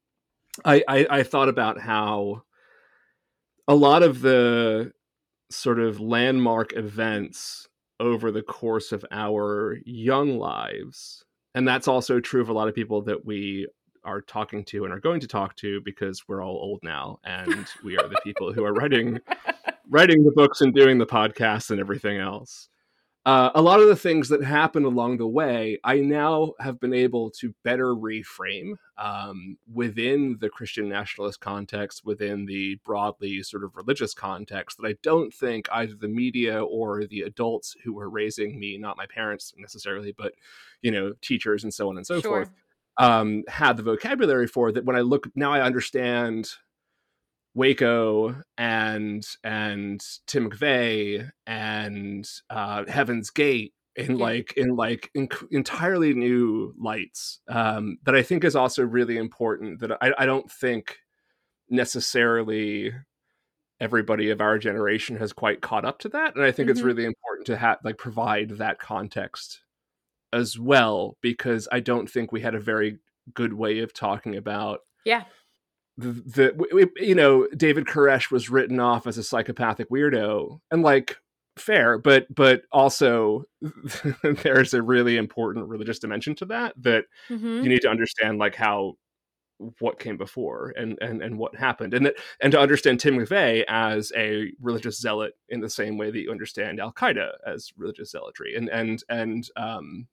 I, 0.64 0.83
I 0.89 1.07
I 1.11 1.23
thought 1.23 1.49
about 1.49 1.81
how 1.81 2.43
a 3.66 3.75
lot 3.75 4.03
of 4.03 4.21
the 4.21 4.93
sort 5.51 5.79
of 5.79 6.01
landmark 6.01 6.75
events 6.77 7.69
over 8.01 8.31
the 8.31 8.43
course 8.43 8.93
of 8.93 9.05
our 9.11 9.79
young 9.85 10.39
lives, 10.39 11.25
and 11.55 11.66
that's 11.66 11.89
also 11.89 12.21
true 12.21 12.41
of 12.41 12.49
a 12.49 12.55
lot 12.55 12.69
of 12.69 12.75
people 12.75 13.03
that 13.03 13.25
we 13.25 13.66
are 14.09 14.21
talking 14.23 14.65
to 14.65 14.85
and 14.85 14.93
are 14.93 15.01
going 15.01 15.21
to 15.21 15.29
talk 15.29 15.55
to 15.57 15.81
because 15.83 16.27
we're 16.27 16.43
all 16.43 16.57
old 16.57 16.81
now 16.83 17.19
and 17.25 17.67
we 17.85 17.99
are 17.99 18.09
the 18.09 18.21
people 18.25 18.53
who 18.53 18.65
are 18.65 18.73
writing 18.73 19.21
writing 19.91 20.25
the 20.25 20.33
books 20.33 20.61
and 20.61 20.75
doing 20.75 20.99
the 20.99 21.07
podcasts 21.07 21.71
and 21.71 21.81
everything 21.81 22.19
else. 22.19 22.69
Uh, 23.27 23.51
a 23.55 23.61
lot 23.61 23.79
of 23.79 23.89
the 23.89 23.97
things 23.97 24.29
that 24.31 24.43
happened 24.43 24.87
along 24.87 25.19
the 25.19 25.27
way, 25.27 25.79
I 25.85 25.99
now 25.99 26.53
have 26.61 26.81
been 26.81 26.95
able 26.95 27.31
to 27.33 27.55
better 27.63 27.95
reframe 27.95 28.77
um, 28.97 29.59
within 29.71 30.39
the 30.41 30.49
Christian 30.49 30.89
nationalist 30.89 31.39
context, 31.39 32.07
within 32.07 32.47
the 32.47 32.77
broadly 32.87 33.43
sort 33.43 33.65
of 33.65 33.77
religious 33.77 34.15
context, 34.15 34.79
that 34.79 34.89
I 34.89 34.95
don't 35.03 35.35
think 35.35 35.69
either 35.71 35.95
the 35.95 36.09
media 36.09 36.65
or 36.65 37.05
the 37.05 37.23
adults 37.23 37.77
who 37.85 37.93
were 37.93 38.09
raising 38.09 38.59
me, 38.59 38.79
not 38.79 38.97
my 38.97 39.07
parents 39.07 39.53
necessarily, 39.59 40.13
but 40.17 40.33
you 40.81 40.91
know, 40.91 41.13
teachers 41.21 41.65
and 41.65 41.75
so 41.75 41.91
on 41.91 41.99
and 41.99 42.07
so 42.07 42.23
Sure. 42.23 42.31
forth, 42.31 42.51
um, 42.99 43.44
had 43.49 43.76
the 43.76 43.82
vocabulary 43.82 44.46
for. 44.46 44.72
That 44.72 44.84
when 44.84 44.96
I 44.96 45.01
look 45.01 45.28
now, 45.34 45.53
I 45.53 45.61
understand 45.62 46.51
Waco 47.55 48.42
and 48.57 49.24
and 49.42 50.01
Tim 50.26 50.51
McVeigh 50.51 51.30
and 51.46 52.28
uh, 52.51 52.84
Heaven's 52.86 53.30
Gate 53.30 53.72
in 53.96 54.12
Yeah. 54.16 54.24
like 54.24 54.53
in 54.57 54.76
like 54.76 55.11
in, 55.14 55.28
entirely 55.51 56.14
new 56.14 56.74
lights 56.78 57.40
um, 57.49 57.99
that 58.05 58.14
I 58.14 58.22
think 58.22 58.44
is 58.44 58.55
also 58.55 58.84
really 58.84 59.16
important. 59.16 59.80
That 59.80 59.92
I, 60.01 60.12
I 60.18 60.26
don't 60.26 60.51
think 60.51 60.99
necessarily 61.68 62.92
everybody 63.80 64.30
of 64.30 64.40
our 64.40 64.59
generation 64.59 65.16
has 65.16 65.32
quite 65.32 65.61
caught 65.61 65.84
up 65.84 65.99
to 66.01 66.09
that, 66.11 66.34
and 66.36 66.44
I 66.44 66.51
think 66.53 66.68
it's 66.70 66.80
Mhm. 66.80 66.84
really 66.84 67.05
important 67.05 67.46
to 67.46 67.57
have 67.57 67.78
like 67.84 67.96
provide 67.99 68.51
that 68.59 68.78
context 68.78 69.61
as 70.33 70.59
well 70.59 71.16
because 71.20 71.68
I 71.72 71.81
don't 71.81 72.11
think 72.11 72.33
we 72.33 72.41
had 72.41 72.55
a 72.55 72.61
very 72.61 72.99
good 73.35 73.53
way 73.53 73.81
of 73.81 73.93
talking 73.93 74.37
about 74.37 74.81
Yeah. 75.05 75.24
the, 75.97 76.12
the 76.12 76.89
you 76.97 77.14
know 77.14 77.47
David 77.57 77.87
Koresh 77.87 78.31
was 78.31 78.49
written 78.51 78.81
off 78.81 79.07
as 79.07 79.18
a 79.18 79.22
psychopathic 79.22 79.91
weirdo 79.91 80.61
and 80.70 80.83
like 80.83 81.16
fair 81.57 81.99
but 81.99 82.33
but 82.33 82.62
also 82.70 83.45
there's 84.22 84.74
a 84.74 84.83
really 84.83 85.16
important 85.16 85.66
religious 85.66 85.99
dimension 85.99 86.35
to 86.37 86.45
that 86.47 86.72
that 86.76 87.05
hmm 87.29 87.62
you 87.62 87.68
need 87.68 87.83
to 87.83 87.89
understand 87.91 88.39
like 88.39 88.55
how 88.55 88.95
what 89.81 89.99
came 89.99 90.16
before 90.16 90.72
and 90.76 90.97
and 91.01 91.20
and 91.20 91.37
what 91.37 91.57
happened 91.57 91.93
and 91.93 92.07
that 92.07 92.14
and 92.41 92.53
to 92.53 92.61
understand 92.61 93.01
Tim 93.01 93.16
McVeigh 93.18 93.64
as 93.66 94.12
a 94.16 94.53
religious 94.61 95.01
zealot 95.01 95.33
in 95.49 95.61
the 95.61 95.68
same 95.68 95.99
way 95.99 96.12
that 96.12 96.20
you 96.20 96.31
understand 96.31 96.79
Al 96.79 96.93
Qaeda 96.93 97.31
as 97.45 97.72
religious 97.76 98.12
zealotry 98.12 98.55
and 98.57 98.68
and 98.68 99.03
and 99.09 99.49
um 99.57 100.07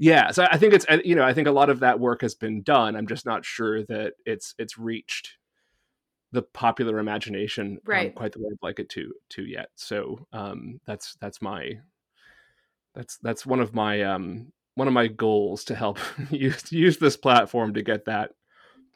yeah 0.00 0.32
so 0.32 0.48
I 0.50 0.56
think 0.56 0.74
it's 0.74 0.86
uh, 0.88 0.98
you 1.04 1.14
know 1.14 1.22
I 1.22 1.32
think 1.32 1.46
a 1.46 1.52
lot 1.52 1.70
of 1.70 1.80
that 1.80 2.00
work 2.00 2.22
has 2.22 2.34
been 2.34 2.62
done. 2.62 2.96
I'm 2.96 3.06
just 3.06 3.24
not 3.24 3.44
sure 3.44 3.84
that 3.84 4.14
it's 4.26 4.54
it's 4.58 4.76
reached 4.76 5.36
the 6.32 6.42
popular 6.42 6.98
imagination 6.98 7.78
um, 8.08 8.12
quite 8.12 8.32
the 8.32 8.40
way 8.40 8.48
I'd 8.50 8.66
like 8.66 8.80
it 8.80 8.88
to 8.90 9.12
to 9.30 9.44
yet. 9.44 9.68
So 9.76 10.26
um 10.32 10.80
that's 10.86 11.16
that's 11.20 11.40
my 11.40 11.78
that's 12.94 13.18
that's 13.18 13.46
one 13.46 13.60
of 13.60 13.74
my 13.74 14.02
um 14.02 14.52
one 14.74 14.88
of 14.88 14.94
my 14.94 15.06
goals 15.06 15.64
to 15.64 15.74
help 15.74 15.98
use 16.30 16.72
use 16.72 16.98
this 16.98 17.16
platform 17.16 17.74
to 17.74 17.82
get 17.82 18.06
that 18.06 18.32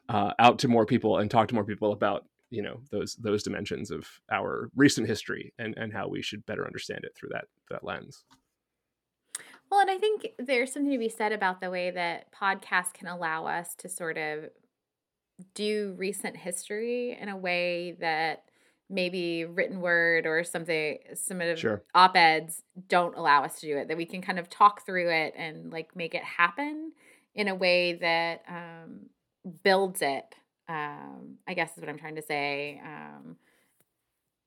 uh, 0.09 0.33
out 0.39 0.59
to 0.61 0.69
more 0.69 0.87
people 0.87 1.19
and 1.19 1.31
talk 1.31 1.49
to 1.49 1.55
more 1.55 1.65
people 1.65 1.93
about 1.93 2.25
you 2.51 2.63
know 2.63 2.81
those 2.91 3.17
those 3.17 3.43
dimensions 3.43 3.91
of 3.91 4.07
our 4.31 4.71
recent 4.77 5.07
history 5.07 5.53
and 5.59 5.77
and 5.77 5.93
how 5.93 6.09
we 6.09 6.23
should 6.23 6.45
better 6.47 6.67
understand 6.67 7.01
it 7.05 7.13
through 7.17 7.31
that 7.33 7.47
that 7.71 7.85
lens 7.85 8.25
Well, 9.75 9.81
and 9.81 9.91
I 9.91 9.99
think 9.99 10.35
there's 10.39 10.73
something 10.73 10.93
to 10.93 10.99
be 10.99 11.09
said 11.09 11.33
about 11.33 11.61
the 11.61 11.69
way 11.69 11.91
that 11.91 12.33
podcasts 12.33 12.95
can 12.95 13.09
allow 13.09 13.47
us 13.47 13.75
to 13.79 13.89
sort 13.89 14.17
of 14.17 14.51
do 15.55 15.95
recent 15.99 16.37
history 16.37 17.17
in 17.21 17.29
a 17.29 17.37
way 17.37 17.97
that 18.01 18.45
maybe 18.89 19.45
written 19.45 19.81
word 19.81 20.27
or 20.27 20.45
something 20.45 20.99
some 21.15 21.41
of 21.41 21.59
Sure. 21.59 21.83
op-eds 21.95 22.63
don't 22.87 23.17
allow 23.17 23.43
us 23.43 23.59
to 23.61 23.67
do 23.67 23.77
it 23.79 23.89
that 23.89 23.97
we 23.97 24.05
can 24.07 24.23
kind 24.23 24.39
of 24.39 24.49
talk 24.49 24.87
through 24.87 25.11
it 25.11 25.35
and 25.37 25.73
like 25.73 25.97
make 25.97 26.15
it 26.15 26.23
happen 26.23 26.93
in 27.35 27.49
a 27.49 27.55
way 27.55 27.95
that 27.95 28.43
um, 28.47 29.01
builds 29.65 30.03
it 30.03 30.37
um, 30.69 31.37
i 31.49 31.55
guess 31.55 31.73
is 31.73 31.79
what 31.79 31.89
i'm 31.89 31.99
trying 31.99 32.15
to 32.15 32.23
say 32.23 32.81
um, 32.85 33.37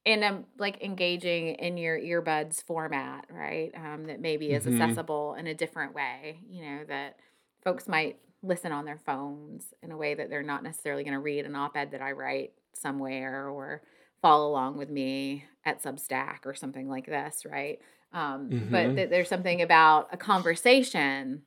in 0.07 0.23
a 0.23 0.41
like 0.57 0.81
engaging 0.81 1.49
in 1.55 1.75
your 1.77 1.99
earbuds 1.99 2.63
format 2.63 3.25
right 3.29 3.71
um, 3.75 4.05
that 4.05 4.21
maybe 4.21 4.53
is 4.53 4.63
Mhm. 4.63 4.71
accessible 4.73 5.35
in 5.35 5.47
a 5.47 5.53
different 5.53 5.93
way 5.93 6.39
you 6.49 6.61
know 6.63 6.85
that 6.85 7.19
folks 7.61 7.89
might 7.89 8.17
listen 8.41 8.71
on 8.71 8.85
their 8.85 8.99
phones 8.99 9.73
in 9.83 9.91
a 9.91 9.97
way 9.97 10.13
that 10.13 10.29
they're 10.29 10.43
not 10.43 10.63
necessarily 10.63 11.03
going 11.03 11.13
to 11.13 11.19
read 11.19 11.45
an 11.45 11.55
op-ed 11.57 11.91
that 11.91 12.01
i 12.01 12.11
write 12.13 12.53
somewhere 12.73 13.49
or 13.49 13.81
follow 14.21 14.49
along 14.49 14.77
with 14.77 14.89
me 14.89 15.43
at 15.65 15.83
substack 15.83 16.45
or 16.45 16.55
something 16.55 16.87
like 16.87 17.05
this 17.05 17.45
right 17.45 17.79
um, 18.13 18.47
but 18.71 18.87
Mhm. 18.87 18.95
that 18.95 19.09
there's 19.09 19.27
something 19.27 19.61
about 19.61 20.07
a 20.13 20.17
conversation 20.17 21.41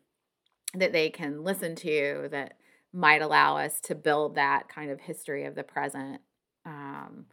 that 0.75 0.93
they 0.93 1.09
can 1.09 1.43
listen 1.43 1.75
to 1.77 2.29
that 2.31 2.59
might 2.93 3.23
allow 3.23 3.57
us 3.57 3.81
to 3.81 3.95
build 3.95 4.35
that 4.35 4.69
kind 4.69 4.91
of 4.91 5.01
history 5.01 5.47
of 5.47 5.55
the 5.55 5.63
present 5.63 6.21
um, 6.67 7.25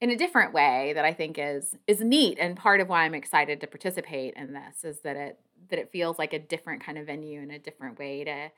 in 0.00 0.10
a 0.10 0.16
different 0.16 0.52
way 0.52 0.92
that 0.94 1.04
I 1.04 1.12
think 1.14 1.36
is 1.38 1.74
is 1.86 2.00
neat 2.00 2.38
and 2.40 2.56
part 2.56 2.80
of 2.80 2.88
why 2.88 3.04
I'm 3.04 3.14
excited 3.14 3.60
to 3.60 3.66
participate 3.66 4.34
in 4.34 4.52
this 4.52 4.84
is 4.84 5.00
that 5.00 5.16
it 5.16 5.38
that 5.70 5.78
it 5.78 5.90
feels 5.90 6.18
like 6.18 6.32
a 6.32 6.38
different 6.38 6.84
kind 6.84 6.98
of 6.98 7.06
venue 7.06 7.40
and 7.40 7.50
a 7.50 7.58
different 7.58 7.98
way 7.98 8.24
to 8.24 8.50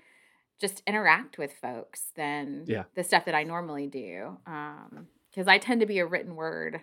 just 0.60 0.82
interact 0.86 1.38
with 1.38 1.52
folks 1.52 2.10
than 2.16 2.64
Yeah. 2.66 2.84
the 2.94 3.04
stuff 3.04 3.24
that 3.26 3.34
I 3.34 3.44
normally 3.44 3.86
do 3.86 4.36
Um 4.46 5.08
because 5.30 5.46
I 5.46 5.58
tend 5.58 5.80
to 5.80 5.86
be 5.86 5.98
a 5.98 6.06
written 6.06 6.34
word 6.36 6.80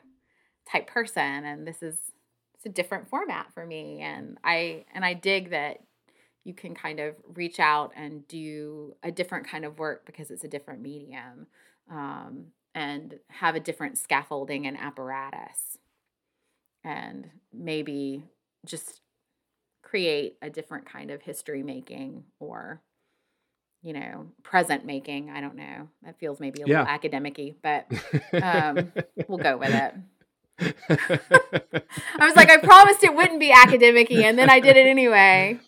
type 0.71 0.87
person 0.87 1.43
and 1.45 1.67
this 1.67 1.83
is 1.83 1.97
it's 2.55 2.65
a 2.65 2.69
different 2.69 3.09
format 3.09 3.53
for 3.53 3.65
me 3.65 4.01
and 4.01 4.37
I 4.43 4.85
and 4.93 5.03
I 5.03 5.13
dig 5.13 5.49
that 5.51 5.81
you 6.45 6.53
can 6.53 6.75
kind 6.75 6.99
of 6.99 7.15
reach 7.33 7.59
out 7.59 7.91
and 7.95 8.27
do 8.27 8.95
a 9.03 9.11
different 9.11 9.47
kind 9.47 9.65
of 9.65 9.79
work 9.79 10.05
because 10.05 10.29
it's 10.31 10.43
a 10.43 10.47
different 10.47 10.81
medium 10.81 11.47
um, 11.89 12.45
and 12.75 13.15
have 13.29 13.55
a 13.55 13.59
different 13.59 13.97
scaffolding 13.97 14.67
and 14.67 14.77
apparatus. 14.77 15.79
And 16.83 17.29
maybe 17.51 18.23
just 18.65 19.01
create 19.81 20.37
a 20.41 20.49
different 20.49 20.85
kind 20.85 21.09
of 21.09 21.21
history 21.23 21.63
making 21.63 22.25
or 22.39 22.81
you 23.81 23.93
know 23.93 24.27
present 24.43 24.85
making. 24.85 25.29
I 25.31 25.41
don't 25.41 25.55
know. 25.55 25.89
That 26.03 26.19
feels 26.19 26.39
maybe 26.39 26.61
a 26.61 26.67
Yeah. 26.67 26.81
little 26.81 26.87
academic-y 26.93 27.55
but 27.63 27.87
um, 28.41 28.91
we'll 29.27 29.39
go 29.39 29.57
with 29.57 29.73
it. 29.73 29.93
I 32.19 32.25
was 32.25 32.35
like 32.35 32.49
i 32.49 32.57
promised 32.57 33.03
it 33.03 33.13
wouldn't 33.13 33.39
be 33.39 33.51
academic-y 33.51 34.17
and 34.23 34.37
then 34.39 34.49
i 34.49 34.59
did 34.59 34.77
it 34.77 34.87
anyway 34.87 35.59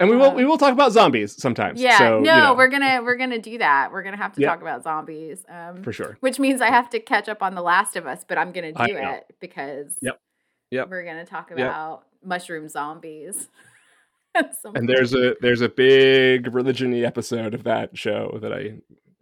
and 0.00 0.08
we 0.10 0.16
will 0.16 0.34
we 0.34 0.44
will 0.44 0.58
talk 0.58 0.72
about 0.72 0.92
zombies 0.92 1.40
sometimes 1.40 1.80
yeah 1.80 1.98
so, 1.98 2.20
no 2.20 2.34
you 2.34 2.40
know, 2.42 2.54
we're 2.54 2.68
gonna 2.68 3.02
we're 3.02 3.16
gonna 3.16 3.38
do 3.40 3.58
that 3.58 3.90
we're 3.92 4.02
gonna 4.02 4.16
have 4.16 4.32
to 4.34 4.40
Yeah. 4.40 4.48
talk 4.48 4.60
about 4.62 4.82
zombies 4.82 5.44
um 5.48 5.82
for 5.82 5.92
sure 5.92 6.16
which 6.20 6.38
means 6.38 6.60
i 6.60 6.68
have 6.70 6.90
to 6.90 7.00
catch 7.00 7.28
up 7.28 7.42
on 7.42 7.54
the 7.54 7.62
last 7.62 7.96
of 7.96 8.06
us 8.06 8.24
but 8.26 8.38
i'm 8.38 8.52
gonna 8.52 8.72
I 8.76 8.86
do 8.86 8.94
know. 8.94 9.10
it 9.12 9.26
because 9.40 9.94
Yep. 10.02 10.20
Yep. 10.70 10.90
we're 10.90 11.04
gonna 11.04 11.26
talk 11.26 11.50
Yep. 11.50 11.58
about 11.58 12.04
mushroom 12.24 12.68
zombies 12.68 13.48
and 14.74 14.88
there's 14.88 15.14
a 15.14 15.34
there's 15.40 15.62
a 15.62 15.68
big 15.68 16.52
religion-y 16.54 17.00
episode 17.00 17.54
of 17.54 17.64
that 17.64 17.96
show 17.96 18.38
that 18.42 18.52
I 18.52 18.74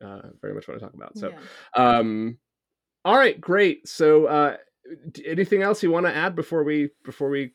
uh, 0.04 0.30
very 0.42 0.54
much 0.54 0.66
want 0.66 0.80
to 0.80 0.84
talk 0.84 0.94
about. 0.94 1.16
So, 1.16 1.28
yeah. 1.30 1.38
um, 1.98 2.36
all 3.04 3.16
right, 3.16 3.40
great. 3.40 3.86
So, 3.88 4.26
uh, 4.26 4.56
anything 5.24 5.62
else 5.62 5.82
you 5.84 5.90
want 5.92 6.06
to 6.06 6.14
add 6.14 6.34
before 6.34 6.64
we 6.64 6.90
before 7.04 7.30
we 7.30 7.52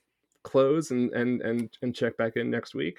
close 0.49 0.91
and 0.91 1.11
and 1.13 1.41
and 1.41 1.69
and 1.81 1.95
check 1.95 2.17
back 2.17 2.35
in 2.35 2.49
next 2.49 2.73
week? 2.73 2.97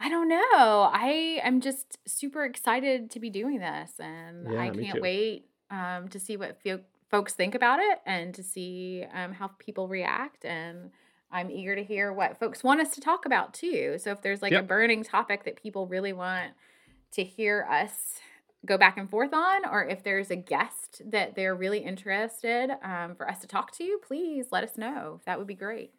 I 0.00 0.08
don't 0.08 0.28
know. 0.28 0.90
I 0.92 1.40
am 1.42 1.60
just 1.60 1.98
super 2.06 2.44
excited 2.44 3.10
to 3.12 3.20
be 3.20 3.30
doing 3.30 3.58
this, 3.58 3.92
and 3.98 4.52
yeah, 4.52 4.60
I 4.60 4.70
can't 4.70 5.00
wait 5.00 5.46
um, 5.70 6.08
to 6.08 6.20
see 6.20 6.36
what 6.36 6.62
fo- 6.62 6.84
folks 7.10 7.34
think 7.34 7.54
about 7.54 7.80
it 7.80 7.98
and 8.06 8.34
to 8.34 8.42
see 8.42 9.04
um, 9.12 9.32
how 9.32 9.48
people 9.58 9.88
react. 9.88 10.44
And 10.44 10.90
I'm 11.30 11.50
eager 11.50 11.74
to 11.74 11.82
hear 11.82 12.12
what 12.12 12.38
folks 12.38 12.62
want 12.62 12.80
us 12.80 12.90
to 12.94 13.00
talk 13.00 13.26
about 13.26 13.54
too. 13.54 13.96
So 13.98 14.12
if 14.12 14.22
there's 14.22 14.42
like 14.42 14.52
yep. 14.52 14.64
a 14.64 14.66
burning 14.66 15.02
topic 15.02 15.44
that 15.44 15.60
people 15.60 15.86
really 15.86 16.12
want 16.12 16.52
to 17.12 17.24
hear 17.24 17.66
us 17.70 18.20
go 18.66 18.76
back 18.76 18.98
and 18.98 19.08
forth 19.08 19.32
on, 19.32 19.64
or 19.70 19.84
if 19.86 20.02
there's 20.02 20.30
a 20.30 20.36
guest 20.36 21.02
that 21.06 21.34
they're 21.34 21.54
really 21.54 21.78
interested 21.78 22.70
um, 22.82 23.14
for 23.14 23.28
us 23.28 23.40
to 23.40 23.46
talk 23.46 23.72
to, 23.72 23.98
please 24.06 24.46
let 24.50 24.64
us 24.64 24.76
know. 24.76 25.20
That 25.26 25.38
would 25.38 25.46
be 25.46 25.54
great. 25.54 25.92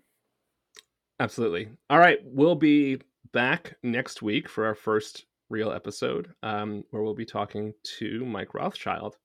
Absolutely. 1.20 1.70
All 1.89 1.99
right. 1.99 2.20
We'll 2.24 2.55
be 2.55 2.99
back 3.34 3.76
next 3.84 4.22
week 4.22 4.47
for 4.49 4.65
our 4.65 4.76
first 4.76 5.26
real 5.49 5.72
episode 5.72 6.34
um, 6.43 6.84
where 6.91 7.03
we'll 7.03 7.15
be 7.15 7.26
talking 7.26 7.74
to 7.97 8.26
Mike 8.26 8.53
Rothschild 8.53 9.17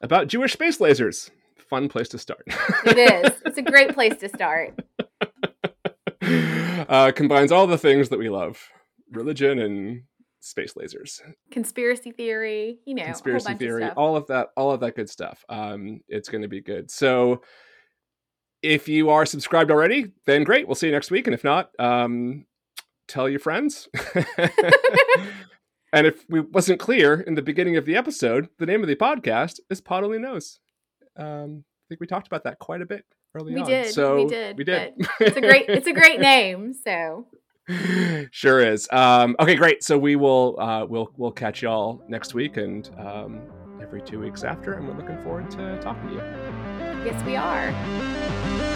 about 0.00 0.28
Jewish 0.28 0.52
space 0.52 0.78
lasers. 0.78 1.30
Fun 1.58 1.88
place 1.88 2.08
to 2.08 2.18
start. 2.18 2.44
it 2.86 2.98
is. 2.98 3.40
It's 3.44 3.58
a 3.58 3.62
great 3.62 3.94
place 3.94 4.16
to 4.18 4.28
start. 4.28 4.80
Uh, 6.22 7.10
combines 7.12 7.50
all 7.52 7.66
the 7.66 7.78
things 7.78 8.08
that 8.08 8.18
we 8.18 8.28
love 8.28 8.58
religion 9.12 9.58
and 9.58 10.02
space 10.40 10.74
lasers 10.74 11.20
conspiracy 11.50 12.12
theory 12.12 12.78
you 12.84 12.94
know 12.94 13.04
conspiracy 13.04 13.54
theory 13.54 13.84
of 13.84 13.96
all 13.96 14.16
of 14.16 14.26
that 14.26 14.48
all 14.56 14.70
of 14.70 14.80
that 14.80 14.94
good 14.96 15.08
stuff 15.08 15.44
um 15.48 16.00
it's 16.08 16.28
going 16.28 16.42
to 16.42 16.48
be 16.48 16.60
good 16.60 16.90
so 16.90 17.42
if 18.62 18.88
you 18.88 19.10
are 19.10 19.24
subscribed 19.26 19.70
already 19.70 20.12
then 20.26 20.44
great. 20.44 20.66
We'll 20.66 20.74
see 20.74 20.86
you 20.86 20.92
next 20.92 21.10
week. 21.10 21.26
And 21.26 21.34
if 21.34 21.44
not 21.44 21.70
um 21.78 22.46
tell 23.08 23.28
your 23.28 23.40
friends. 23.40 23.88
And 25.92 26.06
if 26.06 26.24
we 26.28 26.38
wasn't 26.40 26.78
clear 26.78 27.20
in 27.20 27.34
the 27.34 27.42
beginning 27.42 27.76
of 27.76 27.84
the 27.84 27.96
episode 27.96 28.48
the 28.58 28.66
name 28.66 28.80
of 28.82 28.88
the 28.88 28.94
podcast 28.94 29.58
is 29.70 29.80
pod 29.80 30.04
only 30.04 30.20
knows 30.20 30.60
um 31.16 31.64
i 31.66 31.82
think 31.88 32.00
we 32.00 32.06
talked 32.06 32.28
about 32.28 32.44
that 32.44 32.60
quite 32.60 32.80
a 32.80 32.86
bit 32.86 33.04
early 33.34 33.54
we 33.54 33.60
on. 33.60 33.66
did. 33.66 33.92
So 33.92 34.14
we 34.22 34.26
did 34.26 34.56
we 34.56 34.62
did. 34.62 34.92
it's 35.18 35.36
a 35.36 35.40
great 35.40 35.68
it's 35.68 35.88
a 35.88 35.92
great 35.92 36.20
name 36.32 36.72
so. 36.72 37.26
Sure 38.32 38.60
is. 38.60 38.88
Um, 38.90 39.36
okay, 39.38 39.54
great. 39.54 39.82
So 39.84 39.96
we 39.98 40.16
will 40.16 40.58
uh, 40.60 40.86
we'll 40.86 41.12
we'll 41.16 41.30
catch 41.30 41.62
y'all 41.62 42.02
next 42.08 42.34
week 42.34 42.56
and 42.56 42.88
um, 42.98 43.42
every 43.80 44.02
two 44.02 44.18
weeks 44.18 44.42
after, 44.42 44.72
and 44.74 44.88
we're 44.88 44.96
looking 44.96 45.22
forward 45.22 45.50
to 45.52 45.78
talking 45.80 46.08
to 46.08 46.14
you. 46.14 46.79
Yes, 47.02 47.24
we 47.24 47.34
are. 47.34 48.69